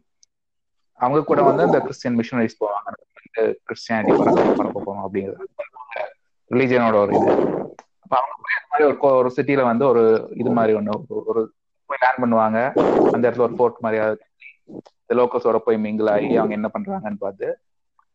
அவங்க 0.99 1.24
கூட 1.24 1.41
வந்து 1.41 1.66
இந்த 1.66 1.80
கிறிஸ்டியன் 1.80 2.18
மிஷனரிஸ் 2.20 2.59
போவாங்க. 2.62 2.89
கிறிஸ்டியானிட்டி 3.68 4.16
பரப்ப 4.59 4.82
போறோம் 4.88 5.03
அப்படிங்கிறது. 5.05 5.45
ரிலீஜியனோட 6.51 6.95
ஒரு 7.03 7.14
இது. 7.20 7.32
மாதிரி 8.12 8.84
ஒரு 8.89 8.97
ஒரு 9.22 9.30
சிட்டில 9.36 9.64
வந்து 9.64 9.86
ஒரு 9.88 10.03
இது 10.41 10.51
மாதிரி 10.57 10.74
ஒண்ணு 10.80 10.93
ஒரு 11.32 11.41
போய் 11.89 12.01
லேண்ட் 12.03 12.22
பண்ணுவாங்க. 12.24 12.59
அந்த 13.14 13.24
இடத்துல 13.28 13.47
ஒரு 13.47 13.55
போர்ட் 13.62 13.82
மாதிரி 13.86 14.01
இந்த 15.01 15.14
லோக்கல்ஸோட 15.20 15.57
போய் 15.66 15.84
மிங்கிள் 15.86 16.09
ஆகி 16.16 16.30
அவங்க 16.38 16.53
என்ன 16.59 16.70
பண்றாங்கன்னு 16.76 17.24
பார்த்து 17.26 17.47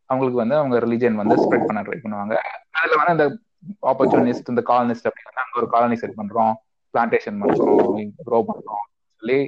அவங்களுக்கு 0.09 0.41
வந்து 0.41 0.55
அவங்க 0.55 0.75
ரிலீஜியன் 0.85 1.19
வந்து 1.21 1.35
ஸ்ப்ரெட் 1.43 1.67
பண்ண 1.69 1.81
ட்ரை 1.81 1.97
பண்ணுவாங்க. 2.03 2.35
அதுல 2.79 2.97
வந்து 3.01 3.13
அந்த 3.15 3.25
ஆப்பர்ச்சுனிஸ்ட் 3.91 4.51
இந்த 4.53 4.61
காலனிஸ்ட் 4.71 5.07
அப்படின்னா 5.09 5.43
அங்கே 5.45 5.59
ஒரு 5.61 5.69
காலனி 5.75 5.95
செட் 5.95 6.19
பண்றோம் 6.21 6.53
பிளான்டேஷன் 6.93 7.39
பண்றோம் 7.41 8.11
க்ரோ 8.27 8.39
பண்றோம் 8.49 8.85
சொல்லி 9.21 9.39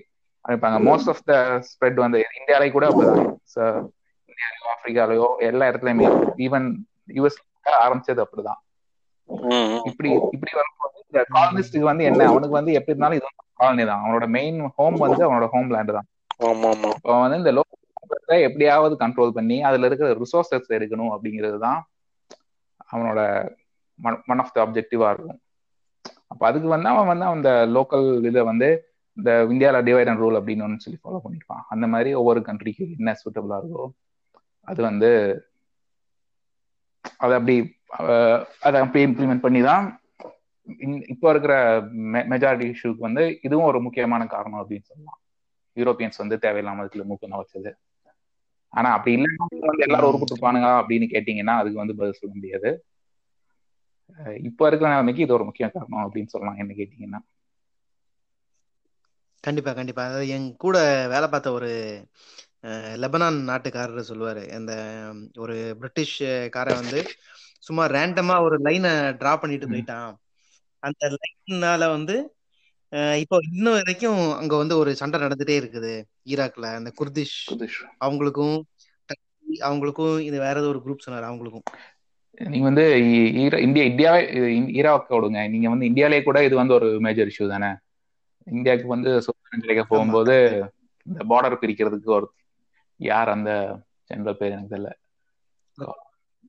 அனுப்பாங்க 0.46 0.78
மோஸ்ட் 0.90 1.10
ஆஃப் 1.14 1.24
த 1.30 1.34
ஸ்ப்ரெட் 1.70 2.00
வந்து 2.06 2.20
இந்தியாலே 2.40 2.72
கூட 2.72 2.86
அப்படிதான். 2.88 3.30
இந்தியாலயோ 4.30 4.68
ஆப்பிரிக்காலயோ 4.74 5.28
எல்லா 5.50 5.68
இடத்துலயுமே 5.70 6.08
ஈவன் 6.46 6.68
யூஎஸ் 7.18 7.40
ஆரம்பிச்சது 7.86 8.22
அப்படிதான். 8.26 8.60
இப்படி 9.90 10.10
இப்படி 10.36 10.52
வரும்போது 10.60 10.96
இந்த 11.06 11.22
காலனிஸ்டுக்கு 11.36 11.90
வந்து 11.92 12.08
என்ன? 12.10 12.28
அவனுக்கு 12.32 12.60
வந்து 12.60 12.76
எப்படி 12.78 12.94
இருந்தாலும் 12.94 13.20
இது 13.20 13.28
காலனி 13.62 13.84
தான். 13.92 14.02
அவனோட 14.06 14.26
மெயின் 14.38 14.60
ஹோம் 14.78 14.98
வந்து 15.06 15.22
அவனோட 15.28 15.48
ஹோம் 15.54 15.72
லேண்ட் 15.76 15.96
தான் 15.98 16.08
அவன் 17.08 17.24
வந்து 17.24 17.40
இந்த 17.42 17.52
லோக்கல் 17.58 18.46
எப்படியாவது 18.48 18.94
கண்ட்ரோல் 19.04 19.36
பண்ணி 19.38 19.58
அதுல 19.70 19.88
இருக்கிற 19.90 20.10
ரிசோர்சஸ் 20.24 20.76
எடுக்கணும் 20.78 21.12
அப்படிங்கிறது 21.16 21.58
தான் 21.66 21.80
அவனோட 22.94 23.20
ஒன் 24.34 24.42
ஆஃப் 24.44 24.54
த 24.56 24.60
அப்ஜெக்டிவா 24.66 25.08
இருக்கும். 25.14 25.40
அப்ப 26.32 26.42
அதுக்கு 26.50 26.70
வந்து 26.74 26.90
அவன் 26.94 27.10
வந்து 27.12 27.26
அந்த 27.34 27.52
லோக்கல் 27.76 28.08
இதை 28.30 28.42
வந்து 28.52 28.70
இந்த 29.18 29.32
இந்தியாவில் 29.54 29.86
டிவைட் 29.88 30.10
அண்ட் 30.12 30.22
ரூல் 30.24 30.38
அப்படின்னு 30.40 30.84
சொல்லி 30.86 31.00
ஃபாலோ 31.04 31.22
பண்ணிருப்பான். 31.24 31.64
அந்த 31.74 31.86
மாதிரி 31.94 32.10
ஒவ்வொரு 32.20 32.42
கண்ட்ரிக்கு 32.50 32.86
என்ன 33.00 33.16
சூட்டபிளா 33.22 33.58
இருக்கோ 33.62 33.86
அது 34.68 34.80
வந்து 34.90 35.10
அதை 37.24 37.34
அப்படி 37.40 37.56
அதை 38.68 38.78
அப்படி 38.84 39.02
இம்ப்ளிமெண்ட் 39.08 39.46
பண்ணி 39.46 39.62
தான் 39.70 39.86
இப்போ 41.14 41.28
இருக்கிற 41.34 41.54
மெஜாரிட்டி 42.34 42.66
இஷ்யூக்கு 42.74 43.02
வந்து 43.08 43.24
இதுவும் 43.48 43.70
ஒரு 43.70 43.80
முக்கியமான 43.86 44.26
காரணம் 44.34 44.62
அப்படின்னு 44.62 44.90
சொல்லலாம். 44.90 45.20
யூரோப்பியன்ஸ் 45.78 46.22
வந்து 46.24 46.38
தேவையில்லாம 46.44 46.86
இதுல 46.90 47.06
மூக்கம் 47.12 47.40
வச்சது? 47.42 47.72
ஆனா 48.74 48.90
அப்படி 48.96 49.16
இல்லைன்னா 49.18 49.46
வந்து 49.70 49.86
எல்லாரும் 49.88 50.10
உருப்பிட்டுருப்பானுங்க 50.10 50.70
அப்படின்னு 50.82 51.08
கேட்டீங்கன்னா 51.14 51.56
அதுக்கு 51.62 51.82
வந்து 51.82 51.98
பதில் 52.00 52.20
சொல்ல 52.20 52.34
முடியாது. 52.36 52.72
இப்போ 54.50 54.64
இருக்கிற 54.68 54.90
நிலைமைக்கு 54.94 55.26
இது 55.26 55.36
ஒரு 55.38 55.48
முக்கிய 55.50 55.68
காரணம் 55.76 56.04
அப்படின்னு 56.06 56.32
சொல்லலாம் 56.34 56.60
என்ன 56.62 56.72
கேட்டீங்கன்னா. 56.80 57.22
கண்டிப்பா 59.44 59.72
கண்டிப்பா. 59.80 60.04
அதாவது 60.08 60.30
என் 60.36 60.48
கூட 60.64 60.78
வேலை 61.14 61.28
பார்த்த 61.34 61.58
ஒரு 61.60 61.72
லெபனான் 63.04 63.38
நாட்டுக்காரர் 63.50 64.10
சொல்லுவாரு. 64.10 64.44
அந்த 64.58 64.74
ஒரு 65.44 65.56
பிரிட்டிஷ் 65.82 66.18
காரை 66.56 66.74
வந்து 66.82 67.02
சும்மா 67.68 67.84
ரேண்டமா 67.96 68.36
ஒரு 68.48 68.58
லைனை 68.66 68.92
டிரா 69.22 69.34
பண்ணிட்டு 69.42 69.70
போயிட்டான். 69.72 70.12
அந்த 70.84 71.12
லைன்னால 71.16 71.84
வந்து 71.96 72.18
இப்போ 73.22 73.38
இன்னும் 73.52 73.78
வரைக்கும் 73.78 74.22
அங்க 74.40 74.54
வந்து 74.62 74.76
ஒரு 74.82 74.92
சண்டை 75.02 75.18
நடந்துட்டே 75.24 75.56
இருக்குது 75.62 75.94
ஈராக்ல. 76.34 76.68
அந்த 76.80 76.90
குர்திஷ் 77.00 77.40
அவங்களுக்கும் 78.06 78.58
அவங்களுக்கும் 79.68 80.18
இது 80.28 80.38
வேற 80.46 80.56
ஏதோ 80.62 80.70
ஒரு 80.74 80.82
குரூப் 80.86 81.06
சொன்னாரு 81.06 81.26
அவங்களுக்கும். 81.30 81.66
நீங்க 82.54 82.66
வந்து 82.70 82.86
இந்தியா 83.66 83.86
இந்தியாவே 83.90 84.22
ஈராக்க 84.80 85.14
விடுங்க. 85.16 85.40
நீங்க 85.54 85.68
வந்து 85.74 85.88
இந்தியாலே 85.92 86.20
கூட 86.28 86.40
இது 86.48 86.56
வந்து 86.62 86.76
ஒரு 86.80 86.90
மேஜர் 87.06 87.32
இஷ்யூ 87.32 87.48
தானே? 87.54 87.72
இந்தியாவுக்கு 88.48 88.94
வந்து 88.96 89.12
சுதந்திரம் 89.26 89.64
கிடைக்க 89.64 89.84
போகும்போது 89.92 90.36
இந்த 91.06 91.22
பார்டர் 91.32 91.62
பிரிக்கிறதுக்கு 91.64 92.12
ஒரு 92.20 92.28
யார் 93.00 93.30
அந்த 93.30 93.52
ஜெனரல் 94.10 94.40
பேர் 94.40 94.52
எனக்கு 94.52 94.74
தெரியல. 94.76 94.92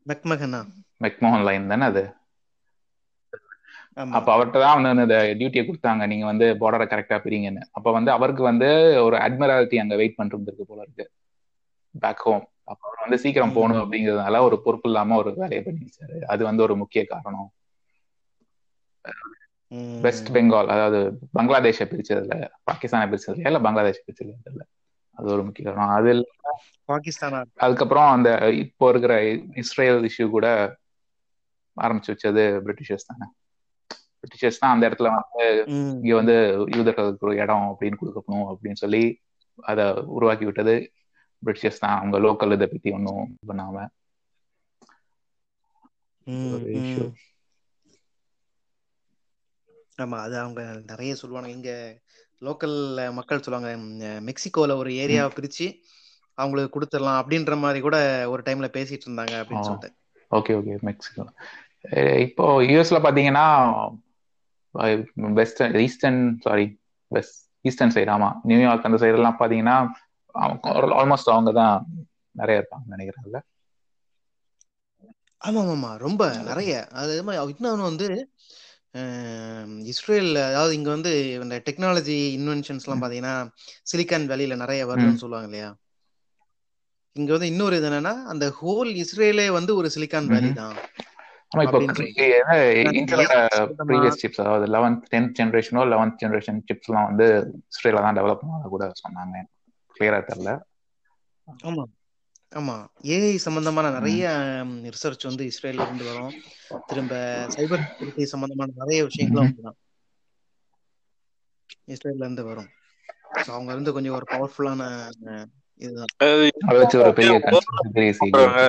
மெக்மகனா? 0.07 0.61
மெக்மோகன் 1.01 1.47
லைன் 1.49 1.71
தானே 1.73 1.85
அது? 1.85 2.03
அப்ப 4.17 4.29
அவர்கிட்ட 4.35 4.59
தான் 4.63 4.83
வந்து 4.83 5.05
அந்த 5.05 5.17
டியூட்டியை 5.39 5.65
கொடுத்தாங்க. 5.65 6.03
நீங்க 6.07 6.25
வந்து 6.25 6.47
பார்டரை 6.61 6.87
கரெக்டா 6.89 7.17
பிரிங்கன்னு. 7.25 7.63
அப்ப 7.71 7.93
வந்து 7.93 8.11
அவருக்கு 8.11 8.43
வந்து 8.43 8.69
ஒரு 9.05 9.17
அட்மிராலிட்டி 9.17 9.79
அங்க 9.83 9.97
வெயிட் 9.97 10.17
பண்ணிட்டு 10.17 10.67
போல 10.71 10.81
இருக்கு. 10.83 11.07
பேக் 11.95 12.23
ஹோம் 12.25 12.45
அப்ப 12.65 12.83
அவர் 12.89 13.01
வந்து 13.01 13.19
சீக்கிரம் 13.23 13.53
போகணும் 13.53 13.83
அப்படிங்கிறதுனால 13.83 14.41
ஒரு 14.41 14.57
பொறுப்பு 14.63 14.89
இல்லாம 14.89 15.17
ஒரு 15.17 15.31
வேலையை 15.37 15.63
பண்ணிச்சாரு 15.65 16.19
அது 16.25 16.43
வந்து 16.45 16.63
ஒரு 16.63 16.77
முக்கிய 16.77 17.03
காரணம். 17.05 17.49
வெஸ்ட் 20.05 20.31
பெங்கால் 20.37 20.73
அதாவது 20.75 20.99
பங்களாதேஷை 21.39 21.87
பிரிச்சதுல 21.91 22.37
பாகிஸ்தானை 22.71 23.07
பிரிச்சதுல 23.11 23.49
இல்ல 23.51 23.59
பங்களாதேஷ் 23.59 24.05
பிரிச்சதுல? 24.07 24.63
அது 25.21 25.29
ஒரு 25.35 25.43
முக்கிய 25.47 25.65
காரணம். 25.69 25.95
அது 25.99 26.13
பாகிஸ்தான்? 26.89 27.37
அதுக்கப்புறம் 27.65 28.09
அந்த 28.11 28.29
இப்போ 28.65 28.85
இருக்கிற 28.91 29.15
இஸ்ரேல் 29.63 30.01
இஷ்யூ 30.09 30.27
கூட 30.31 30.47
ஆரம்பிச்சு 31.77 32.13
வச்சது 32.15 32.45
பிரிட்டிஷர்ஸ் 32.67 33.09
தானே. 33.11 33.27
பிரிட்டிஷர்ஸ் 34.21 34.63
தான் 34.63 34.75
அந்த 34.75 34.85
இடத்துல 34.89 35.11
வந்து 35.17 35.45
இங்க 36.03 36.15
வந்து 36.21 36.37
யூதர்களுக்கு 36.77 37.27
ஒரு 37.29 37.37
இடம் 37.37 37.67
அப்படின்னு 37.71 38.01
கொடுக்கணும் 38.01 38.49
அப்படின்னு 38.51 38.83
சொல்லி 38.85 39.03
அதை 39.63 39.85
உருவாக்கி 40.17 40.45
விட்டது. 40.49 40.75
பிரிட்டிஷர்ஸ் 41.43 41.83
தான். 41.85 41.99
அவங்க 42.01 42.17
லோக்கல் 42.27 42.55
இதை 42.57 42.67
பத்தி 42.67 42.91
ஒன்றும் 42.91 43.31
பண்ணாம. 43.51 43.87
ஆமா 49.99 50.19
அது 50.19 50.37
அவங்க 50.39 50.61
நிறைய 50.91 51.13
சொல்லுவாங்க 51.15 51.49
இங்க 51.49 51.71
லோக்கல் 52.43 52.77
மக்கள் 53.13 53.43
சொல்லுவாங்க 53.43 53.71
மெக்சிகோல 54.29 54.77
ஒரு 54.77 54.91
ஏரியாவை 55.03 55.31
பிரிச்சு 55.35 55.67
அவங்களுக்கு 56.39 56.75
கொடுத்துடலாம் 56.75 57.21
அப்படின்ற 57.21 57.55
மாதிரி 57.59 57.81
கூட 57.81 57.97
ஒரு 58.27 58.43
டைம்ல 58.47 58.69
பேசிட்டு 58.77 59.07
இருந்தாங்க 59.07 59.35
அப்படின்னு 59.41 59.67
சொல்லிட்டு. 59.67 59.91
Okay 60.33 60.53
okay 60.59 60.75
Mexico. 60.89 61.25
இப்போ 62.27 62.45
யூஎஸ்ல 62.65 62.99
பாத்தீங்கன்னா 63.05 63.47
western 65.39 65.77
eastern 65.85 66.21
sorry 66.41 66.67
west 67.13 67.39
eastern 67.65 67.95
side 67.95 68.11
ஆமா 68.11 68.31
நியூயார்க் 68.45 68.89
அந்த 68.89 68.99
சைடு 69.03 69.19
எல்லாம் 69.19 69.41
பாத்தீங்கன்னா 69.41 69.77
ஆல்மோஸ்ட் 70.99 71.33
அவங்க 71.35 71.53
தான் 71.61 71.75
நிறைய 72.35 72.61
இருப்பாங்க 72.61 72.87
நினைக்கிறேன்ல 72.95 73.39
ஆமா 75.43 75.61
ஆமா 75.73 75.91
ரொம்ப 75.99 76.23
நிறைய. 76.49 76.73
அது 77.01 77.13
மாதிரி 77.27 77.55
இன்னொன்று 77.55 77.85
வந்து 77.85 78.09
அஹ், 78.95 79.65
இஸ்ரேல் 79.91 80.31
அதாவது 80.45 80.73
இங்க 80.75 80.89
வந்து 80.91 81.11
இந்த 81.37 81.57
டெக்னாலஜி 81.67 82.17
இன்வென்ஷன்ஸ் 82.39 82.87
எல்லாம் 82.87 83.03
பாத்தீங்கன்னா 83.03 83.35
சிலிக்கான் 83.87 84.27
வேலியில 84.31 84.57
நிறைய 84.63 84.81
வருதுன்னு 84.91 85.23
சொல்லுவாங்க 85.23 85.49
இல்லையா? 85.51 85.69
இங்க 87.17 87.31
வந்து 87.33 87.49
இன்னொரு 87.49 87.77
இது 87.77 87.89
என்னன்னா 87.89 88.15
அந்த 88.33 88.45
ஹோல் 88.59 88.91
இஸ்ரேலே 89.03 89.47
வந்து 89.55 89.73
ஒரு 89.77 89.89
சிலிக்கான் 89.95 90.31
வேலி. 90.33 90.51
தான். 90.59 90.77
இப்போ 91.53 91.79
சிப்ஸ் 94.21 94.41
அதாவது 94.41 94.67
லெவன்த் 94.75 95.07
டென்த் 95.13 95.33
ஜென்ரேஷனோ 95.39 95.83
லெவன்த் 95.93 96.19
ஜென்ரேஷன் 96.23 96.61
சிப்ஸ் 96.69 96.89
எல்லாம் 96.91 97.09
வந்து 97.11 97.27
இஸ்ரேல 97.73 98.03
தான் 98.05 98.19
டெவலப் 98.19 98.43
பண்ணாத 98.43 98.69
கூட 98.69 98.85
சொன்னாங்க. 99.03 99.37
கிளியரா 99.97 100.21
தெரியல. 100.29 100.53
ஆமா. 101.65 101.85
ஆமா. 102.53 102.75
ஏஐ 103.09 103.35
சம்பந்தமான 103.37 103.87
நிறைய 103.91 104.25
ரிசர்ச் 104.87 105.29
வந்து 105.29 105.45
இஸ்ரேல்ல 105.51 105.87
இருந்து 105.87 106.05
வரும். 106.05 106.35
திரும்ப 106.87 107.13
சைபர் 107.55 107.85
செக்யூரிட்டி 107.87 108.25
சம்பந்தமான 108.33 108.75
நிறைய 108.77 109.01
விஷயங்களும். 109.09 109.49
அப்படிதான். 109.49 109.79
இஸ்ரேல்ல 111.95 112.25
இருந்து 112.25 112.45
வரும். 112.45 112.71
அவங்க 113.49 113.71
இருந்து 113.73 113.95
கொஞ்சம் 113.97 114.17
ஒரு 114.19 114.27
பவர்ஃபுல்லான 114.31 114.83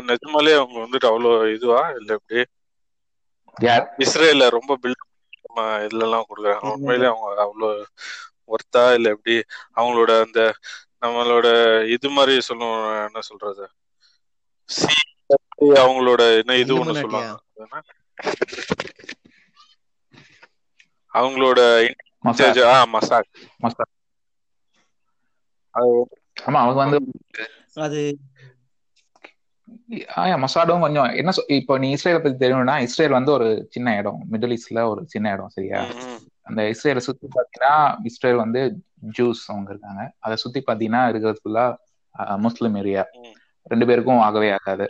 நிஜமாலே 0.09 0.53
அவங்க 0.59 0.77
வந்துட்டு 0.83 1.09
அவ்வளோ 1.11 1.31
இதுவா? 1.55 1.81
இல்ல 1.99 2.09
எப்படி? 2.17 2.41
இஸ்ரேல 4.05 4.43
ரொம்ப 4.57 4.77
பில்ட் 4.83 5.07
இதுல 5.85 6.05
எல்லாம் 6.07 6.27
கொடுக்குறாங்க. 6.27 6.67
உண்மையிலே 6.75 7.07
அவங்க 7.11 7.43
அவ்வளோ 7.45 7.69
ஒர்த்தா 8.53 8.83
இல்ல 8.97 9.07
எப்படி? 9.15 9.35
அவங்களோட 9.75 10.11
அந்த 10.25 10.39
நம்மளோட 11.01 11.47
இது 11.95 12.09
மாதிரி 12.11 12.33
சொல்லுவோம் 12.47 12.77
என்ன 13.05 13.21
சொல்றது? 13.29 13.65
சி 14.69 14.93
அவங்களோட 15.81 16.21
என்ன 16.39 16.57
இது 16.57 16.73
ஒண்ணு 16.77 16.93
சொல்லுவாங்க? 17.01 17.31
அவங்களோட 21.13 21.59
மசாக் 22.25 23.29
அது 25.73 25.91
ஆமா 26.45 26.59
அவங்க 26.61 26.79
வந்து 26.83 26.99
அது 27.81 28.01
ஆயா 30.17 30.35
மொசாடும் 30.41 30.83
கொஞ்சம் 30.83 31.09
என்ன 31.15 31.31
இப்போ 31.57 31.73
நீ 31.77 31.87
இஸ்ரேலை 31.95 32.19
பத்தி 32.19 32.37
தெரியணும்னா 32.37 32.75
இஸ்ரேல் 32.85 33.17
வந்து 33.17 33.31
ஒரு 33.31 33.47
சின்ன 33.69 33.95
இடம். 33.97 34.19
மிடில் 34.31 34.55
ஈஸ்ட்ல 34.55 34.81
ஒரு 34.91 35.01
சின்ன 35.07 35.33
இடம் 35.33 35.53
சரியா? 35.55 35.79
அந்த 36.47 36.61
இஸ்ரேலை 36.73 37.01
சுத்தி 37.07 37.27
பாத்தீங்கன்னா 37.35 37.75
இஸ்ரேல் 38.09 38.43
வந்து 38.43 38.61
ஜூஸ் 39.17 39.43
அவங்க 39.51 39.69
இருக்காங்க. 39.73 40.03
அதை 40.25 40.35
சுத்தி 40.43 40.59
பாத்தீங்கன்னா 40.69 41.01
இருக்கிறது 41.11 41.41
ஃபுல்லா 41.43 41.65
முஸ்லிம் 42.45 42.75
ஏரியா. 42.81 43.03
ரெண்டு 43.71 43.85
பேருக்கும் 43.89 44.23
ஆகவே 44.27 44.49
ஆகாது. 44.57 44.85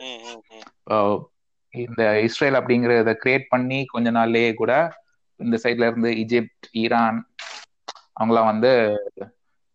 இந்த 1.74 2.04
இஸ்ரேல் 2.28 2.58
அப்படிங்கறத 2.60 3.12
கிரியேட் 3.24 3.46
பண்ணி 3.54 3.80
கொஞ்ச 3.94 4.08
நாள்லயே 4.18 4.50
கூட 4.62 4.72
இந்த 5.40 5.58
சைட்ல 5.64 5.90
இருந்து 5.90 6.10
ஈஜிப்ட் 6.24 6.66
ஈரான் 6.82 7.20
அவங்களாம் 8.20 8.50
வந்து 8.52 8.72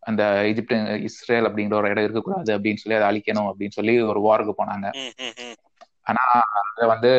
அந்த 0.03 0.23
ஈஜிப்ட் 0.49 0.73
இஸ்ரேல் 1.07 1.47
அப்படிங்கிற 1.47 1.77
ஒரு 1.79 1.89
இடம் 1.93 2.05
இருக்கக்கூடாது 2.05 2.51
அப்படின்னு 2.57 2.81
சொல்லி 2.81 2.97
அதை 2.97 3.07
அழிக்கணும் 3.09 3.49
அப்படின்னு 3.49 3.77
சொல்லி 3.77 3.93
ஒரு 4.11 4.19
வாருக்கு 4.27 4.53
போனாங்க. 4.59 4.87
ஆனா 6.09 6.23
அதை 6.59 6.85
வந்து 6.93 7.11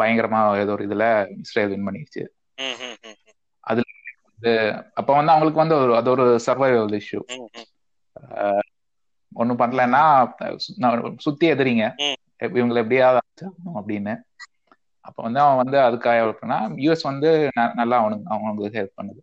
பயங்கரமா 0.00 0.40
ஏதோ 0.62 0.74
ஒரு 0.76 0.84
இதுல 0.88 1.06
இஸ்ரேல் 1.44 1.72
வின் 1.72 1.86
பண்ணிடுச்சு. 1.88 2.24
அதுல 3.66 3.86
வந்து 4.30 4.52
அப்ப 4.94 5.14
வந்து 5.14 5.32
அவங்களுக்கு 5.32 5.62
வந்து 5.62 5.76
ஒரு 5.76 5.96
அது 5.96 6.10
ஒரு 6.10 6.40
சர்வைவல் 6.46 7.00
இஷ்யூ 7.00 7.20
ம், 7.36 7.48
ம். 7.56 8.60
ஒண்ணும் 9.32 9.58
பண்ணலன்னா 9.58 10.02
சுத்தி 11.18 11.50
எதிரிங்க. 11.50 11.86
இவங்களை 12.42 12.76
எப்படியாவது 12.76 13.20
அப்படின்னு. 13.74 14.14
அப்ப 15.00 15.22
வந்து 15.22 15.40
அவன் 15.40 15.56
வந்து 15.56 15.78
அதுக்காக 15.78 16.22
இருக்குன்னா 16.22 16.58
யூஎஸ் 16.76 17.02
வந்து 17.02 17.30
ந- 17.56 17.74
நல்லா 17.74 17.96
அவனுக்கு 17.98 18.30
அவங்களுக்கு 18.30 18.78
ஹெல்ப் 18.78 18.96
பண்ணுது 18.96 19.22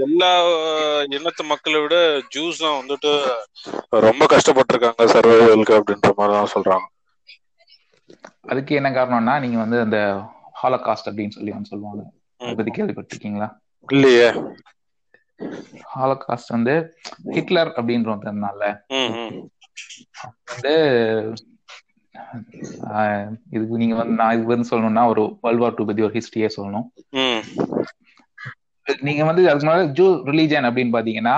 எல்லா 0.00 0.30
இனத்து 1.10 1.44
மக்களை 1.44 1.80
விட 1.80 1.96
ஜூஸ் 2.34 2.58
தான் 2.58 2.78
வந்துட்டு 2.80 3.10
ரொம்ப 4.00 4.26
கஷ்டப்பட்டிருக்காங்க 4.26 5.06
சர்வைவலுக்கு 5.12 5.76
அப்படின்ற 5.76 6.10
மாதிரி 6.14 6.34
தான் 6.36 6.52
சொல்றாங்க. 6.54 6.86
அதுக்கு 8.40 8.74
என்ன 8.74 8.90
காரணம்னா 8.90 9.34
நீங்க 9.40 9.58
வந்து 9.58 9.80
அந்த 9.80 9.98
ஹாலகாஸ்ட் 10.62 11.08
அப்படின்னு 11.10 11.36
சொல்லி 11.36 11.52
வந்து 11.56 11.72
சொல்லுவாங்க. 11.72 12.02
அதை 12.40 12.54
பத்தி 12.54 12.72
கேள்விப்பட்டிருக்கீங்களா? 12.76 13.48
இல்லையே. 13.88 14.28
ஹாலகாஸ்ட் 15.94 16.54
வந்து 16.56 16.74
ஹிட்லர் 17.30 17.72
அப்படின்ற 17.76 18.08
ஒருத்தனால. 18.14 18.64
வந்து 20.50 20.74
இதுக்கு 23.50 23.80
நீங்க 23.82 23.94
வந்து 23.94 24.14
நான் 24.14 24.34
இதுக்கு 24.34 24.54
வந்து 24.54 24.70
சொல்லணும்னா 24.70 25.04
ஒரு 25.06 25.22
வேர்ல்ட் 25.42 25.62
வார் 25.62 25.74
டூ 25.74 25.84
பத்தி 25.84 26.02
ஒரு 26.02 26.14
ஹிஸ்டரியே 26.18 26.50
சொல்லணும். 26.56 26.86
நீங்க 29.00 29.24
வந்து 29.24 29.42
அதுக்கு 29.50 29.66
முன்னாடி 29.66 29.86
ஜூ 29.98 30.06
ரிலீஜன் 30.30 30.68
அப்படின்னு 30.68 30.94
பாத்தீங்கன்னா 30.96 31.36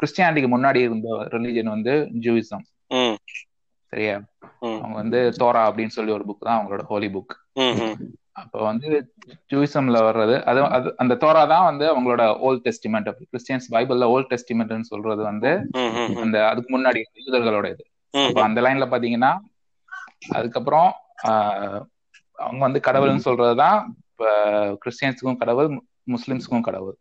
கிறிஸ்டியானிட்டிக்கு 0.00 0.50
முன்னாடி 0.54 0.80
இருந்த 0.86 1.08
ரிலீஜன் 1.34 1.74
வந்து 1.76 1.92
ஜூயிசம் 2.24 2.64
ம், 2.88 3.16
சரியா? 3.92 4.14
அவங்க 4.82 4.96
வந்து 5.02 5.18
தோரா 5.40 5.62
அப்படின்னு 5.68 5.96
சொல்லி 5.96 6.12
ஒரு 6.12 6.24
புக் 6.28 6.46
தான் 6.46 6.58
அவங்களோட 6.58 6.82
ஹோலி 6.82 7.08
புக். 7.16 7.34
அப்போ 8.32 8.58
வந்து 8.62 8.88
ஜூயிசம்ல 9.52 9.98
வர்றது 10.08 10.36
அது 10.42 10.60
அந்த 10.96 11.14
தோரா 11.14 11.42
தான் 11.46 11.66
வந்து 11.70 11.84
அவங்களோட 11.92 12.22
ஓல்ட் 12.38 12.64
டெஸ்டிமெண்ட் 12.68 13.08
கிறிஸ்டியன்ஸ் 13.32 13.66
பைபிள்ல 13.70 14.06
ஓல்ட் 14.14 14.30
டெஸ்டிமெண்ட்னு 14.32 14.90
சொல்றது 14.92 15.22
வந்து. 15.22 15.50
அந்த 16.22 16.36
அதுக்கு 16.48 16.70
முன்னாடி 16.76 17.02
யூதர்களோட 17.26 17.66
இது. 17.74 17.84
அந்த 18.46 18.60
லைன்ல 18.60 18.86
பாத்தீங்கன்னா 18.94 19.32
அதுக்கப்புறம் 20.30 20.90
அவங்க 22.38 22.62
வந்து 22.66 22.80
கடவுள்னு 22.86 23.26
சொல்றதுதான் 23.28 23.78
இப்ப 24.10 24.30
கிறிஸ்டியன்ஸுக்கும் 24.82 25.36
கடவுள் 25.36 25.68
முஸ்லிம்ஸுக்கும் 26.14 26.66
கடவுள். 26.68 26.96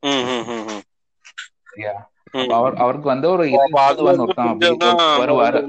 அவர் 2.58 2.76
அவருக்கு 2.84 3.08
வந்து 3.14 3.28
ஒரு 3.30 3.44
அப்படி 4.50 4.68
வருவாரு. 5.24 5.60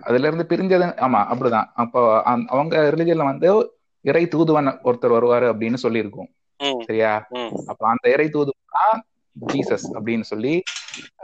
அதுல 0.00 0.26
இருந்து 0.26 0.46
பிரிஞ்சது 0.48 0.86
ஆமா 1.06 1.20
அப்படிதான். 1.32 1.68
அப்போ 1.74 2.22
அவங்க 2.22 2.94
ரிலிஜன்ல 2.96 3.24
வந்து 3.24 3.76
இறை 4.00 4.28
தூதுவன் 4.28 4.66
ஒருத்தர் 4.66 5.14
வருவாரு 5.16 5.46
அப்படின்னு 5.52 5.78
சொல்லியிருக்கோம். 5.82 6.30
சரியா? 6.84 7.28
அப்ப 7.66 7.88
அந்த 7.88 8.10
இறை 8.10 8.28
தூதுவன் 8.28 9.02
ஜீசஸ் 9.52 9.86
அப்படின்னு 9.92 10.20
சொல்லி 10.20 10.62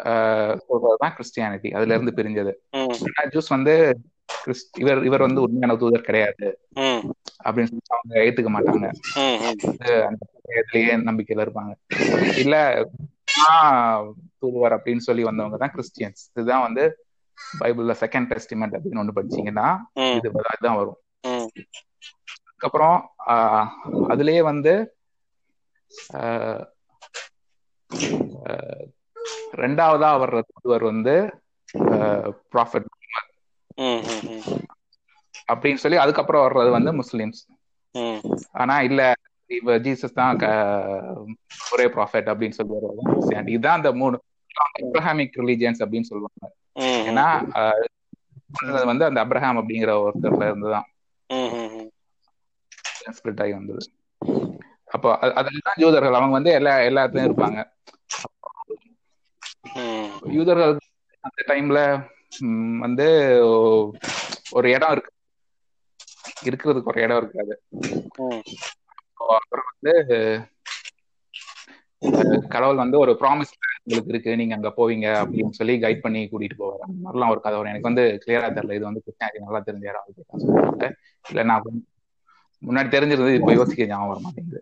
சொல்றதுதான் 0.04 1.16
கிறிஸ்டியானிட்டி 1.16 1.70
அதுல 1.70 1.94
இருந்து 1.94 2.14
பிரிஞ்சது. 2.18 2.52
ஜூஸ் 3.30 3.48
வந்து 3.48 3.74
இவர் 4.78 5.04
இவர் 5.04 5.20
வந்து 5.20 5.40
உண்மையான 5.40 5.76
தூதர் 5.78 6.00
கிடையாது. 6.00 6.46
அப்படின்னு 7.44 7.70
சொல்லி 7.70 7.92
அவங்க 7.96 8.14
ஏத்துக்க 8.28 8.50
மாட்டாங்க. 8.56 8.86
அந்த 9.70 9.86
நம்பிக்கையில 11.10 11.44
இருப்பாங்க. 11.46 11.72
இல்ல 12.38 12.56
தூதுவர் 14.40 14.74
அப்படின்னு 14.76 14.96
சொல்லி 14.96 15.22
வந்தவங்க 15.22 15.56
தான் 15.56 15.74
கிறிஸ்டியன்ஸ் 15.74 16.22
இதுதான் 16.34 16.62
வந்து 16.62 16.84
பைபிள்ல 17.60 17.94
செகண்ட் 18.04 18.30
டெஸ்டிமெண்ட் 18.32 18.76
அப்படின்னு 18.76 19.02
ஒண்ணு 19.02 19.16
படிச்சீங்கன்னா 19.18 19.68
இது 20.16 20.30
இதுதான் 20.34 20.78
வரும். 20.80 21.00
அதுக்கப்புறம் 22.46 22.98
அதுலயே 24.12 24.42
வந்து 24.50 24.74
ரெண்டாவதா 29.62 30.10
வர்ற 30.22 30.38
தூதுவர் 30.48 30.84
வந்து 30.90 31.14
ப்ராஃபிட். 32.52 32.88
அப்படின்னு 35.52 35.82
சொல்லி 35.84 35.98
அதுக்கப்புறம் 36.04 36.44
வர்றது 36.46 36.70
வந்து 36.76 36.92
முஸ்லிம்ஸ். 37.00 37.40
ஆனா 38.62 38.76
இல்ல 38.88 39.02
இவ 39.58 39.76
ஜீசஸ் 39.84 40.18
தான் 40.20 40.40
ஒரே 41.72 41.86
ப்ராஃபெட் 41.94 42.30
அப்படின்னு 42.32 42.56
சொல்லி 42.58 42.74
கிறிஸ்டியானிட்டி 43.10 43.54
இதுதான் 43.56 43.78
அந்த 43.80 43.92
மூணு. 44.00 44.16
அப்ரஹாமிக் 44.82 45.32
ரிலீஜியன்ஸ் 45.36 45.78
அப்படின்னு 45.78 46.00
சொல்லுவாங்க. 46.00 46.54
ஏன்னா 46.78 47.50
வந்து 48.84 49.04
அந்த 49.04 49.24
அப்ரஹாம் 49.24 49.58
அப்படிங்கிற 49.58 49.92
ஒருத்தர்ல 49.92 50.36
இருந்துதான். 50.36 50.92
ஸ்பிளிட் 53.06 53.40
ஆகி 53.40 53.52
வந்தது. 53.52 53.90
அப்போ 54.84 55.18
அது- 55.20 55.24
அதுலதான் 55.24 55.72
யூதர்கள் 55.76 56.12
அவங்க 56.12 56.26
வந்து 56.26 56.50
எல்லா 56.50 56.76
எல்லாத்துலயும் 56.76 57.08
இருப்பாங்க. 57.08 57.70
யூதர்கள் 60.24 60.78
அந்த 61.20 61.44
டைம்ல 61.46 62.08
வந்து 62.78 63.38
ஒரு 64.50 64.70
இடம் 64.70 64.90
இருக்கு. 64.90 65.12
இருக்கிறதுக்கு 66.44 66.84
ஒரு 66.84 67.00
இடம் 67.00 67.16
இருக்காது. 67.16 67.62
அப்புறம் 69.14 69.64
வந்து 69.80 70.40
கடவுள் 72.48 72.76
வந்து 72.76 72.98
ஒரு 72.98 73.16
ப்ராமிஸ் 73.20 73.52
உங்களுக்கு 73.88 74.12
இருக்கு 74.12 74.36
நீங்க 74.36 74.54
அங்க 74.54 74.70
போவீங்க 74.76 75.06
அப்படின்னு 75.20 75.58
சொல்லி 75.58 75.74
கைட் 75.82 76.00
பண்ணி 76.00 76.20
கூட்டிட்டு 76.24 76.56
போவாரு. 76.58 76.82
அந்த 76.86 76.98
மாதிரிலாம் 77.04 77.32
ஒரு 77.34 77.40
கதை 77.40 77.56
வரும். 77.58 77.72
எனக்கு 77.72 77.90
வந்து 77.90 78.04
கிளியரா 78.24 78.48
தெரியல. 78.56 78.76
இது 78.78 78.88
வந்து 78.90 79.04
கிருஷ்ணாஜி 79.06 79.44
நல்லா 79.44 79.60
தெரிஞ்ச 79.68 79.84
யாராவது 79.84 80.24
இல்ல 81.24 81.42
நான் 81.44 81.64
முன்னாடி 82.62 82.88
தெரிஞ்சிருந்தது 82.88 83.38
இப்ப 83.40 83.52
யோசிக்க 83.52 83.86
ஞாபகம் 83.86 84.10
வர 84.10 84.20
மாட்டேங்குது. 84.20 84.60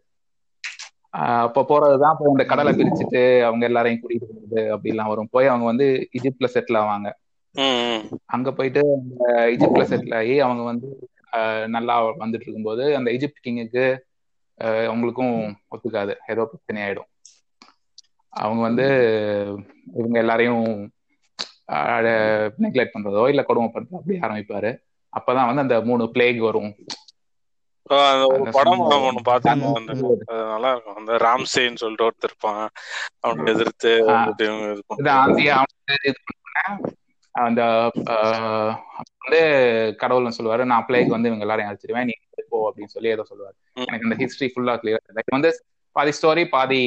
ஆஹ் 1.15 1.45
அப்ப 1.47 1.65
போறதுதான் 1.69 2.15
இப்போ 2.15 2.31
இந்த 2.33 2.45
கடலை 2.45 2.73
பிரிச்சுட்டு 2.75 3.21
அவங்க 3.45 3.65
எல்லாரையும் 3.67 4.01
கூட்டிட்டு 4.01 4.27
போறது 4.31 4.63
அப்படிலாம் 4.75 5.13
வரும். 5.13 5.31
போய் 5.31 5.47
அவங்க 5.47 5.67
வந்து 5.67 5.87
இஜிப்ட்ல 6.19 6.49
செட்டில் 6.55 6.81
ஆவாங்க. 6.83 7.09
அங்க 8.35 8.49
போயிட்டு 8.53 8.83
அந்த 8.97 9.25
இஜிப்ட்ல 9.55 9.85
செட்டில் 9.91 10.17
ஆகி 10.17 10.35
அவங்க 10.41 10.63
வந்து 10.63 10.89
நல்லா 11.69 11.95
வந்துட்டு 12.21 12.47
இருக்கும்போது 12.47 12.85
அந்த 12.97 13.09
இஜிப்ட் 13.11 13.45
கிங்குக்கு 13.47 13.87
அவங்களுக்கும் 14.89 15.35
ஒத்துக்காது. 15.71 16.13
ஏதோ 16.27 16.45
பிரச்சனை 16.45 16.81
ஆயிடும் 16.83 17.11
அவங்க 18.37 18.63
வந்து 18.63 18.87
இவங்க 19.95 20.19
எல்லாரையும் 20.19 20.65
நெக்லெக்ட் 22.65 22.95
பண்றதோ 22.95 23.29
இல்ல 23.29 23.43
கொடுமை 23.43 23.69
பண்றதோ 23.75 23.95
அப்படி 23.95 24.19
ஆரம்பிப்பாரு. 24.19 24.71
அப்பதான் 25.13 25.49
வந்து 25.49 25.65
அந்த 25.65 25.77
மூணு 25.81 26.05
பிளேக் 26.15 26.39
வரும். 26.39 26.71
படம் 28.53 28.81
ஒண்ணு 29.07 29.23
பார்த்திருந்தோம் 29.25 29.73
ம், 29.73 29.79
அந்த 29.81 29.93
ம். 29.95 30.05
அது 30.05 30.45
நல்லா 30.45 30.71
இருக்கும். 30.71 30.97
அந்த 30.97 31.13
ராம்சேன்னு 31.17 31.81
சொல்லிட்டு 31.83 32.07
ஒருத்தர் 32.07 32.31
இருப்பான். 32.31 32.65
அவனை 33.21 33.53
எதிர்த்து 33.55 33.93
அந்த 37.35 37.63
வந்து 39.19 39.41
கடவுள்னு 40.01 40.37
சொல்லுவாரு. 40.39 40.65
நான் 40.65 40.87
பிளேக் 40.87 41.15
வந்து 41.15 41.31
இவங்க 41.31 41.45
எல்லாரையும் 41.45 41.71
அழைச்சிருவேன். 41.71 42.05
நீ 42.05 42.13
போ 42.49 42.59
அப்படின்னு 42.71 42.95
சொல்லி 42.95 43.09
ஏதோ 43.09 43.25
சொல்லுவாரு. 43.31 43.57
எனக்கு 43.87 44.07
அந்த 44.09 44.17
ஹிஸ்டரி 44.19 44.49
ஃபுல்லா 44.49 44.75
கிளியர் 44.83 45.31
வந்து 45.31 45.51
பாதி 45.97 46.13
ஸ்டோரி 46.23 46.45
பாதி 46.49 46.81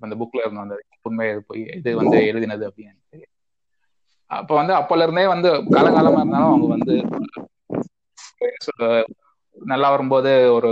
அந்த 0.00 0.14
புக்ல 0.16 0.40
இருந்து 0.40 0.62
வந்தது 0.62 0.80
உண்மையை 1.02 1.34
போய் 1.42 1.62
இது 1.74 1.90
வந்து 1.96 2.16
எழுதினது 2.28 2.64
அப்படின்னு 2.66 2.92
எனக்கு 2.92 3.10
தெரியும் 3.10 3.34
அப்ப 4.30 4.54
வந்து 4.54 4.72
அப்பல 4.74 5.02
இருந்தே 5.02 5.26
வந்து 5.28 5.48
காலகாலமா 5.70 6.20
இருந்தாலும் 6.20 6.50
அவங்க 6.50 6.66
வந்து 6.74 6.94
நல்லா 9.56 9.88
வரும்போது 9.90 10.30
ஒரு 10.52 10.70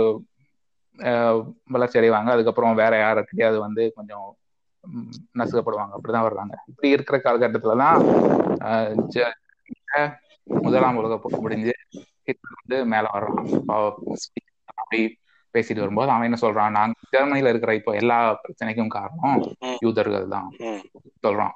வளர்ச்சி 1.69 1.99
அடைவாங்க. 1.99 2.29
அதுக்கப்புறம் 2.31 2.79
வேற 2.79 2.93
யாருக்கிட்டையாவது 2.97 3.59
வந்து 3.59 3.83
கொஞ்சம் 3.93 4.25
நசுக்கப்படுவாங்க. 5.39 5.93
அப்படிதான் 5.95 6.27
வர்றாங்க. 6.27 6.53
இப்படி 6.69 6.89
இருக்கிற 6.89 7.17
காலகட்டத்துலதான் 7.19 7.97
அஹ், 8.65 8.95
முதலாம் 10.47 10.97
உலக 10.99 11.13
முடிஞ்சு 11.39 11.73
வந்து 12.57 12.77
மேல 12.87 13.05
வர்றான் 13.13 13.39
அப்படி 14.75 14.99
பேசிட்டு 15.53 15.79
வரும்போது 15.79 16.11
அவன் 16.11 16.27
என்ன 16.29 16.37
சொல்றான்? 16.41 16.69
நான் 16.69 16.93
ஜெர்மனில 17.15 17.47
இருக்கிற 17.47 17.75
இப்போ 17.75 17.91
எல்லா 17.93 18.17
பிரச்சனைக்கும் 18.43 18.93
காரணம். 18.97 19.37
யூதர்கள் 19.79 20.27
தான். 20.27 20.49
சொல்றான். 21.27 21.55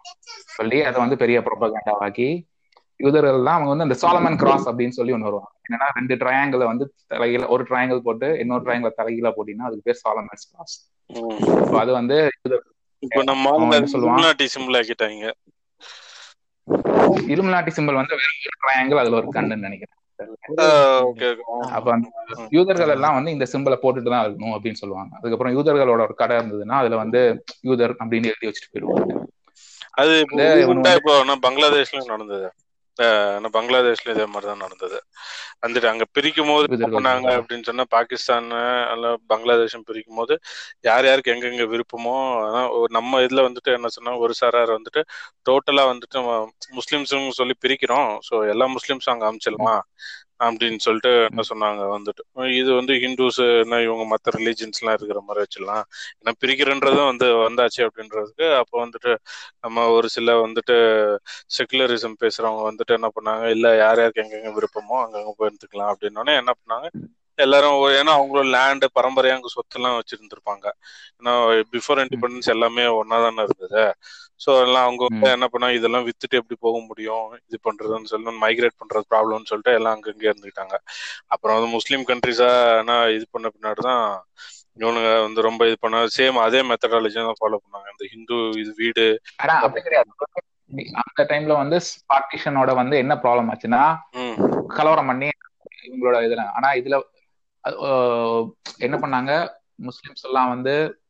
சொல்லி 0.58 0.80
அதை 0.84 0.98
வந்து 1.02 1.18
பெரிய 1.18 1.40
ப்ரொபகண்டாவாக்கி 1.40 2.28
யூதர்கள் 3.00 3.44
தான் 3.44 3.56
அவங்க 3.56 3.70
வந்து 3.70 3.86
அந்த 3.88 3.96
சாலமன் 4.02 4.38
கிராஸ் 4.38 4.68
அப்படின்னு 4.70 4.98
சொல்லி 4.98 5.14
ஒன்று 5.14 5.28
வருவாங்க. 5.30 5.52
என்னன்னா 5.66 5.88
ரெண்டு 5.96 6.16
ட்ரையாங்கிளை 6.16 6.66
வந்து 6.72 6.86
தலைகீழ 7.10 7.48
ஒரு 7.48 7.64
ட்ரையாங்கிள் 7.70 8.06
போட்டு 8.08 8.28
இன்னொரு 8.40 8.64
ட்ரையாங்கிள் 8.66 8.98
தலைகீழ 9.00 9.30
போட்டீங்கன்னா 9.38 9.70
அதுக்கு 9.70 9.88
பேர் 9.90 10.02
சாலமன் 10.04 10.42
கிராஸ் 10.52 10.76
அது 11.82 11.92
வந்து? 11.92 12.18
இலுமினாட்டி 17.34 17.72
சிம்பிள் 17.78 18.00
வந்து 18.02 18.16
ட்ரையாங்கிள் 18.64 19.02
அதுல 19.02 19.16
ஒரு 19.16 19.30
கண்ணுன்னு 19.34 19.68
நினைக்கிறேன். 19.68 20.00
அப்ப 21.72 21.88
அந்த 21.92 22.08
யூதர்கள் 22.50 22.90
எல்லாம் 22.90 23.14
வந்து 23.14 23.32
இந்த 23.32 23.46
சிம்பிளை 23.52 23.78
போட்டுட்டு 23.82 24.10
தான் 24.10 24.26
இருக்கணும் 24.26 24.56
அப்படின்னு 24.56 24.82
சொல்லுவாங்க. 24.82 25.12
அதுக்கப்புறம் 25.16 25.56
யூதர்களோட 25.58 26.02
ஒரு 26.02 26.16
கடை 26.16 26.38
இருந்ததுன்னா 26.38 26.78
அதுல 26.82 26.96
வந்து 26.96 27.22
யூதர் 27.62 27.96
அப்படின்னு 28.04 28.32
எழுதி 28.32 28.48
வச்சுட்டு 28.48 28.72
போயிடுவாங்க. 28.74 29.26
அது 29.92 30.14
பங்களாதேஷ்லயும் 31.48 32.12
நடந்தது. 32.14 32.48
அஹ் 33.00 33.36
ஆனா 33.36 33.50
பங்களாதேஷ்ல 33.54 34.10
இதே 34.10 34.26
மாதிரிதான் 34.26 34.58
நடந்தது. 34.58 34.98
வந்துட்டு 35.64 35.86
அங்க 35.86 36.06
பிரிக்கும் 36.12 36.48
போது 36.48 36.66
பண்ணாங்க 36.96 37.30
அப்படின்னு 37.38 37.64
சொன்னா 37.64 37.86
பாகிஸ்தான் 37.90 38.50
அல்ல 38.92 39.08
பங்களாதேஷும் 39.30 39.86
பிரிக்கும் 39.86 40.16
போது 40.16 40.36
யார் 40.82 41.06
யாருக்கு 41.06 41.34
எங்கெங்க 41.34 41.66
விருப்பமோ 41.74 42.16
நம்ம 42.92 43.22
இதுல 43.22 43.46
வந்துட்டு 43.48 43.72
என்ன 43.74 43.90
சொன்னா 43.90 44.14
ஒரு 44.18 44.34
சாரார் 44.42 44.76
வந்துட்டு 44.78 45.04
டோட்டலா 45.46 45.86
வந்துட்டு 45.92 46.20
நம்ம 46.20 46.34
முஸ்லிம்ஸும் 46.78 47.30
சொல்லி 47.32 47.56
பிரிக்கிறோம். 47.66 48.10
சோ 48.30 48.36
எல்லா 48.50 48.68
முஸ்லிம்ஸும் 48.76 49.14
அங்க 49.14 49.26
அமைச்சிடலாம்? 49.30 49.82
அப்படின்னு 50.46 50.80
சொல்லிட்டு 50.86 51.12
என்ன 51.30 51.44
சொன்னாங்க 51.50 51.82
வந்துட்டு. 51.94 52.24
இது 52.60 52.70
வந்து 52.80 52.94
ஹிந்துஸ் 53.04 53.40
என்ன 53.64 53.80
இவங்க 53.86 54.04
மத்த 54.12 54.34
ரிலீஜன்ஸ் 54.38 54.80
எல்லாம் 54.82 54.98
இருக்கிற 54.98 55.20
மாதிரி 55.28 55.44
வச்சிடலாம் 55.46 55.84
ஏன்னா 56.20 56.34
பிரிக்கிறன்றதும் 56.44 57.10
வந்து 57.12 57.28
வந்தாச்சு 57.46 57.82
அப்படின்றதுக்கு 57.88 58.48
அப்போ 58.62 58.76
வந்துட்டு 58.84 59.14
நம்ம 59.66 59.88
ஒரு 59.98 60.10
சில 60.16 60.36
வந்துட்டு 60.42 60.78
செகுலரிசம் 61.58 62.20
பேசுறவங்க 62.24 62.64
வந்துட்டு 62.70 62.98
என்ன 63.00 63.10
பண்ணாங்க 63.18 63.46
இல்ல 63.56 63.68
யார் 63.78 64.02
யாருக்கு 64.02 64.24
எங்கெங்க 64.26 64.52
விருப்பமோ 64.58 64.98
அங்கங்க 65.04 65.34
போய் 65.38 65.50
இருந்துக்கலாம். 65.50 65.92
அப்படின்னோடனே 65.94 66.36
என்ன 66.42 66.54
பண்ணாங்க 66.60 66.88
எல்லாரும் 67.40 67.76
ஏன்னா 68.00 68.12
அவங்களோட 68.18 68.48
லேண்டு 68.56 68.88
பரம்பரையா 68.98 69.36
அங்க 69.38 69.50
சொத்து 69.54 69.78
எல்லாம் 69.80 69.96
வச்சிருந்திருப்பாங்க. 70.00 70.66
ஏன்னா 71.20 71.34
பிஃபோர் 71.74 72.02
இண்டிபெண்டன்ஸ் 72.04 72.50
எல்லாமே 72.56 72.84
ஒன்னா 73.00 73.18
தானே 73.26 73.44
இருந்தது. 73.48 73.84
ஸோ 74.44 74.52
எல்லாம் 74.64 74.86
அவங்க 74.86 75.04
என்ன 75.30 75.48
பண்ணா 75.48 75.68
இதெல்லாம் 75.76 76.06
வித்துட்டு 76.08 76.40
எப்படி 76.40 76.56
போக 76.60 76.78
முடியும்? 76.88 77.26
இது 77.48 77.58
பண்றதுன்னு 77.68 78.12
சொல்லி 78.12 78.34
மைக்ரேட் 78.44 78.80
பண்றது 78.82 79.06
ப்ராப்ளம்னு 79.12 79.50
சொல்லிட்டு 79.52 79.78
எல்லாம் 79.78 79.96
அங்கங்கே 79.96 80.30
இருந்துக்கிட்டாங்க 80.32 80.76
அப்புறம் 81.34 81.58
வந்து 81.58 81.70
முஸ்லீம் 81.78 82.06
கண்ட்ரிஸா 82.10 82.50
இது 83.16 83.26
பண்ண 83.32 83.50
பின்னாடி 83.56 83.84
தான் 83.84 84.06
இவனுங்க 84.80 85.10
வந்து 85.26 85.42
ரொம்ப 85.48 85.64
இது 85.70 85.78
பண்ண 85.80 85.98
சேம் 86.16 86.38
அதே 86.46 86.62
மெத்தடாலஜி 86.70 87.18
தான் 87.22 87.40
ஃபாலோ 87.42 87.60
பண்ணாங்க. 87.64 87.88
இந்த 87.94 88.06
ஹிந்து 88.14 88.38
இது 88.62 88.72
வீடு 88.80 89.06
ஆனா 89.44 89.56
அப்படி 89.60 89.82
கிடையாது. 89.84 90.12
அந்த 91.02 91.22
டைம்ல 91.30 91.54
வந்து 91.60 91.78
பார்ட்டிஷனோட 92.10 92.72
வந்து 92.80 92.96
என்ன 93.04 93.14
ப்ராப்ளம் 93.24 93.50
ஆச்சுன்னா 93.54 93.82
கலவரம் 94.76 95.10
பண்ணி 95.12 95.30
இவங்களோட 95.88 96.18
இதுல 96.28 96.44
ஆனா 96.56 96.70
இதுல 96.80 96.98
என்ன 98.86 98.96
பண்ணாங்க 99.04 99.32
முஸ்லிம்ஸ் 99.82 100.24
எல்லாம் 100.24 100.50
வந்து 100.50 101.02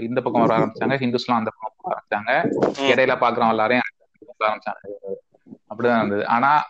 இந்த 0.00 0.20
பக்கம் 0.20 0.46
வர 0.46 0.58
ஆரம்பிச்சாங்க 0.58 0.98
ஹிந்துஸ் 0.98 1.24
எல்லாம் 1.26 1.42
அந்த 1.42 1.50
பக்கம் 1.60 1.76
வர 1.82 2.00
ஆரம்பிச்சாங்க. 2.00 2.46
இடையில 2.72 3.14
பாக்குறவங்க 3.16 3.48
எல்லாரையும் 3.48 3.84
ஆரம்பிச்சாங்க. 4.40 4.90
அப்படிதான் 5.68 5.96
இருந்தது. 5.96 6.26
ஆனா 6.26 6.66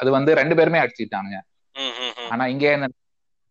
அது 0.00 0.10
வந்து 0.10 0.34
ரெண்டு 0.34 0.56
பேருமே 0.56 0.88
ம். 1.74 2.30
ஆனா 2.30 2.46
இங்க 2.46 2.72
இந்த 2.72 2.88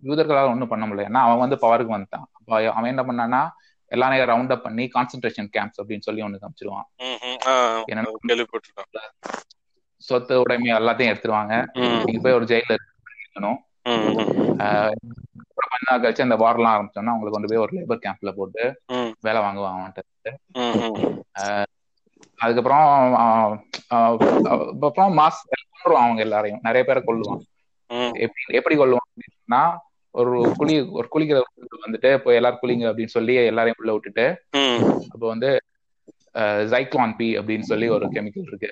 யூதர்களால 0.03 0.47
ஒண்ணும் 0.47 0.67
பண்ண 0.67 0.87
முடியல. 0.87 1.05
ஏன்னா 1.07 1.13
அவன் 1.13 1.37
வந்து 1.37 1.55
பவருக்கு 1.55 1.97
வந்துட்டான். 1.97 2.25
அப்ப 2.31 2.71
அவன் 2.71 2.97
என்ன 2.97 3.03
பண்ணான்னா 3.03 3.65
எல்லாரையும் 3.85 4.29
ரவுண்ட் 4.29 4.51
அப் 4.51 4.63
பண்ணி 4.63 4.89
கான்சென்ட்ரேஷன் 4.93 5.49
கேம்ப்ஸ் 5.57 5.81
அப்படின்னு 5.83 5.99
சொல்லி 5.99 6.21
ஒண்ணு 6.21 6.39
காமிச்சிருவான். 6.41 6.87
சொத்து 9.97 10.39
உடைமை 10.39 10.71
எல்லாத்தையும் 10.71 11.13
எடுத்துருவாங்க. 11.13 11.65
நீங்க 12.03 12.19
போய் 12.21 12.33
ஒரு 12.33 12.45
ஜெயில 12.45 12.75
இருக்கணும். 13.23 14.91
கொஞ்ச 15.77 15.87
நாள் 15.87 16.01
கழிச்சு 16.03 16.21
அந்த 16.21 16.35
வார்லாம் 16.35 16.73
ஆரம்பிச்சோம்னா 16.73 17.13
அவங்களை 17.13 17.29
கொண்டு 17.29 17.47
போய் 17.47 17.57
ஒரு 17.57 17.73
லேபர் 17.77 18.03
கேம்ப்ல 18.03 18.31
போட்டு 18.33 18.63
வேலை 19.21 19.39
ம். 20.59 20.83
அதுக்கப்புறம் 22.39 22.85
அப்புறம் 24.81 25.17
மாஸ் 25.17 25.39
கொள்ளுவான் 25.75 26.03
அவங்க 26.03 26.21
எல்லாரையும். 26.21 26.61
நிறைய 26.63 26.83
பேரை 26.85 27.01
கொல்லுவான். 27.03 27.41
ம், 27.89 28.13
எப்படி 28.17 28.57
எப்படி 28.57 28.75
கொல்லுவான் 28.77 29.07
அப்படின்னா 29.09 29.61
ஒரு 30.15 30.31
குழி 30.57 30.75
ஒரு 30.91 31.07
குளிக்கிற 31.11 31.39
வந்துட்டு 31.83 32.09
போய் 32.17 32.35
எல்லாரும் 32.35 32.61
குளிங்க 32.61 32.85
அப்படின்னு 32.89 33.15
சொல்லி 33.15 33.33
எல்லாரையும் 33.43 33.79
உள்ள 33.79 33.91
விட்டுட்டு 33.91 34.25
அப்போ 35.07 35.25
வந்து 35.27 35.49
ஜைக்ளான் 36.69 37.15
பி 37.15 37.27
அப்படின்னு 37.37 37.61
சொல்லி 37.63 37.89
ஒரு 37.89 38.05
கெமிக்கல் 38.07 38.47
இருக்கு. 38.47 38.69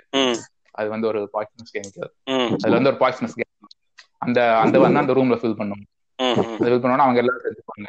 அது 0.71 0.87
வந்து 0.89 1.07
ஒரு 1.07 1.19
பாய்சனஸ் 1.33 1.73
கெமிக்கல் 1.73 2.09
அதுல 2.55 2.77
வந்து 2.77 2.91
ஒரு 2.91 2.99
பாய்சனஸ் 2.99 3.35
அந்த 4.17 4.39
அந்த 4.57 4.77
வந்து 4.79 4.99
அந்த 4.99 5.13
ரூம்ல 5.13 5.35
ஃபில் 5.35 5.55
பண்ணும் 5.55 5.83
அது 6.19 6.43
ஃபில் 6.59 6.81
பண்ணோன்னா 6.83 7.05
அவங்க 7.05 7.21
எல்லாரும் 7.21 7.45
செத்துப்பாங்க. 7.45 7.87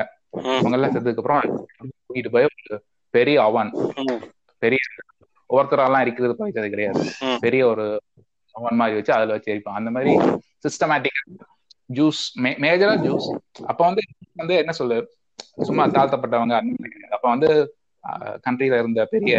அவங்க 0.58 0.76
எல்லாம் 0.78 0.94
செத்ததுக்கு 0.94 1.22
அப்புறம் 1.22 1.42
தூக்கிட்டு 2.06 2.32
போய் 2.34 2.48
பெரிய 3.14 3.36
அவன். 3.48 3.70
பெரிய 4.62 4.80
ஒவ்வொருத்தரெல்லாம் 5.50 6.04
இருக்கிறது 6.04 6.38
பழிச்சது 6.38 6.68
கிடையாது. 6.74 7.02
பெரிய 7.44 7.62
ஒரு 7.72 7.84
அவன் 8.54 8.78
மாதிரி 8.80 8.96
வச்சு 8.98 9.12
அதுல 9.16 9.34
வச்சு 9.36 9.52
எரிப்பான். 9.54 9.78
அந்த 9.80 9.90
மாதிரி 9.96 10.12
சிஸ்டமேட்டிக் 10.66 11.20
ஜூஸ் 11.90 12.22
மேஜரா 12.64 12.94
ஜூஸ் 13.06 13.28
அப்ப 13.70 13.80
வந்து 13.88 14.02
வந்து 14.40 14.54
என்ன 14.62 14.72
சொல்லு? 14.80 14.98
சும்மா 15.68 15.84
தாழ்த்தப்பட்டவங்க. 15.96 16.56
அப்ப 17.16 17.24
வந்து 17.34 17.50
கண்ட்ரில 18.46 18.78
இருந்த 18.82 19.02
பெரிய 19.12 19.36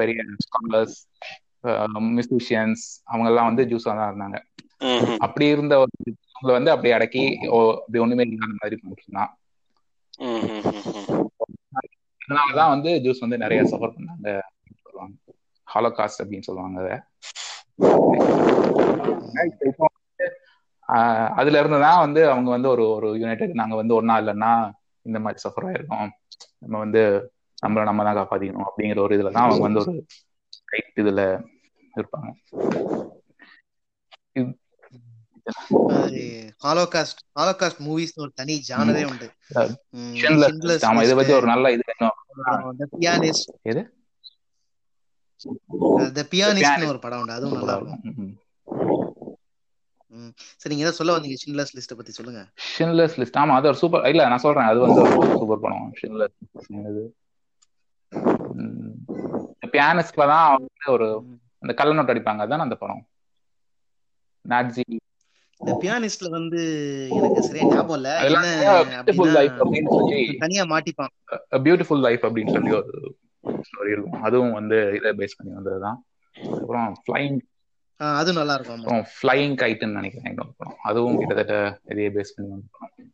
பெரிய 0.00 0.18
ஸ்காலர்ஸ் 0.44 0.98
மியூசிஷியன்ஸ் 2.14 2.84
அவங்க 3.10 3.28
எல்லாம் 3.30 3.48
வந்து 3.50 3.64
ஜூஸா 3.70 3.92
தான் 3.98 4.10
இருந்தாங்க. 4.12 4.38
அப்படி 5.24 5.46
இருந்த 5.54 5.74
ஒரு 5.82 5.92
அவங்களை 6.42 6.52
வந்து 6.52 6.70
அப்படி 6.70 6.90
அடக்கி 6.92 7.38
ஓ, 7.48 7.58
அப்படி 7.74 7.98
ஒண்ணுமே 7.98 8.22
இல்லாத 8.22 8.52
மாதிரி 8.60 8.76
பண்ணிட்டுருந்தான். 8.82 9.30
அதனாலதான் 12.22 12.72
வந்து 12.74 12.90
ஜூஸ் 13.04 13.24
வந்து 13.24 13.38
நிறைய 13.38 13.62
சஃபர் 13.62 13.94
பண்ணாங்க 13.96 14.28
சொல்லுவாங்க. 14.82 15.14
ஹாலோகாஸ்ட் 15.74 16.22
அப்படின்னு 16.22 16.46
சொல்லுவாங்க 16.48 16.78
அதை. 16.82 16.96
அதுல 21.36 21.58
இருந்து 21.58 21.80
தான் 21.80 21.98
வந்து 21.98 22.30
அவங்க 22.30 22.50
வந்து 22.50 22.68
ஒரு 22.68 22.88
ஒரு 22.88 23.08
யுனைடெட் 23.18 23.52
நாங்க 23.52 23.74
வந்து 23.74 23.94
ஒன்னா 23.98 24.14
இல்லைன்னா 24.22 24.52
இந்த 25.06 25.18
மாதிரி 25.20 25.40
சஃபர் 25.44 25.68
ஆயிருக்கோம். 25.68 26.10
நம்ம 26.58 26.78
வந்து 26.78 27.02
நம்மள 27.62 27.82
நம்ம 27.82 28.04
தான் 28.04 28.18
காப்பாத்திக்கணும் 28.18 28.68
அப்படிங்கிற 28.68 28.98
ஒரு 28.98 29.16
இதுல 29.16 29.32
தான் 29.32 29.44
அவங்க 29.44 29.62
வந்து 29.62 29.80
ஒரு 29.80 30.04
இதுல 30.96 31.22
இருப்பாங்க. 31.94 32.28
ஹாலோகாஸ்ட் 36.64 37.20
ஹாலோகாஸ்ட் 37.38 37.80
மூவிஸ் 37.86 38.14
ஒரு 38.22 38.30
தனி 38.40 38.54
ஜானரே 38.68 39.02
உண்டு. 39.10 39.26
ஆமா 40.88 41.02
இதை 41.06 41.14
பத்தி 41.20 41.32
ஒரு 41.38 41.46
நல்ல 41.52 41.72
இது. 41.72 41.84
ஒரு 46.92 47.00
படம் 47.04 47.20
உண்டு. 47.22 47.34
அதுவும் 47.36 47.58
நல்லா 47.58 47.74
இருக்கும். 47.78 48.00
சரி 50.60 50.72
நீங்க 50.72 50.84
ஏதோ 50.86 50.94
சொல்ல 50.98 51.16
வந்தீங்க 51.16 51.36
ஷின்லர்ஸ் 51.42 51.74
லிஸ்ட 51.76 51.94
பத்தி 51.98 52.12
சொல்லுங்க. 52.18 52.40
ஷின்லர்ஸ் 52.72 53.16
லிஸ்ட் 53.20 53.40
ஆமா 53.42 53.54
அது 53.58 53.70
ஒரு 53.72 53.78
சூப்பர் 53.82 54.08
இல்ல 54.12 54.28
நான் 54.32 54.44
சொல்றேன். 54.46 54.70
அது 54.72 54.80
வந்து 54.84 55.00
ஒரு 55.20 55.32
சூப்பர் 55.40 55.62
படம். 55.64 55.92
ஷின்லர் 56.00 56.32
இது. 56.92 57.04
பியானிஸ்ட்ல 59.74 60.24
தான் 60.34 60.48
வந்து 60.54 60.92
ஒரு 60.96 61.06
அந்த 61.62 61.72
கள்ள 61.78 61.92
நோட் 61.98 62.12
அடிப்பாங்க. 62.14 62.44
அதான் 62.46 62.66
அந்த 62.66 62.78
படம்? 62.82 63.02
நாட்ஜி 64.44 64.84
இந்த 65.62 65.72
பியானிஸ்ட்ல 65.82 66.28
வந்து 66.30 66.60
எனக்கு 67.18 67.42
சரியா 67.48 67.64
ஞாபகம் 67.72 67.98
இல்ல. 67.98 68.10
பியூட்டிஃபுல் 69.08 69.34
லைஃப் 69.38 69.58
அப்படின்னா 69.62 69.90
சொல்லி 69.98 70.20
தனியா 70.44 70.64
மாட்டிப்பான். 70.72 71.12
பியூட்டிஃபுல் 71.66 72.02
லைஃப் 72.06 72.24
அப்படின்னு 72.28 72.54
சொல்லி 72.56 72.72
ஒரு 72.80 72.92
ஸ்டோரி 73.68 73.90
இருக்கும். 73.94 74.18
அதுவும் 74.22 74.56
வந்து 74.58 74.78
இதை 74.98 75.12
பேஸ் 75.20 75.36
பண்ணி 75.38 75.52
வந்ததுதான். 75.58 75.98
அப்புறம் 76.58 76.88
ஃப்ளைங் 77.02 77.38
அது 78.00 78.30
நல்லா 78.32 78.54
இருக்கும். 78.58 78.80
அப்புறம் 78.80 79.04
ஃப்ளையிங் 79.14 79.56
கைட்டுன்னு 79.62 79.98
நினைக்கிறேன் 80.00 80.38
அதுவும் 80.82 81.18
கிட்டத்தட்ட 81.18 81.56
இதையே 81.92 82.10
பேஸ் 82.16 82.34
பண்ணி 82.34 82.50
வந்த 82.54 82.66
படம். 82.74 83.10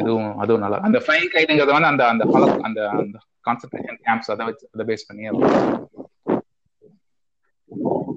இதுவும் 0.00 0.30
அதுவும் 0.42 0.62
நல்லா 0.64 0.78
அந்த 0.88 0.98
ஃப்ளையிங் 1.04 1.32
கைட்டுங்கிறது 1.34 1.76
வந்து 1.76 1.90
அந்த 1.92 2.04
அந்த 2.08 2.24
அந்த 2.68 2.80
அந்த 3.00 3.16
கான்சன்ட்ரேஷன் 3.48 4.00
கேம்ப்ஸ் 4.06 4.30
அதை 4.34 4.46
வச்சு 4.46 4.66
அதை 4.74 4.86
பேஸ் 4.90 5.08
பண்ணி 5.08 5.30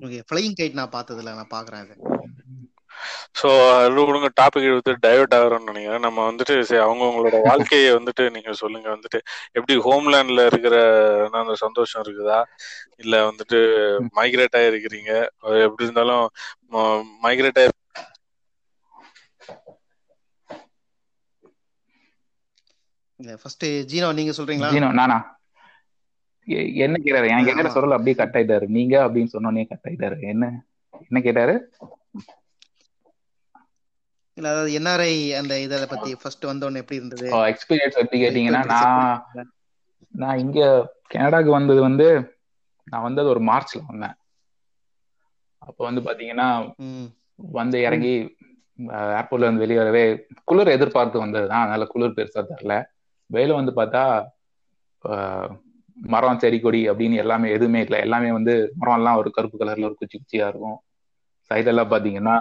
ஓகே 0.06 0.20
ஃப்ளையிங் 0.28 0.58
கைட் 0.60 0.80
நான் 0.80 0.96
பார்த்தது 0.96 1.20
இல்ல 1.22 1.32
நான் 1.34 1.54
பாக்குறேன் 1.58 1.88
ஸோ 3.36 3.48
அது 3.76 4.02
கொடுங்க 4.02 4.30
டாபிக் 4.40 4.68
எடுத்து 4.70 4.94
டைவர்ட் 5.06 5.36
ஆகிறோம்னு 5.38 5.70
நினைக்கிறேன். 5.72 6.06
நம்ம 6.08 6.20
வந்துட்டு 6.30 6.56
சரி 6.62 6.82
அவங்கவுங்களோட 6.86 7.38
வாழ்க்கையை 7.46 7.90
வந்துட்டு 7.98 8.24
நீங்க 8.36 8.54
சொல்லுங்க. 8.62 8.88
வந்துட்டு 8.96 9.20
எப்படி 9.56 9.76
ஹோம்லேண்ட்ல 9.88 10.46
இருக்கிற 10.46 10.76
அந்த 11.42 11.56
சந்தோஷம் 11.64 12.04
இருக்குதா? 12.06 12.40
இல்ல 12.98 13.16
வந்துட்டு 13.30 13.60
மைக்ரேட் 14.18 14.58
ஆயிருக்கிறீங்க. 14.62 15.12
அது 15.40 15.58
எப்படி 15.68 15.88
இருந்தாலும் 15.88 16.26
மைக்ரேட் 17.24 17.62
ஆயிரு 17.62 17.76
இல்ல 23.20 23.32
ஃபர்ஸ்ட் 23.42 23.66
ஜீனோ 23.92 24.10
நீங்க 24.18 24.34
சொல்றீங்களா? 24.38 24.72
ஜீனோ 24.72 24.90
நானா? 24.94 25.18
என்ன 26.86 26.96
கேட்டாரு? 26.98 27.28
எனக்கு 27.28 27.50
கேட்கிற 27.50 27.70
ஆமா. 27.70 27.74
சொல்ல 27.74 27.98
அப்படியே 27.98 28.16
கட் 28.18 28.38
ஆயிட்டாரு. 28.38 28.66
நீங்க 28.78 28.96
அப்படின்னு 29.06 29.34
சொன்னோடனே 29.34 29.66
கட் 29.68 29.88
ஆயிட்டாரு. 29.88 30.18
என்ன 30.32 30.46
என்ன 31.02 31.20
கேட்டாரு? 31.22 31.56
இல்ல 34.40 34.50
அதாவது 34.50 34.72
என்ஆர்ஐ 34.78 35.12
அந்த 35.40 35.54
இத 35.62 35.80
பத்தி 35.92 36.12
ஃபர்ஸ்ட் 36.20 36.50
வந்தோன்னு 36.50 36.82
எப்படி 36.84 37.00
இருந்தது? 37.00 37.32
எக்ஸ்பீரியன்ஸ் 37.52 38.00
எப்படி 38.02 38.20
கேட்டீங்கன்னா 38.22 38.62
நான்? 38.74 39.10
நான் 40.14 40.40
இங்க 40.40 40.60
கனடாக்கு 41.14 41.52
வந்தது 41.52 41.82
வந்து 41.82 42.08
நான் 42.88 43.06
வந்தது 43.08 43.28
ஒரு 43.30 43.42
மார்ச்ல 43.50 43.82
வந்தேன். 43.88 44.16
அப்போ 45.62 45.82
வந்து 45.86 46.02
பாத்தீங்கன்னா 46.06 46.48
வந்து 47.54 47.78
இறங்கி 47.88 48.14
ஏர்போர்ட்ல 49.14 49.48
இருந்து 49.48 49.64
வெளியே 49.64 49.80
வரவே 49.80 50.04
குளிர் 50.50 50.76
எதிர்பார்த்து 50.76 51.24
வந்ததுதான். 51.24 51.64
அதனால 51.66 51.88
குளிர் 51.88 52.18
பெருசா 52.18 52.42
தரல 52.44 52.76
வெயில 53.30 53.58
வந்து 53.60 53.74
பார்த்தா 53.74 54.04
மரம் 55.98 56.42
செடி 56.42 56.58
கொடி 56.60 56.82
அப்படின்னு 56.90 57.22
எல்லாமே 57.24 57.48
எதுவுமே 57.56 57.80
இல்லை. 57.86 58.00
எல்லாமே 58.06 58.30
வந்து 58.38 58.54
மரம் 58.76 58.98
எல்லாம் 59.00 59.20
ஒரு 59.22 59.30
கருப்பு 59.32 59.58
கலர்ல 59.58 59.90
ஒரு 59.90 59.98
குச்சி 60.00 60.18
குச்சியா 60.18 60.48
இருக்கும். 60.52 60.78
சைடு 61.52 61.70
எல்லாம் 61.72 61.92
பாத்தீங்கன்னா 61.92 62.36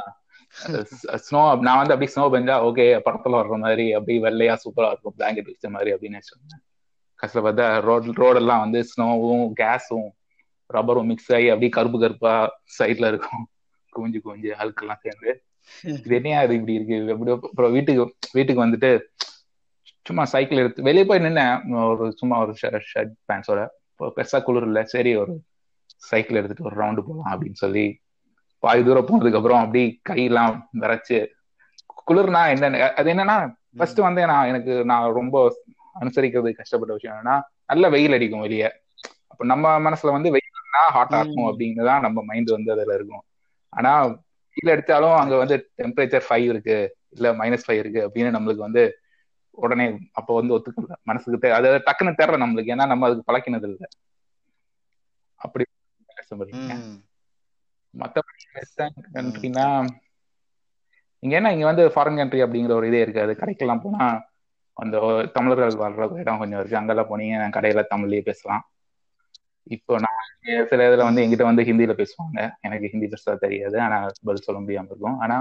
ஸ்னோ 1.25 1.41
நான் 1.61 1.81
வந்து 1.81 1.95
அப்படியே 1.95 2.13
ஸ்னோ 2.15 2.25
பெஞ்சா 2.35 2.55
ஓகே 2.69 2.85
படத்துல 3.07 3.39
வர்ற 3.41 3.57
மாதிரி 3.59 3.87
அப்படியே 3.93 4.21
வெள்ளையா 4.23 4.55
சூப்பரா 4.65 4.89
இருக்கும் 4.89 5.17
பிளாங்கெட் 5.19 5.51
வச்ச 5.51 5.69
மாதிரி 5.69 5.91
அப்படின்னு 5.95 6.29
சொன்னேன் 6.31 6.63
கஷ்டம் 7.21 7.47
பார்த்தா 7.47 7.67
ரோட் 7.81 8.09
ரோடெல்லாம் 8.23 8.63
வந்து 8.65 8.81
ஸ்னோவும் 8.91 9.47
கேஸும் 9.61 10.09
ரப்பரும் 10.71 11.09
மிக்ஸ் 11.11 11.31
ஆகி 11.33 11.49
அப்படியே 11.49 11.71
கருப்பு 11.71 11.99
கருப்பா 11.99 12.33
சைட்ல 12.79 13.07
இருக்கும். 13.07 13.45
குவிஞ்சு 13.93 14.19
குவிஞ்சு 14.25 14.51
அழுக்கெல்லாம் 14.61 15.03
சேர்ந்து. 15.03 15.31
இது 15.99 16.15
என்னையா 16.15 16.41
இது 16.43 16.55
இப்படி 16.55 16.75
இருக்கு? 16.75 16.97
எப்படி 17.15 17.31
அப்புறம் 17.37 17.73
வீட்டுக்கு 17.73 18.03
வீட்டுக்கு 18.33 18.65
வந்துட்டு 18.65 18.91
சும்மா 20.07 20.25
சைக்கிள் 20.25 20.59
எடுத்து 20.59 20.83
வெளியே 20.83 21.05
போய் 21.05 21.25
நின்னேன். 21.27 21.57
ஒரு 21.91 22.05
சும்மா 22.13 22.37
ஒரு 22.39 22.53
ஷர்ட் 22.93 23.15
பேண்ட்ஸோட 23.29 23.63
பெருசா 24.17 24.39
குளிர் 24.43 24.63
இல்ல. 24.63 24.81
சரி 24.85 25.13
ஒரு 25.17 25.33
சைக்கிள் 26.11 26.39
எடுத்துட்டு 26.41 26.69
ஒரு 26.71 26.77
ரவுண்டு 26.83 27.07
போகலாம் 27.09 27.33
அப்படின்னு 27.35 27.61
சொல்லி 27.65 27.85
பாதி 28.63 28.83
தூரம் 28.83 29.09
போனதுக்கு 29.09 29.39
அப்புறம் 29.41 29.63
அப்படி 29.63 29.83
கையெல்லாம் 30.09 30.53
விரைச்சு 30.81 31.19
குளிர்னா 32.03 32.43
என்ன 32.53 32.67
அது 32.99 33.09
என்னன்னா 33.13 33.37
ஃபர்ஸ்ட் 33.79 34.01
வந்து 34.01 34.21
நான் 34.27 34.49
எனக்கு 34.49 34.75
நான் 34.85 35.07
ரொம்ப 35.13 35.37
அனுசரிக்கிறது 35.97 36.51
கஷ்டப்பட்ட 36.59 36.93
விஷயம் 36.97 37.15
என்னன்னா 37.15 37.37
நல்ல 37.71 37.89
வெயில் 37.89 38.17
அடிக்கும் 38.17 38.45
வெளியே. 38.45 38.69
அப்ப 39.31 39.45
நம்ம 39.45 39.73
மனசுல 39.81 40.15
வந்து 40.15 40.31
வெயில்னா 40.35 40.83
ஹாட்டா 40.95 41.19
இருக்கும் 41.21 41.45
ம். 41.45 41.51
அப்படின்னு 41.51 41.89
தான் 41.89 42.05
நம்ம 42.07 42.23
மைண்ட் 42.25 42.51
வந்து 42.51 42.71
அதுல 42.75 42.95
இருக்கும். 42.95 43.25
ஆனா 43.73 43.91
வெயில் 44.57 44.73
அடிச்சாலும் 44.75 45.17
அங்க 45.19 45.35
வந்து 45.37 45.57
டெம்பரேச்சர் 45.81 46.27
ஃபைவ் 46.29 46.47
இருக்கு 46.53 46.77
இல்ல 47.17 47.29
மைனஸ் 47.41 47.67
ஃபைவ் 47.67 47.81
இருக்கு 47.81 48.01
அப்படின்னு 48.07 48.31
நம்மளுக்கு 48.37 48.67
வந்து 48.67 48.83
உடனே 49.59 49.87
அப்ப 50.13 50.35
வந்து 50.35 50.55
ஒத்துக்கல. 50.57 50.97
மனசுக்கு 51.03 51.53
அது 51.59 51.69
டக்குன்னு 51.87 52.19
தெரியல 52.21 52.43
நம்மளுக்கு. 52.45 52.75
ஏன்னா 52.75 52.87
நம்ம 52.87 53.07
அதுக்கு 53.09 53.29
பழக்கினது 53.29 53.69
இல்லை 53.71 53.89
அப்படி 55.41 55.65
கஷ்டப்படுறீங்க 56.17 56.75
ம் 57.95 58.03
மத்தபடி 58.03 58.45
வெஸ்டர்ன் 58.55 58.97
கண்ட்ரினா 59.09 59.67
இங்க 61.23 61.35
என்ன 61.37 61.53
இங்க 61.55 61.67
வந்து 61.67 61.85
ஃபாரின் 61.95 62.21
கண்ட்ரி 62.21 62.41
அப்படிங்கிற 62.45 62.73
ஒரு 62.75 62.89
இதே 62.89 63.01
இருக்கு. 63.03 63.25
அது 63.25 63.33
கடைக்கெல்லாம் 63.35 63.85
போனா 63.85 64.07
அந்த 64.77 64.97
தமிழர்கள் 65.35 65.81
வர்ற 65.83 66.21
இடம் 66.21 66.41
கொஞ்சம் 66.41 66.61
இருக்கு. 66.61 66.81
அங்கெல்லாம் 66.81 67.11
போனீங்க 67.11 67.27
கடையில 67.57 67.83
தமிழ்லயே 67.93 68.23
பேசலாம். 68.25 68.65
இப்போ 69.67 69.95
நான் 69.99 70.21
சில 70.71 70.87
இதுல 70.89 71.07
வந்து 71.09 71.23
என்கிட்ட 71.25 71.45
வந்து 71.45 71.67
ஹிந்தியில 71.69 71.95
பேசுவாங்க. 71.99 72.39
எனக்கு 72.63 72.91
ஹிந்தி 72.93 73.07
பெருசா 73.07 73.35
தெரியாது. 73.39 73.77
ஆனா 73.87 73.97
பதில் 74.23 74.47
சொல்ல 74.47 74.61
முடியாம 74.61 74.91
இருக்கும். 74.91 75.19
ஆனா 75.21 75.37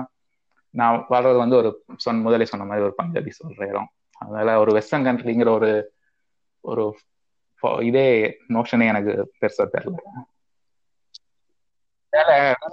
நான் 0.74 0.98
வர்றது 1.10 1.38
வந்து 1.38 1.56
ஒரு 1.56 1.70
சொன்ன 1.98 2.22
முதலே 2.22 2.46
சொன்ன 2.46 2.66
மாதிரி 2.66 2.86
ஒரு 2.86 2.96
பஞ்சாபி 2.98 3.32
சொல்ற 3.38 3.62
இடம். 3.68 3.90
அதனால 4.22 4.58
ஒரு 4.60 4.72
வெஸ்டர்ன் 4.74 5.08
கண்ட்ரிங்கிற 5.08 5.50
ஒரு 5.54 5.70
ஒரு 6.64 6.84
இதே 7.86 8.06
நோஷனே 8.54 8.88
எனக்கு 8.88 9.12
பெருசா 9.40 9.66
தெரியல. 9.70 10.00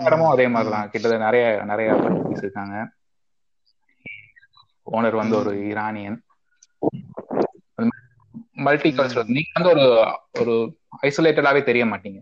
இடமும் 0.07 0.33
அதே 0.35 0.47
மாதிரிதான். 0.49 0.91
கிட்டத்தட்ட 0.91 1.25
நிறைய 1.25 1.47
நிறைய 1.65 1.91
பஞ்சாபிஸ் 1.95 2.45
இருக்காங்க. 2.45 2.77
ஓனர் 4.87 5.21
வந்து 5.23 5.37
ஒரு 5.37 5.53
ஈரானியன் 5.69 6.19
மல்டி 8.67 8.91
கல்ச்சரல் 8.91 9.35
நீங்க 9.37 9.51
வந்து 9.55 9.71
ஒரு 9.75 9.85
ஒரு 10.41 10.55
ஐசோலேட்டடாவே 11.03 11.61
தெரிய 11.63 11.85
மாட்டீங்க. 11.85 12.21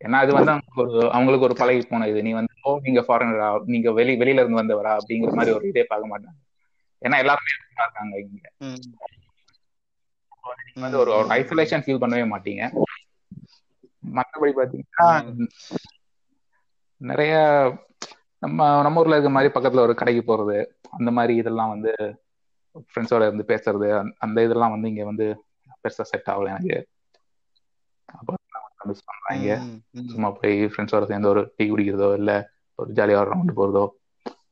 ஏன்னா 0.00 0.18
அது 0.24 0.32
வந்து 0.32 0.52
அவங்களுக்கு 0.52 0.82
ஒரு 0.84 1.12
அவங்களுக்கு 1.12 1.46
ஒரு 1.46 1.54
பழகி 1.54 1.82
போன 1.90 2.08
இது. 2.08 2.20
நீ 2.22 2.32
வந்து 2.32 2.54
ஓ 2.62 2.78
நீங்க 2.82 3.00
ஃபாரினரா 3.00 3.48
நீங்க 3.64 3.92
வெளி 3.92 4.14
வெளியில 4.16 4.42
இருந்து 4.42 4.60
வந்தவரா? 4.62 4.92
அப்படிங்கிற 4.98 5.32
மாதிரி 5.38 5.54
ஒரு 5.56 5.68
இதே 5.68 5.84
பார்க்க 5.88 6.12
மாட்டாங்க. 6.12 6.38
ஏன்னா 7.02 7.16
எல்லாருமே 7.22 7.52
இருக்காங்க 7.54 8.14
இங்க. 8.24 8.48
வந்து 10.76 10.98
ஒரு 10.98 11.12
ஐசோலேஷன் 11.38 11.84
ஃபீல் 11.84 12.02
பண்ணவே 12.02 12.26
மாட்டீங்க. 12.34 12.62
மற்றபடி 14.16 14.52
பாத்தீங்கன்னா 14.58 15.08
நிறைய 17.04 17.34
நம்ம 18.42 18.58
நம்ம 18.82 19.00
ஊர்ல 19.00 19.16
இருக்க 19.16 19.30
மாதிரி 19.30 19.52
பக்கத்துல 19.54 19.80
ஒரு 19.80 19.94
கடைக்கு 19.94 20.22
போறது 20.22 20.56
அந்த 20.90 21.10
மாதிரி 21.10 21.34
இதெல்லாம் 21.36 21.70
வந்து 21.70 21.92
ஃப்ரெண்ட்ஸோட 22.84 23.22
இருந்து 23.22 23.44
பேசுறது 23.48 23.88
அந்த- 24.18 24.42
இதெல்லாம் 24.42 24.70
வந்து 24.70 24.88
இங்க 24.88 25.04
வந்து 25.04 25.26
பெருசா 25.82 26.02
செட் 26.02 26.30
ஆகல 26.30 26.52
எனக்கு 26.52 26.76
அப்போ 28.08 28.32
மிஸ் 28.84 29.04
பண்றாங்க. 29.04 29.52
சும்மா 30.08 30.30
போய் 30.32 30.66
ஃப்ரெண்ட்ஸோட 30.66 31.04
சேர்ந்து 31.04 31.28
ஒரு 31.28 31.42
டீ 31.56 31.64
குடிக்கிறதோ 31.70 32.08
இல்ல 32.14 32.32
ஒரு 32.78 32.90
ஜாலியா 32.92 33.20
ஒரு 33.20 33.30
ரவுண்டு 33.30 33.54
போறதோ 33.54 33.84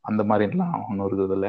அந்த 0.02 0.22
மாதிரிலாம் 0.24 0.76
ஒன்றும் 0.84 1.06
இருக்குது 1.08 1.36
இல்ல. 1.36 1.48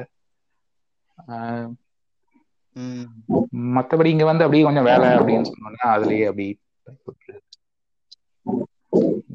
மத்தபடி 3.76 4.06
இங்க 4.08 4.26
வந்து 4.26 4.43
அப்படியே 4.43 4.64
கொஞ்சம் 4.64 4.84
வேலை 4.84 5.08
அப்படின்னு 5.18 5.49
சொன்னோம்னா 5.49 5.88
அதுலயே 5.95 6.28
அப்படி 6.28 6.47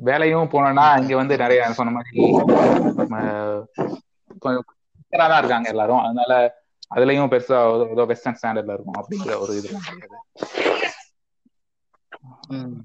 வேலையும் 0.08 0.50
போனோம்னா 0.52 0.86
இங்க 1.00 1.14
வந்து 1.16 1.34
நிறைய 1.42 1.68
சொன்ன 1.78 1.92
மாதிரி 1.92 2.24
தான் 5.24 5.40
இருக்காங்க 5.40 5.68
எல்லாரும் 5.68 6.02
அதனால 6.04 6.32
அதுலயும் 6.90 7.32
பெருசா 7.32 7.58
ஏதோ 7.88 8.04
வெஸ்டர்ன் 8.10 8.38
ஸ்டாண்டர்ட்ல 8.38 8.76
இருக்கும் 8.76 8.98
அப்படிங்கிற 9.00 9.32
ஒரு 9.42 9.54
கிடையாது 9.56 10.16
ம். 12.52 12.76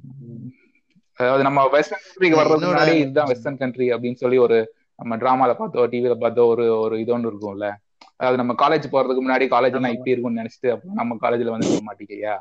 அதாவது 1.19 1.43
நம்ம 1.47 1.63
வெஸ்டர்ன் 1.73 2.03
கண்ட்ரிக்கு 2.03 2.39
வர்றதுக்கு 2.39 2.69
முன்னாடி 2.69 2.93
இதுதான் 3.01 3.29
வெஸ்டர்ன் 3.31 3.59
கண்ட்ரி 3.59 3.87
அப்படின்னு 3.93 4.21
சொல்லி 4.21 4.37
ஒரு 4.45 4.57
நம்ம 4.99 5.15
டிராமால 5.21 5.51
பார்த்தோ 5.57 5.85
டிவில 5.91 6.15
பார்த்தோ 6.19 6.43
ஒரு 6.51 6.65
ஒரு 6.79 6.95
இது 6.99 7.13
ஒன்று 7.15 7.29
இருக்கும்ல 7.31 7.67
அதாவது 8.15 8.39
நம்ம 8.41 8.53
காலேஜ் 8.59 8.91
போறதுக்கு 8.91 9.23
முன்னாடி 9.23 9.45
காலேஜ்னா 9.51 9.79
ஆமா. 9.81 9.93
இப்படி 9.95 10.13
இருக்கும்னு 10.13 10.41
நினைச்சிட்டு 10.41 10.71
நம்ம 10.99 11.17
காலேஜ்ல 11.23 11.53
வந்து 11.53 11.69
சொல்ல 11.69 11.85
மாட்டேங்கிறியா 11.87 12.33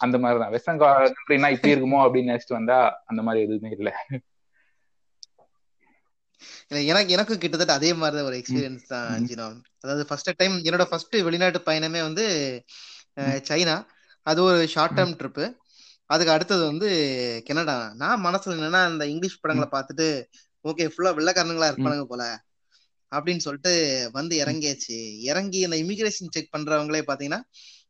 அந்த 0.00 0.18
மாதிரிதான். 0.18 0.50
வெஸ்டர்ன் 0.50 0.80
கண்ட்ரினா 0.80 1.50
இப்படி 1.50 1.72
இருக்குமோ 1.74 1.98
அப்படின்னு 2.04 2.30
நினைச்சிட்டு 2.30 2.58
வந்தா 2.58 2.78
அந்த 3.06 3.22
மாதிரி 3.22 3.44
எதுவுமே 3.44 3.70
இல்ல. 3.78 3.90
எனக்கு 6.84 7.14
எனக்கும் 7.14 7.38
கிட்டத்தட்ட 7.38 7.72
அதே 7.72 7.92
மாதிரி 7.92 8.22
ஒரு 8.22 8.36
எக்ஸ்பீரியன்ஸ் 8.36 8.84
தான் 8.86 9.08
ம். 9.14 9.26
ஜினோ. 9.26 9.46
அதாவது 9.80 10.06
ஃபர்ஸ்ட் 10.06 10.30
டைம் 10.36 10.54
என்னோட 10.58 10.84
ஃபர்ஸ்ட் 10.84 11.16
வெளிநாட்டு 11.20 11.60
பயணமே 11.66 12.00
வந்து 12.00 12.24
சைனா. 13.48 13.76
அது 14.26 14.40
ஒரு 14.42 14.66
ஷார்ட் 14.66 14.96
டேர்ம் 14.98 15.16
ட்ரிப்பு 15.20 15.44
அதுக்கு 16.10 16.32
அடுத்தது 16.32 16.64
வந்து 16.64 16.88
கனடா. 17.44 17.76
நான் 17.96 18.24
மனசுல 18.24 18.56
என்னன்னா 18.56 18.82
அந்த 18.84 19.06
இங்கிலீஷ் 19.06 19.40
படங்களை 19.40 19.68
பார்த்துட்டு 19.72 20.06
ஓகே 20.64 20.86
ஃபுல்லா 20.92 21.12
வெள்ளைக்காரனுங்களா 21.16 21.68
இருப்பானுங்க 21.70 22.04
போல 22.04 22.22
அப்படின்னு 23.12 23.36
சொல்லிட்டு 23.38 23.72
வந்து 24.12 24.44
இறங்கியாச்சு. 24.44 24.96
இறங்கி 25.22 25.64
அந்த 25.64 25.76
இமிகிரேஷன் 25.76 26.32
செக் 26.32 26.54
பண்றவங்களே 26.56 27.02
பாத்தீங்கன்னா 27.06 27.40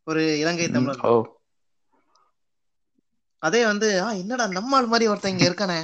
ஒரு 0.05 0.23
இலங்கை 0.39 0.69
தமிழர் 0.69 1.03
அதே 3.43 3.61
வந்து 3.67 3.89
ஆ 4.01 4.11
என்னடா 4.23 4.45
நம்ம 4.57 4.77
ஆள் 4.77 4.89
மாதிரி 4.89 5.07
ஒருத்தன் 5.11 5.35
இங்க 5.35 5.47
இருக்கானே? 5.47 5.81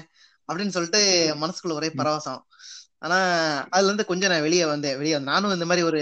அப்படின்னு 0.49 0.75
சொல்லிட்டு 0.75 1.01
மனசுக்குள்ள 1.43 1.75
ஒரே 1.75 1.89
பரவசம். 1.93 2.41
ஆனா 3.03 3.19
அதுல 3.73 3.89
இருந்து 3.89 4.11
கொஞ்சம் 4.11 4.33
நான் 4.33 4.47
வெளியே 4.47 4.65
வந்தேன். 4.67 4.99
வெளியே 4.99 5.19
நானும் 5.27 5.55
இந்த 5.57 5.67
மாதிரி 5.67 5.85
ஒரு 5.85 6.01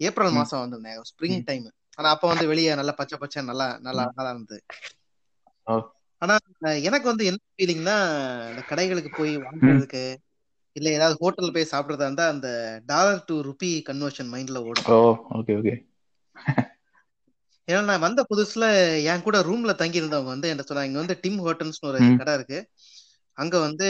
ஏப்ரல். 0.00 0.32
மாசம் 0.36 0.62
வந்திருந்தேன். 0.62 1.00
ஸ்ப்ரிங் 1.10 1.40
டைம் 1.44 1.66
ஆனா 1.98 2.08
அப்ப 2.14 2.24
வந்து 2.28 2.44
வெளியே 2.50 2.70
நல்லா 2.80 2.94
பச்சை 3.00 3.16
பச்சை 3.22 3.40
நல்லா 3.48 3.66
நல்லா 3.80 4.04
அழகா 4.08 4.30
இருந்தது. 4.30 4.60
ஆனா 6.22 6.34
எனக்கு 6.88 7.06
வந்து 7.10 7.24
என்ன 7.30 7.40
ஃபீலிங்னா 7.52 7.96
இந்த 8.50 8.62
கடைகளுக்கு 8.68 9.10
போய் 9.14 9.32
வாங்குறதுக்கு 9.44 10.02
இல்ல 10.76 10.88
ஏதாவது 10.90 11.16
ஹோட்டல்ல 11.20 11.50
போய் 11.52 11.70
சாப்பிடுறதா 11.70 12.06
இருந்தா 12.06 12.26
அந்த 12.32 12.48
டாலர் 12.86 13.24
டு 13.24 13.36
ருபி 13.48 13.72
கன்வர்ஷன் 13.88 14.32
மைண்ட்ல 14.32 14.60
ஓடும். 14.64 14.90
ஓ 14.90 14.96
ஓகே 15.36 15.54
ஓகே 15.58 15.74
ஏன்னா 17.68 17.80
நான் 17.84 18.00
வந்த 18.00 18.20
புதுசுல 18.30 18.64
என் 19.04 19.22
கூட 19.22 19.38
ரூம்ல 19.42 19.72
தங்கி 19.74 20.00
இருந்தவங்க 20.00 20.30
வந்து 20.34 20.48
என்ன 20.48 20.62
சொன்னாங்க 20.62 20.90
இங்க 20.90 21.02
வந்து 21.02 21.16
டிம் 21.22 21.40
ஹோட்டல்ஸ்னு 21.44 21.90
ஒரு. 21.90 22.00
கடை 22.18 22.34
இருக்கு. 22.34 22.58
அங்க 23.38 23.56
வந்து 23.60 23.86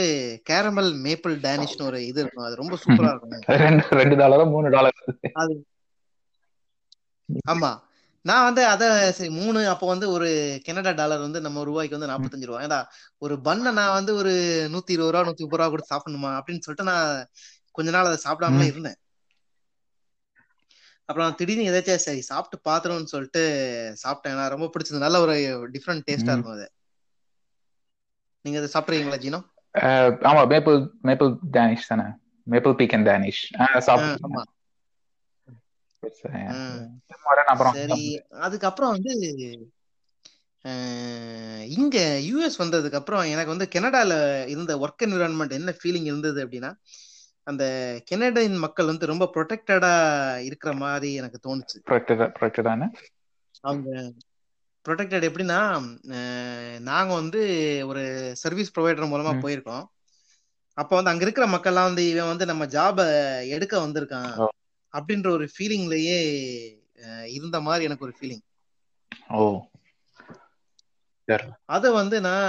கேரமல் 0.49 0.89
மேப்பிள் 1.05 1.35
டேனிஷ்னு 1.41 1.87
ஒரு 1.87 1.99
இது 2.05 2.19
இருக்கும். 2.21 2.45
அது 2.45 2.61
ரொம்ப 2.61 2.75
சூப்பரா 2.83 3.11
இருக்கும். 3.13 3.43
ரெண்டு 3.99 4.15
டாலரோ 4.21 4.45
மூணு 4.51 4.67
டாலர் 4.69 4.99
அது 5.35 5.55
ஆமா. 7.47 7.71
நான் 8.25 8.45
வந்து 8.45 8.61
அத 8.67 8.83
மூணு 9.37 9.59
அப்போ 9.69 9.85
வந்து 9.87 10.07
ஒரு 10.11 10.27
கனடா 10.65 10.91
டாலர் 10.91 11.19
வந்து 11.19 11.39
நம்ம 11.41 11.63
ரூபாய்க்கு 11.63 11.97
வந்து 11.97 12.11
நாற்பத்தஞ்சு 12.11 12.47
ரூபா. 12.49 12.61
ஏடா 12.61 12.79
ஒரு 13.21 13.35
பண்ணை 13.41 13.71
நான் 13.73 13.97
வந்து 13.97 14.11
ஒரு 14.15 14.33
நூத்தி 14.73 14.95
இருபது 14.95 15.13
ரூபா 15.13 15.23
நூத்தி 15.23 15.43
முப்பது 15.45 15.61
ரூபா 15.61 15.69
கொடுத்து 15.69 15.93
சாப்பிடணுமா 15.93 16.31
அப்படின்னு 16.39 16.63
சொல்லிட்டு 16.65 16.89
நான் 16.91 17.09
கொஞ்ச 17.75 17.89
நாள் 17.91 18.09
அதை 18.09 18.19
சாப்பிடாமலே 18.25 18.67
இருந்தேன். 18.71 18.97
அப்புறம் 21.09 21.35
திடீர்னு 21.35 21.69
எதாச்சும் 21.71 22.03
சரி 22.05 22.21
சாப்பிட்டு 22.29 22.57
பாத்துருவோம்னு 22.69 23.11
சொல்லிட்டு 23.13 23.41
சாப்பிட்டேன். 24.03 24.37
நான் 24.39 24.53
ரொம்ப 24.55 24.69
பிடிச்சது. 24.73 25.03
நல்ல 25.05 25.19
ஒரு 25.21 25.35
டிஃப்ரெண்ட் 25.75 26.07
டேஸ்டா. 26.09 26.33
இருக்கும் 26.33 26.55
அது. 26.57 26.67
நீங்க 28.45 28.57
அதை 28.61 28.69
சாப்பிடுறீங்களா 28.75 29.17
ஜீனோ? 29.25 29.39
ஆமா 30.29 30.41
மேப்பிள் 30.47 30.79
மேப்பிள் 31.01 31.31
டேனிஷ் 31.57 31.89
தானே. 31.91 32.07
மேப்பிள் 32.47 32.77
பீக்கன் 32.79 33.07
டேனிஷ் 33.09 33.43
சாப்பிட்டு 33.87 34.51
சரி 37.73 38.01
அதுக்கப்புறம் 38.45 38.93
வந்து 38.95 39.11
இங்க 41.77 41.97
யூஎஸ் 42.27 42.59
வந்ததுக்கு 42.61 42.99
அப்புறம் 42.99 43.23
எனக்கு 43.33 43.53
வந்து 43.53 43.67
கனடால 43.75 44.11
இருந்த 44.45 44.73
ஒர்க் 44.83 45.03
என்விரான்மெண்ட் 45.05 45.57
என்ன 45.59 45.73
ஃபீலிங் 45.79 46.07
இருந்தது 46.11 46.39
அப்படின்னா 46.45 46.71
அந்த 47.47 47.63
கெனடியன் 48.11 48.57
மக்கள் 48.57 48.85
வந்து 48.85 49.05
ரொம்ப 49.05 49.25
ப்ரொடெக்டடா 49.33 49.93
இருக்கிற 50.43 50.73
மாதிரி 50.75 51.13
எனக்கு 51.13 51.39
தோணுச்சு. 51.43 51.79
அவங்க 53.63 53.89
ப்ரொடெக்டட் 54.85 55.27
எப்படின்னா 55.27 55.59
நாங்க 56.81 57.13
வந்து 57.13 57.41
ஒரு 57.87 58.03
சர்வீஸ் 58.35 58.73
ப்ரொவைடர் 58.75 59.11
மூலமா. 59.11 59.33
போயிருக்கோம். 59.41 59.85
அப்போ 60.77 60.93
வந்து 60.95 61.11
அங்க 61.11 61.23
இருக்கிற 61.23 61.45
மக்கள்லாம் 61.47 61.89
வந்து 61.89 62.09
இவன் 62.09 62.27
வந்து 62.27 62.45
நம்ம 62.45 62.65
ஜாப 62.67 62.97
எடுக்க 63.47 63.77
வந்திருக்கான். 63.79 64.33
அப்படின்ற 64.93 65.29
ஒரு 65.29 65.45
ஃபீலிங்லயே 65.53 66.17
இருந்த 67.29 67.57
மாதிரி 67.61 67.83
எனக்கு 67.83 68.05
ஒரு 68.05 68.15
ஃபீலிங் 68.19 68.43
ஓ. 69.33 69.43
அத 71.75 71.91
வந்து 71.91 72.15
நான் 72.21 72.47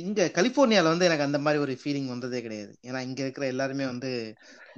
இங்க 0.00 0.22
கலிபோர்னியால 0.36 0.92
வந்து 0.92 1.06
எனக்கு 1.08 1.26
அந்த 1.26 1.38
மாதிரி 1.44 1.58
ஒரு 1.64 1.74
ஃபீலிங் 1.80 2.08
வந்ததே 2.12 2.40
கிடையாது. 2.42 2.72
ஏன்னா 2.88 3.00
இங்க 3.08 3.20
இருக்கிற 3.22 3.46
எல்லாருமே 3.46 3.84
வந்து 3.92 4.10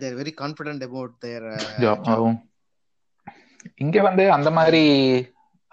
their 0.03 0.19
very 0.21 0.33
confident 0.43 0.85
about 0.89 1.15
their 1.25 1.47
ஆகும் 2.15 2.39
இங்க 3.85 3.99
வந்து 4.03 4.25
அந்த 4.33 4.51
மாதிரி 4.51 4.83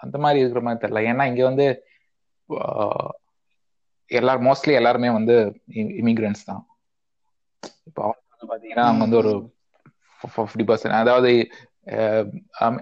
அந்த 0.00 0.16
மாதிரி 0.18 0.40
இருக்கிற 0.40 0.62
மாதிரி 0.66 0.82
தெரியல. 0.84 1.02
ஏன்னா 1.10 1.24
இங்க 1.32 1.42
வந்து 1.50 1.66
எல்லாரும் 4.10 4.46
மோஸ்ட்லி 4.48 4.72
எல்லாருமே 4.78 5.10
வந்து 5.10 5.34
இமிகிரன்ஸ் 6.02 6.48
தான். 6.50 6.62
இப்போ 7.88 8.02
அவங்க 8.06 8.46
பாத்தீங்கன்னா 8.52 8.86
அவங்க 8.88 9.04
வந்து 9.06 9.20
ஒரு 9.22 9.32
ஃபிஃப்டி 10.20 10.64
பர்சன்ட் 10.70 11.00
அதாவது 11.02 11.30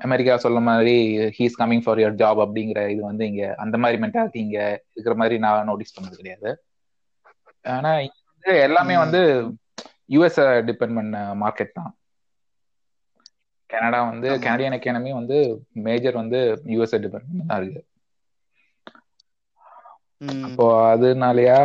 அமெரிக்கா 0.04 0.34
சொல்ல 0.38 0.58
மாதிரி 0.66 0.94
he's 1.36 1.58
coming 1.60 1.84
for 1.84 2.00
your 2.00 2.18
job 2.18 2.40
அப்படிங்கிற 2.44 2.80
இது 2.94 3.02
வந்து 3.02 3.24
இங்க 3.30 3.44
அந்த 3.64 3.76
மாதிரி 3.82 3.98
மென்டாலிட்டி 4.04 4.40
இங்க 4.44 4.58
இருக்கிற 4.90 5.14
மாதிரி 5.20 5.36
நான் 5.44 5.68
நோட்டீஸ் 5.70 5.96
பண்ணது 5.96 6.20
கிடையாது 6.20 6.50
ஆனா 7.64 7.92
இங்க 8.06 8.16
வந்து 8.34 8.52
எல்லாமே. 8.66 8.94
வந்து 9.04 9.20
யூஎஸ் 10.14 10.38
டிபெண்ட் 10.68 10.96
பண்ண 10.98 11.14
மார்க்கெட் 11.42 11.76
தான் 11.78 11.90
கனடா 13.70 14.00
வந்து. 14.06 14.28
கனடியன் 14.44 14.76
எக்கானமி 14.78 15.10
வந்து 15.18 15.36
மேஜர் 15.86 16.20
வந்து 16.22 16.38
யூஎஸ் 16.72 16.94
டிபெண்ட் 17.04 17.28
தான் 17.50 17.60
இருக்கு. 17.60 17.82
அப்போ 20.44 20.64
அதனாலயா 20.92 21.58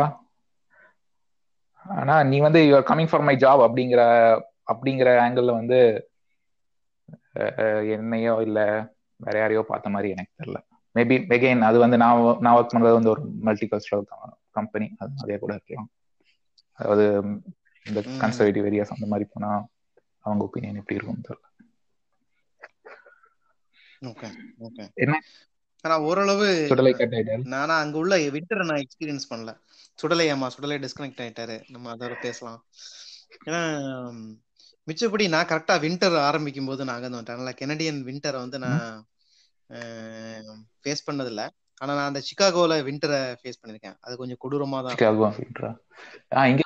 ஆனா 1.86 2.14
நீ 2.30 2.36
வந்து 2.44 2.60
you're 2.62 2.88
coming 2.88 3.10
for 3.10 3.26
my 3.26 3.34
job 3.42 3.64
அப்படிங்கிற 3.66 4.02
அப்படிங்கிற 4.72 5.08
ஆங்கிள் 5.24 5.58
வந்து 5.58 5.78
என்னையோ 7.90 8.38
இல்ல 8.42 8.58
வேற 9.16 9.38
யாரையோ 9.38 9.62
பார்த்த 9.68 9.88
மாதிரி 9.88 10.08
எனக்கு 10.10 10.34
தெரியல. 10.38 10.58
மேபி 10.94 11.16
again 11.28 11.60
அது 11.62 11.78
வந்து 11.78 11.96
நான் 11.96 12.36
நான் 12.40 12.56
ஒர்க் 12.56 12.74
பண்றது 12.74 12.92
வந்து 12.92 13.10
ஒரு 13.10 13.22
மல்டி 13.40 13.66
கல்ச்சரல் 13.66 14.06
கம்பெனி 14.50 14.86
அது 14.98 15.12
அதே 15.22 15.38
கூட 15.38 15.52
இருக்கலாம். 15.54 15.90
அதாவது 16.72 17.04
இந்த. 17.84 18.00
கன்சர்வேட்டிவ் 18.00 18.68
ஏரியாஸ் 18.70 18.96
அந்த 18.96 19.06
மாதிரி 19.06 19.28
போனா 19.32 19.50
அவங்க 20.20 20.42
ஒப்பீனியன் 20.44 20.80
எப்படி 20.80 20.94
இருக்கும் 20.94 21.20
தெரியல. 21.28 21.44
ஓகே 24.04 24.28
ஓகே 24.60 24.84
என்ன? 24.94 25.20
ஆனா 25.80 26.00
ஓரளவு 26.00 26.66
சுடலை 26.68 26.92
நானா 27.44 27.78
அங்க 27.78 27.98
உள்ள 27.98 28.16
விண்டரை 28.16 28.64
நான் 28.64 28.82
எக்ஸ்பீரியன்ஸ் 28.82 29.28
பண்ணல. 29.30 29.50
சுடலை 29.94 30.32
ஆமா 30.32 30.46
சுடலை 30.46 30.76
டிஸ்கனெக்ட் 30.78 31.22
ஆயிட்டாரு. 31.24 31.56
நம்ம 31.68 31.94
அதோட 31.94 32.20
பேசலாம். 32.20 32.64
ஏன்னா 33.44 33.60
மிச்சப்படி 34.88 35.24
நான் 35.28 35.48
கரெக்டா 35.50 35.74
வின்டர் 35.84 36.16
ஆரம்பிக்கும் 36.28 36.68
போது 36.70 36.86
நான் 36.86 36.96
அங்க 36.98 37.08
வந்துட்டேன். 37.10 37.36
அதனால 37.36 37.54
கெனடியன் 37.60 38.00
வின்டரை 38.08 38.38
வந்து 38.44 38.58
நான் 38.58 38.82
ஃபேஸ் 40.82 41.06
பண்ணது 41.06 41.30
இல்ல 41.32 41.42
ஆனா 41.80 41.92
நான் 41.94 42.10
அந்த 42.10 42.20
சிகாகோல 42.28 42.76
வின்டரை 42.88 43.18
ஃபேஸ் 43.40 43.60
பண்ணிருக்கேன் 43.62 43.96
அது 44.00 44.14
கொஞ்சம் 44.16 44.40
கொடூரமா 44.44 44.78
தான். 44.84 44.96
சிகாகோ 44.96 45.28
இங்க 46.52 46.62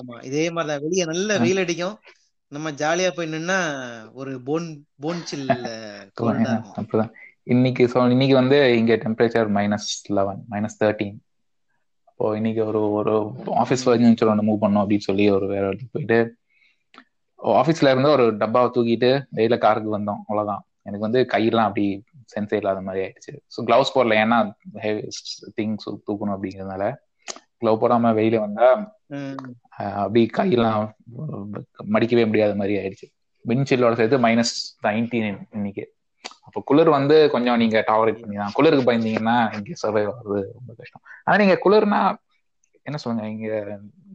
ஆமா 0.00 0.16
இதே 0.24 0.44
மாதிரிதான் 0.50 0.82
வெளிய 0.82 1.04
நல்ல 1.04 1.38
வெயில் 1.38 1.62
அடிக்கும். 1.62 1.96
நம்ம 2.52 2.70
ஜாலியா 2.80 3.10
போய் 3.16 3.32
நின்னா 3.32 3.58
ஒரு 4.12 4.32
போன் 4.40 4.66
போன் 5.00 5.22
சில் 5.24 5.46
கோல்டா 6.20 6.52
இருக்கும். 6.52 6.76
அப்படிதான். 6.80 7.12
இன்னைக்கு 7.46 7.82
இன்னைக்கு 8.14 8.34
வந்து 8.34 8.58
இங்க 8.76 8.92
temperature 9.04 9.48
minus 9.56 9.88
eleven 10.18 10.40
minus 10.50 10.80
thirteen 10.82 11.16
அப்போ 12.08 12.26
இன்னைக்கு 12.36 12.62
ஒரு 12.66 12.80
ஒரு 12.98 13.14
ஆஃபீஸ் 13.62 13.86
ஒன்று 13.86 14.46
மூவ் 14.48 14.62
பண்ணோம் 14.64 14.82
அப்படின்னு 14.82 15.08
சொல்லி 15.08 15.24
ஒரு 15.30 15.46
வேற 15.46 15.64
இடத்துக்கு 15.66 15.96
போயிட்டு 15.96 16.18
ஆஃபீஸ்ல 17.42 17.90
இருந்து 17.90 18.10
ஒரு 18.10 18.24
டப்பாவை 18.36 18.68
தூக்கிட்டு 18.74 19.10
வெயில 19.30 19.54
காருக்கு 19.58 19.90
வந்தோம். 19.98 20.20
அவ்வளவுதான். 20.28 20.62
எனக்கு 20.84 21.06
வந்து 21.06 21.20
கையெல்லாம் 21.32 21.68
அப்படி 21.68 21.84
சென்சே 22.34 22.58
இல்லாத 22.60 22.80
மாதிரி 22.80 23.02
ஆயிடுச்சு. 23.04 23.32
ஸோ 23.54 23.60
கிளவுஸ் 23.68 23.94
போடல. 23.94 24.18
ஏன்னா 24.24 24.38
திங்ஸ் 25.58 25.88
தூக்கணும் 26.08 26.34
அப்படிங்கிறதுனால. 26.36 26.84
க்ளவ் 27.60 27.80
போடாம 27.82 28.12
வெயில 28.14 28.36
வந்தா 28.40 28.68
அப்படி 30.02 30.22
கையெல்லாம் 30.38 30.82
மடிக்கவே 31.94 32.24
முடியாத 32.26 32.54
மாதிரி 32.54 32.74
ஆயிடுச்சு. 32.78 33.06
விண்சில்லோட 33.44 33.94
சேர்த்து 33.94 34.18
மைனஸ் 34.18 34.54
நைன்டீன் 34.82 35.28
இன்னைக்கு. 35.50 35.84
அப்போ 36.46 36.60
குளிர் 36.64 36.90
வந்து 36.90 37.16
கொஞ்சம் 37.30 37.56
நீங்க 37.56 37.78
டாலரேட் 37.88 38.20
பண்ணி 38.20 38.36
தான் 38.36 38.52
குளிருக்கு 38.52 38.88
பயந்தீங்கன்னா 38.90 39.36
இங்க 39.56 39.76
சர்வை 39.82 40.02
ஆகுறது 40.10 40.40
ரொம்ப 40.52 40.70
கஷ்டம். 40.78 41.02
ஆனா 41.24 41.36
நீங்க 41.36 41.56
குளிர்னா 41.64 42.00
என்ன 42.82 42.96
சொல்லுங்க 42.96 43.24
இங்க 43.28 43.48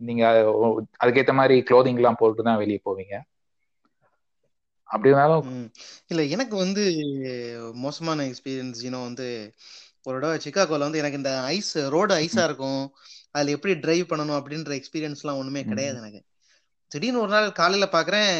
நீங்க 0.02 0.24
அதுக்கேத்த 1.00 1.34
மாதிரி 1.34 1.56
க்ளோதிங் 1.70 2.00
எல்லாம் 2.02 2.20
போட்டு 2.20 2.44
தான் 2.44 2.58
வெளியே 2.58 2.80
போவீங்க. 2.86 3.16
அப்படி 4.90 5.10
இருந்தாலும் 5.10 5.46
ம். 5.52 5.68
இல்ல 6.08 6.22
எனக்கு 6.36 6.56
வந்து 6.56 6.84
மோசமான 7.76 8.26
எக்ஸ்பீரியன்ஸ் 8.30 8.82
இன்னும் 8.84 9.04
வந்து 9.04 9.28
ஒரு 10.06 10.16
தடவை 10.18 10.38
சிக்காகோல 10.38 10.88
வந்து 10.88 10.98
எனக்கு 10.98 11.18
இந்த 11.18 11.32
ஐஸ் 11.56 11.74
ரோடு 11.90 12.14
ஐஸா 12.18 12.44
இருக்கும். 12.44 12.84
அதுல 13.32 13.52
எப்படி 13.52 13.74
டிரைவ் 13.80 14.06
பண்ணணும் 14.06 14.40
அப்படின்ற 14.40 14.74
எக்ஸ்பீரியன்ஸ் 14.78 15.24
எல்லாம் 15.24 15.40
ஒண்ணுமே. 15.40 15.64
கிடையாது 15.64 15.98
எனக்கு. 15.98 16.22
திடீர்னு 16.92 17.22
ஒரு 17.22 17.32
நாள் 17.32 17.48
காலையில 17.52 17.86
பாக்குறேன் 17.92 18.32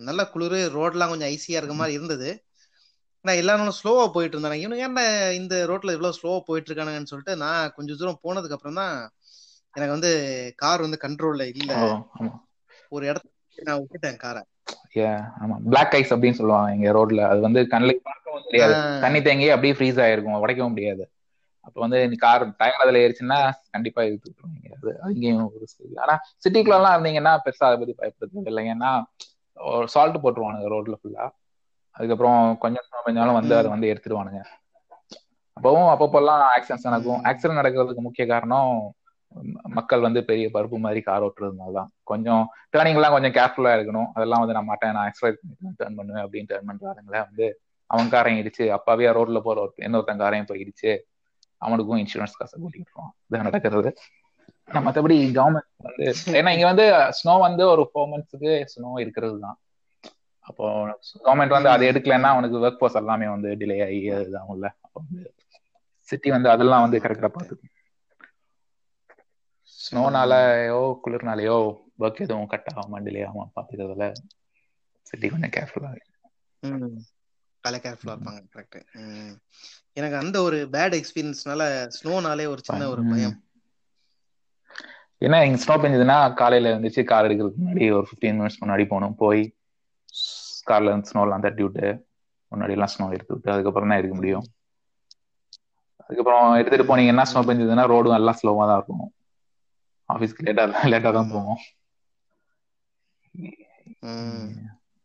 நல்ல 0.00 0.22
குளிர் 0.30 0.58
ரோட்லாம் 0.76 1.08
கொஞ்சம் 1.08 1.30
ஐசியா 1.30 1.60
இருக்க 1.60 1.74
மாதிரி 1.74 1.96
இருந்தது. 1.98 2.30
நான் 3.24 3.40
எல்லாரும் 3.40 3.76
ஸ்லோவா 3.78 4.04
போயிட்டு 4.12 4.36
இருந்தாங்க 4.36 4.58
இவனுங்க 4.62 4.86
என்ன 4.86 5.02
இந்த 5.32 5.54
ரோட்ல 5.66 5.94
இவ்வளவு 5.94 6.16
ஸ்லோவா 6.18 6.38
போயிட்டு 6.40 6.68
இருக்கானுங்கன்னு 6.68 7.10
சொல்லிட்டு 7.10 7.34
நான் 7.36 7.72
கொஞ்சம் 7.72 7.96
தூரம் 7.96 8.22
போனதுக்கு 8.24 8.56
அப்புறம் 8.56 8.80
தான் 8.80 8.94
எனக்கு 9.74 9.94
வந்து 9.94 10.10
கார் 10.56 10.80
வந்து 10.80 10.98
கண்ட்ரோல்ல 11.02 11.44
இல்ல. 11.54 11.70
ஒரு 12.92 13.04
இடத்துல 13.10 13.30
நான் 13.62 13.80
விட்டுட்டேன் 13.82 14.22
காரை 14.24 14.42
ஆமா. 15.42 15.54
பிளாக் 15.64 15.94
ஐஸ் 15.94 16.12
அப்படின்னு 16.14 16.38
சொல்லுவாங்க 16.38 16.74
இங்க 16.74 16.90
ரோட்ல 16.92 17.22
அது 17.28 17.40
வந்து 17.40 17.60
கண்ணுக்கு 17.66 18.02
பார்க்கவும் 18.02 18.46
தெரியாது. 18.46 18.74
தண்ணி 19.00 19.20
தேங்கி 19.22 19.46
அப்படியே 19.50 19.74
ஃப்ரீஸ் 19.74 20.00
ஆயிருக்கும். 20.04 20.40
உடைக்கவும் 20.42 20.74
முடியாது. 20.74 21.04
அப்ப 21.66 21.76
வந்து 21.80 21.98
நீ 22.08 22.16
கார் 22.16 22.44
டயர் 22.56 22.82
அதுல 22.82 23.00
ஏறிச்சுன்னா 23.04 23.38
கண்டிப்பா 23.70 24.00
இது 24.02 24.16
விட்டுருவீங்க 24.16 24.70
அது 24.76 24.92
அங்கேயும் 25.00 25.44
ஒரு. 25.46 25.66
ஆனா 25.96 26.14
சிட்டிக்குள்ள 26.44 26.78
எல்லாம் 26.78 26.94
இருந்தீங்கன்னா 26.96 27.32
பெருசா 27.44 27.68
அதை 27.68 27.76
பத்தி 27.78 27.94
பயப்படுறது 28.00 28.50
இல்லை. 28.50 28.64
ஏன்னா 28.66 28.90
சால்ட் 29.86 30.22
போட்டுருவானுங்க 30.22 30.68
ரோட்ல 30.74 30.96
ஃபுல்லா 31.00 31.26
அதுக்கப்புறம் 31.96 32.40
கொஞ்சம் 32.58 32.86
கொஞ்சம் 33.04 33.38
வந்து 33.38 33.54
அதை 33.56 33.68
வந்து 33.70 33.90
எடுத்துருவானுங்க 33.92 34.40
அப்பவும் 35.56 35.90
அப்பப்பெல்லாம் 35.92 36.42
ஆக்சிடென்ட்ஸ் 36.54 36.88
நடக்கும். 36.88 37.20
ஆக்சிடென்ட் 37.24 37.60
நடக்கிறதுக்கு 37.60 38.06
முக்கிய 38.06 38.26
காரணம் 38.26 38.70
மக்கள் 39.76 40.06
வந்து 40.06 40.20
பெரிய 40.30 40.46
பருப்பு 40.54 40.78
மாதிரி 40.84 41.00
கார் 41.08 41.24
ஓட்டுறதுனால 41.26 41.72
தான் 41.78 41.90
கொஞ்சம் 42.10 42.42
டேர்னிங் 42.74 42.98
எல்லாம் 42.98 43.14
கொஞ்சம் 43.16 43.34
கேர்ஃபுல்லா 43.38 43.72
இருக்கணும். 43.76 44.08
அதெல்லாம் 44.16 44.42
வந்து 44.42 44.56
நான் 44.56 44.68
மாட்டேன். 44.70 44.94
நான் 44.96 45.08
எக்ஸ்ட்ரா 45.10 45.30
டேர்ன் 45.80 45.98
பண்ணுவேன் 46.00 46.24
அப்படின்னு 46.24 46.50
டேர்ன் 46.52 46.68
பண்றாருங்களே 46.70 47.22
வந்து 47.28 47.46
அவன் 47.90 48.12
காரையும் 48.14 48.40
இடிச்சு 48.42 48.64
அப்பாவே 48.76 49.08
ரோட்ல 49.18 49.40
போற 49.46 49.56
ஒரு 49.64 49.72
இன்னொருத்தன் 49.86 50.22
காரையும் 50.24 50.50
போய் 50.50 50.62
இடிச்சு 50.64 50.92
அவனுக்கும் 51.62 52.00
இன்சூரன்ஸ் 52.02 52.38
காசை 52.38 52.54
கூட்டிட்டுருவான் 52.60 53.12
இதான் 53.26 53.46
நடக்கிறது. 53.48 53.90
மற்றபடி 54.68 54.84
மத்தபடி 54.86 55.16
கவர்மெண்ட் 55.36 55.72
வந்து 55.86 56.06
ஏன்னா 56.38 56.52
இங்க 56.56 56.66
வந்து 56.70 56.84
ஸ்னோ 57.18 57.34
வந்து 57.46 57.62
ஒரு 57.72 57.82
ஃபோர் 57.88 58.08
மந்த்ஸுக்கு 58.12 58.52
ஸ்னோ 58.72 58.90
இருக்கிறது 59.04 59.36
தான் 59.44 59.56
அப்போ 60.48 60.64
கவர்மெண்ட் 61.26 61.56
வந்து 61.56 61.70
அதை 61.72 61.84
எடுக்கலைன்னா 61.90 62.30
அவனுக்கு 62.34 62.60
ஒர்க் 62.62 62.80
ஃபோர்ஸ் 62.80 62.98
எல்லாமே 63.00 63.28
வந்து 63.34 63.50
டிலே 63.60 63.76
ஆகி 63.86 63.98
இதாகும்ல 64.28 64.68
அப்போ 64.84 64.96
வந்து 65.02 65.20
சிட்டி 66.08 66.30
வந்து 66.36 66.48
அதெல்லாம் 66.54 66.84
வந்து 66.84 67.00
கரெக்டா 67.04 67.30
பார்த்துக்கும். 67.36 67.71
ஸ்னோனாலயோ 69.84 70.80
குளிர்னாலயோ 71.04 71.56
ஒர்க் 72.02 72.24
எதுவும் 72.24 72.50
கட் 72.52 72.68
ஆகாம 72.72 73.00
டிலே 73.06 73.22
ஆகாம 73.28 73.46
பாத்துக்கிறதுல 73.56 74.06
சிட்டி 75.06 75.28
கொஞ்சம் 75.32 75.54
கேர்ஃபுல்லா 75.56 75.90
பல 77.64 77.76
கேர்ஃபுல்லா 77.84 78.14
இருப்பாங்க 78.14 78.40
கரெக்ட் 78.54 78.78
எனக்கு 79.98 80.16
அந்த 80.20 80.36
ஒரு 80.46 80.58
பேட் 80.74 80.94
எக்ஸ்பீரியன்ஸ்னால 80.98 81.62
ஸ்னோனாலே 81.96 82.44
ஒரு 82.52 82.62
சின்ன 82.68 82.88
ஒரு 82.92 83.02
பயம். 83.10 83.36
ஏன்னா 85.24 85.38
இங்க 85.46 85.58
ஸ்னோ 85.64 85.74
பெஞ்சதுன்னா 85.82 86.16
காலையில 86.40 86.70
இருந்துச்சு 86.72 87.02
கார் 87.10 87.26
எடுக்கிறதுக்கு 87.26 87.62
முன்னாடி 87.62 87.84
ஒரு 87.98 88.06
ஃபிஃப்டீன் 88.08 88.38
மினிட்ஸ் 88.38 88.60
முன்னாடி 88.62 88.84
போகணும். 88.92 89.16
போய் 89.22 89.42
கார்ல 90.70 90.90
இருந்து 90.90 91.10
ஸ்னோ 91.10 91.22
எல்லாம் 91.26 91.44
தட்டி 91.46 91.62
விட்டு 91.66 91.86
முன்னாடி 92.52 92.74
எல்லாம் 92.76 92.92
ஸ்னோ 92.94 93.06
எடுத்து 93.16 93.34
விட்டு 93.34 93.52
அதுக்கப்புறம் 93.54 93.90
தான் 93.90 94.00
எடுக்க 94.00 94.16
முடியும். 94.20 94.46
அதுக்கப்புறம் 96.04 96.46
எடுத்துட்டு 96.60 96.88
போனீங்கன்னா 96.90 97.26
ஸ்னோ 97.32 97.42
பெஞ்சதுன்னா 97.50 97.84
ரோடும் 97.92 98.18
எல்லாம் 98.20 98.38
ஸ்லோவா 98.40 98.64
தான் 98.70 98.78
இருக்கும். 98.80 99.06
ஆஃபீஸ்க்கு 100.08 100.46
லேட்டா 100.46 100.64
லேட்டா 100.92 101.10
தான் 101.18 101.32
போவோம். 101.34 101.60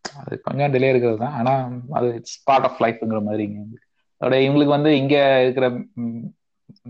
அது 0.06 0.36
கொஞ்சம் 0.46 0.74
டிலே 0.74 0.90
இருக்கிறது 0.92 1.20
தான். 1.24 1.36
ஆனா 1.40 1.54
அது 1.98 2.08
பார்ட் 2.48 2.68
ஆஃப் 2.68 2.82
லைஃப்ங்கிற 2.86 3.20
மாதிரி. 3.28 3.46
அதோட 4.22 4.38
இவங்களுக்கு 4.46 4.78
வந்து 4.78 4.92
இங்க 5.02 5.16
இருக்கிற 5.44 5.68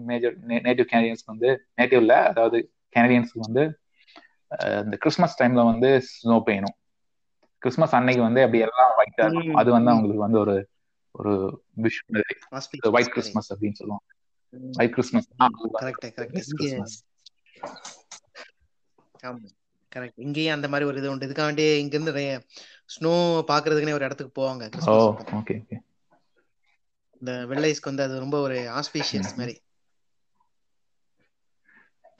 மேஜர் 0.09 0.35
நேட்டிவ் 0.67 0.89
கேனடியன்ஸ்க்கு 0.91 1.33
வந்து 1.33 1.49
நேட்டிவ்ல 1.79 2.15
அதாவது 2.31 2.57
கேனடியன்ஸ்க்கு 2.95 3.45
வந்து 3.47 3.63
இந்த 4.83 4.95
கிறிஸ்மஸ் 5.03 5.37
டைம்ல 5.39 5.63
வந்து 5.71 5.89
ஸ்னோ 6.09 6.35
பெய்யணும். 6.47 6.75
கிறிஸ்மஸ் 7.61 7.95
அன்னைக்கு 7.97 8.21
வந்து 8.27 8.41
அப்படி 8.45 8.59
எல்லாம் 8.65 8.91
ஒயிட்டா 8.99 9.23
இருக்கும். 9.25 9.57
அது 9.61 9.69
வந்து 9.75 9.91
அவங்களுக்கு 9.93 10.25
வந்து 10.25 10.39
ஒரு 10.43 10.55
ஒரு 11.15 11.33
விஷ் 11.85 11.99
ஒயிட். 12.93 13.11
கிறிஸ்மஸ் 13.15 13.49
அப்படின்னு 13.53 13.79
சொல்லுவாங்க. 13.79 14.05
ஒயிட் 14.79 14.95
கிறிஸ்மஸ் 14.97 15.27
கரெக்ட் 15.81 16.05
கரெக்ட் 16.17 16.37
இங்க 16.41 16.57
கிறிஸ்மஸ் 16.61 16.97
ஆமா 19.27 19.49
கரெக்ட் 19.91 20.23
இங்கேயும் 20.25 20.55
அந்த 20.55 20.67
மாதிரி 20.67 20.85
ஒரு 20.85 20.97
இது 20.97 21.11
உண்டு. 21.11 21.27
இதுக்காக 21.27 21.47
வேண்டியே 21.49 21.73
இங்க 21.77 21.95
இருந்து 21.95 22.11
நிறைய 22.11 22.31
ஸ்னோ 22.89 23.13
பாக்குறதுக்குனே 23.49 23.93
ஒரு 23.93 24.07
இடத்துக்கு 24.07 24.33
போவாங்க 24.39 24.63
இந்த 27.21 27.31
வெள்ளைஸ்க்கு 27.49 27.89
வந்து 27.89 28.03
அது 28.03 28.15
ரொம்ப 28.19 28.37
ஒரு 28.39 28.57
ஆஸ்பீஷியஸ் 28.75 29.31
மாதிரி. 29.37 29.55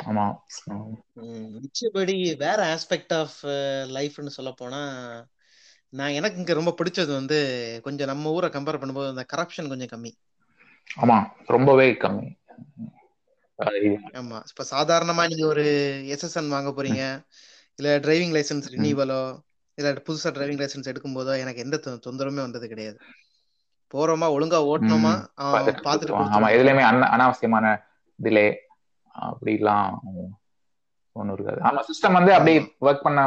ஆமா. 0.05 0.25
மிச்சபடி 1.57 2.15
வேற 2.37 2.59
ஆஸ்பெக்ட் 2.73 3.13
ஆஃப் 3.13 3.37
லைஃப்னு 3.95 4.35
சொல்ல 4.35 4.51
போனா 4.53 4.81
நான் 5.93 6.11
எனக்கு 6.11 6.37
இங்க 6.37 6.53
ரொம்ப 6.53 6.71
பிடிச்சது 6.79 7.11
வந்து 7.13 7.37
கொஞ்சம் 7.83 8.07
நம்ம 8.07 8.31
ஊரை 8.31 8.49
கம்பேர் 8.49 8.79
பண்ணும்போது 8.79 9.13
அந்த 9.13 9.25
கரப்ஷன் 9.33 9.69
கொஞ்சம் 9.69 9.91
கம்மி. 9.93 10.11
ஆமா 10.97 11.17
ரொம்பவே 11.47 11.87
கம்மி. 12.03 12.27
ஆமா. 14.13 14.37
இப்ப 14.49 14.65
சாதாரணமா 14.71 15.23
நீங்க 15.27 15.45
ஒரு 15.47 15.63
எஸ்எஸ்என் 16.13 16.49
வாங்க 16.49 16.69
போறீங்க 16.71 17.01
இல்ல 17.79 17.89
டிரைவிங் 17.99 18.33
லைசென்ஸ் 18.33 18.67
ரினிவலோ 18.73 19.21
இல்ல 19.77 19.89
புதுசா 20.07 20.29
டிரைவிங் 20.31 20.61
லைசென்ஸ் 20.61 20.87
எடுக்கும் 20.87 21.15
போதோ 21.15 21.33
எனக்கு 21.39 21.63
எந்த 21.65 21.77
தொந்தரவுமே 22.05 22.41
வந்தது 22.41 22.67
கிடையாது. 22.67 22.97
போறோமா 23.93 24.27
ஒழுங்கா 24.33 24.59
ஓட்டணுமா? 24.71 25.13
கொடுத்துருவாங்க. 25.89 26.31
ஆமா 26.35 26.47
எதுலயுமே 26.55 26.83
அன 26.83 27.09
அனாவசியமான 27.15 27.65
டிலே 28.19 28.47
அப்படிலாம் 29.15 29.93
ஒண்ணும் 31.15 31.35
இருக்காது. 31.35 31.61
ஆமா 31.61 31.81
சிஸ்டம் 31.89 32.17
வந்து 32.19 32.31
அப்படி 32.33 32.53
ஒர்க் 32.81 33.05
பண்ண 33.05 33.21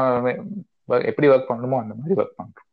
எப்படி 1.05 1.28
ஒர்க் 1.28 1.51
பண்ணணுமோ 1.51 1.78
அந்த 1.83 1.95
மாதிரி 1.95 2.18
ஒர்க் 2.20 2.39
பண்றோம் 2.39 2.66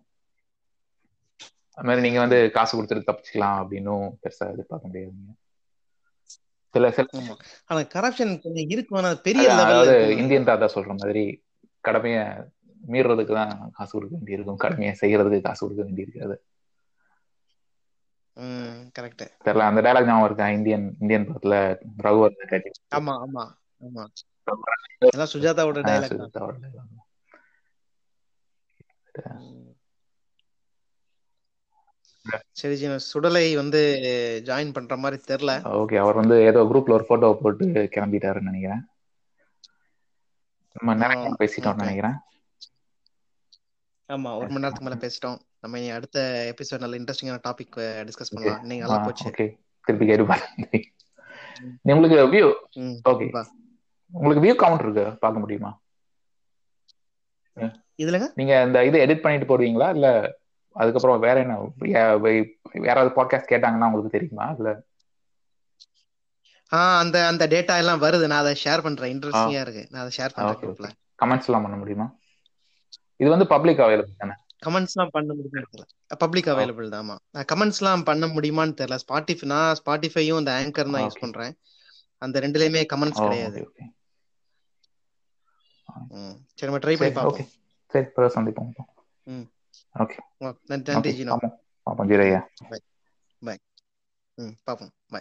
அது 1.78 1.88
மாதிரி 1.88 2.01
நீங்க 2.01 2.20
வந்து 2.20 2.38
காசு 2.51 2.72
கொடுத்துட்டு 2.74 3.10
தப்பிச்சுக்கலாம் 3.10 3.60
அப்படின்னும் 3.62 4.05
பெருசா 4.22 4.45
எதிர்பார்க்க 4.53 4.89
முடியாதுங்க. 4.89 5.34
சில 6.78 6.90
சில 6.92 7.08
ஆனா 7.70 7.80
கரப்ஷன் 7.96 8.34
கொஞ்சம் 8.44 8.70
இருக்கும். 8.76 8.98
பெரிய 9.28 9.46
அதாவது 9.58 9.94
இந்தியன் 10.18 10.50
தாத்தா 10.50 10.70
சொல்ற 10.76 10.94
மாதிரி 11.00 11.24
கடமையை 11.84 12.24
மீறுறதுக்கு 12.82 13.34
தான் 13.34 13.54
காசு 13.78 13.92
கொடுக்க 13.92 14.14
வேண்டியிருக்கும். 14.16 14.62
கடமையை 14.64 14.94
செய்யறதுக்கு 15.02 15.48
காசு 15.48 15.62
கொடுக்க 15.62 15.84
வேண்டியிருக்காது. 15.84 16.36
கரெக்ட் 18.96 19.26
தெரியல 19.46 19.68
அந்த 19.70 19.82
டைலாக் 19.82 20.08
ஞாபகம் 20.08 20.28
இருக்கா? 20.28 20.48
இந்தியன் 20.58 20.86
இந்தியன் 21.02 21.28
படத்துல 21.30 21.56
ரகுவர் 21.99 22.36
கட்டி 22.45 22.72
ஆமா 22.98 23.14
ஆமா 23.24 23.44
ஆமா. 23.82 24.04
சுஜாதாவோட 25.34 25.80
தான். 25.84 26.08
சுஜாதாவோட 26.10 26.58
dialogue. 26.66 26.95
சரி 32.60 32.76
சுடலை 33.10 33.45
வந்து 33.62 33.82
ஜாயின் 34.48 34.76
பண்ற 34.76 34.98
மாதிரி 35.04 35.18
தெரியல 35.32 35.54
ஓகே 35.82 35.98
அவர் 36.04 36.22
வந்து 36.22 36.38
ஏதோ 36.49 36.62
குரூப்ல 36.70 36.98
ஒரு 36.98 37.06
போட்டோ 37.10 37.28
போட்டு 37.41 37.66
கிளம்பிட்டாருன்னு 37.95 38.49
நினைக்கிறேன். 38.52 38.84
நம்ம 40.76 40.95
நிறைய 41.02 41.30
okay. 41.34 41.76
நினைக்கிறேன். 41.84 42.18
ஆமா 44.10 44.32
ஒரு 44.40 44.49
மணி 44.54 44.64
நேரத்துக்கு 44.64 44.88
மேல 44.88 44.98
பேசிட்டோம். 45.04 45.40
நம்ம 45.64 45.80
இனி 45.80 45.90
அடுத்த 45.95 46.20
எபிசோட் 46.52 46.84
நல்ல 46.84 46.98
இன்ட்ரெஸ்டிங்கான 46.99 47.40
டாபிக் 47.48 47.78
டிஸ்கஸ் 48.08 48.34
பண்ணலாம். 48.34 48.62
இன்னைக்கு 48.66 48.84
நல்லா 48.86 48.99
போச்சு. 49.06 49.26
ஓகே. 49.32 49.48
திருப்பி 49.88 50.06
கேட்டு 50.10 50.26
பாருங்க. 50.32 50.82
உங்களுக்கு 51.94 52.18
வியூ 52.34 52.48
ஓகே. 53.12 53.28
உங்களுக்கு 54.14 54.44
வியூ 54.45 54.56
கவுண்ட் 54.64 54.84
இருக்கு? 54.86 55.06
பார்க்க 55.24 55.44
முடியுமா? 55.44 55.72
இதுலங்க? 58.04 58.28
நீங்க 58.40 58.54
இந்த 58.68 58.80
இது 58.88 58.98
எடிட் 59.06 59.24
பண்ணிட்டு 59.24 59.49
போடுவீங்களா? 59.52 59.88
இல்ல 59.98 60.10
அதுக்கப்புறம் 60.82 61.24
வேற 61.26 61.38
என்ன? 61.44 61.56
யாராவது 62.88 63.12
பாட்காஸ்ட் 63.18 63.52
கேட்டாங்கன்னா 63.54 63.88
உங்களுக்கு 63.90 64.16
தெரியுமா? 64.18 64.48
ஆ 66.78 66.80
அந்த 67.02 67.18
அந்த 67.32 67.44
டேட்டா 67.54 67.76
எல்லாம் 67.82 68.02
வருது. 68.02 68.26
நான் 68.32 68.44
அதை 68.44 68.56
ஷேர் 68.64 68.86
பண்றேன். 68.88 69.12
இன்ட்ரெஸ்டிங்கா 69.14 69.64
இருக்கு. 69.66 69.84
நான் 69.91 70.04
அதை 70.04 70.14
ஷேர் 70.18 70.36
பண்றேன் 70.38 70.95
கமெண்ட்ஸ் 71.22 71.48
எல்லாம் 71.49 71.66
பண்ண 71.66 71.78
முடியுமா? 71.84 72.08
இது 73.22 73.30
வந்து 73.34 73.48
பப்ளிக் 73.54 73.80
அவைலபிள் 73.86 74.22
தானே? 74.24 74.36
கமெண்ட்ஸ் 74.66 74.95
எல்லாம் 74.95 75.14
பண்ண 75.16 75.34
தெரியல. 75.40 75.84
பப்ளிக் 76.24 76.49
அவைலபிள் 76.54 76.90
தான் 76.94 77.08
ஆமா. 77.08 77.16
கமெண்ட்ஸ் 77.52 77.82
எல்லாம் 77.82 78.04
பண்ண 78.10 78.26
முடியுமான்னு 78.36 78.78
தெரியல. 78.82 78.98
ஸ்பாட்டிஃபை 79.06 79.48
நான் 79.54 79.78
ஸ்பாட்டிஃபையும் 79.80 80.40
இந்த 80.41 80.52
ஆங்கர் 80.60 80.91
தான் 80.95 81.04
யூஸ் 81.08 81.22
பண்றேன். 81.24 81.54
அந்த 82.22 82.36
ரெண்டுலயுமே 82.45 82.82
கமெண்ட்ஸ் 82.94 83.22
ஓ 83.22 83.26
கிடையாது. 83.26 83.62
சரி 86.58 86.70
நம்ம 86.70 86.80
ட்ரை 86.86 86.95
பண்ணி 86.99 87.14
பார்ப்போம். 87.18 87.49
சரி 87.94 88.34
சந்திப்போம். 88.38 88.72
ம். 89.34 89.48
ஓகே 89.98 90.18
ஓ, 90.40 90.48
நன்றி 90.68 90.90
நன்றி 90.90 91.10
ஓகே 91.10 91.18
ஜீனோ 91.18 91.32
பார்ப்போம் 91.34 91.56
பார்ப்போம் 91.88 92.10
ஜீரையா 92.10 92.40
பை 92.69 92.80
பை 93.41 93.56
ம் 94.38 94.53
பார்ப்போம் 94.64 94.91
பை 95.06 95.15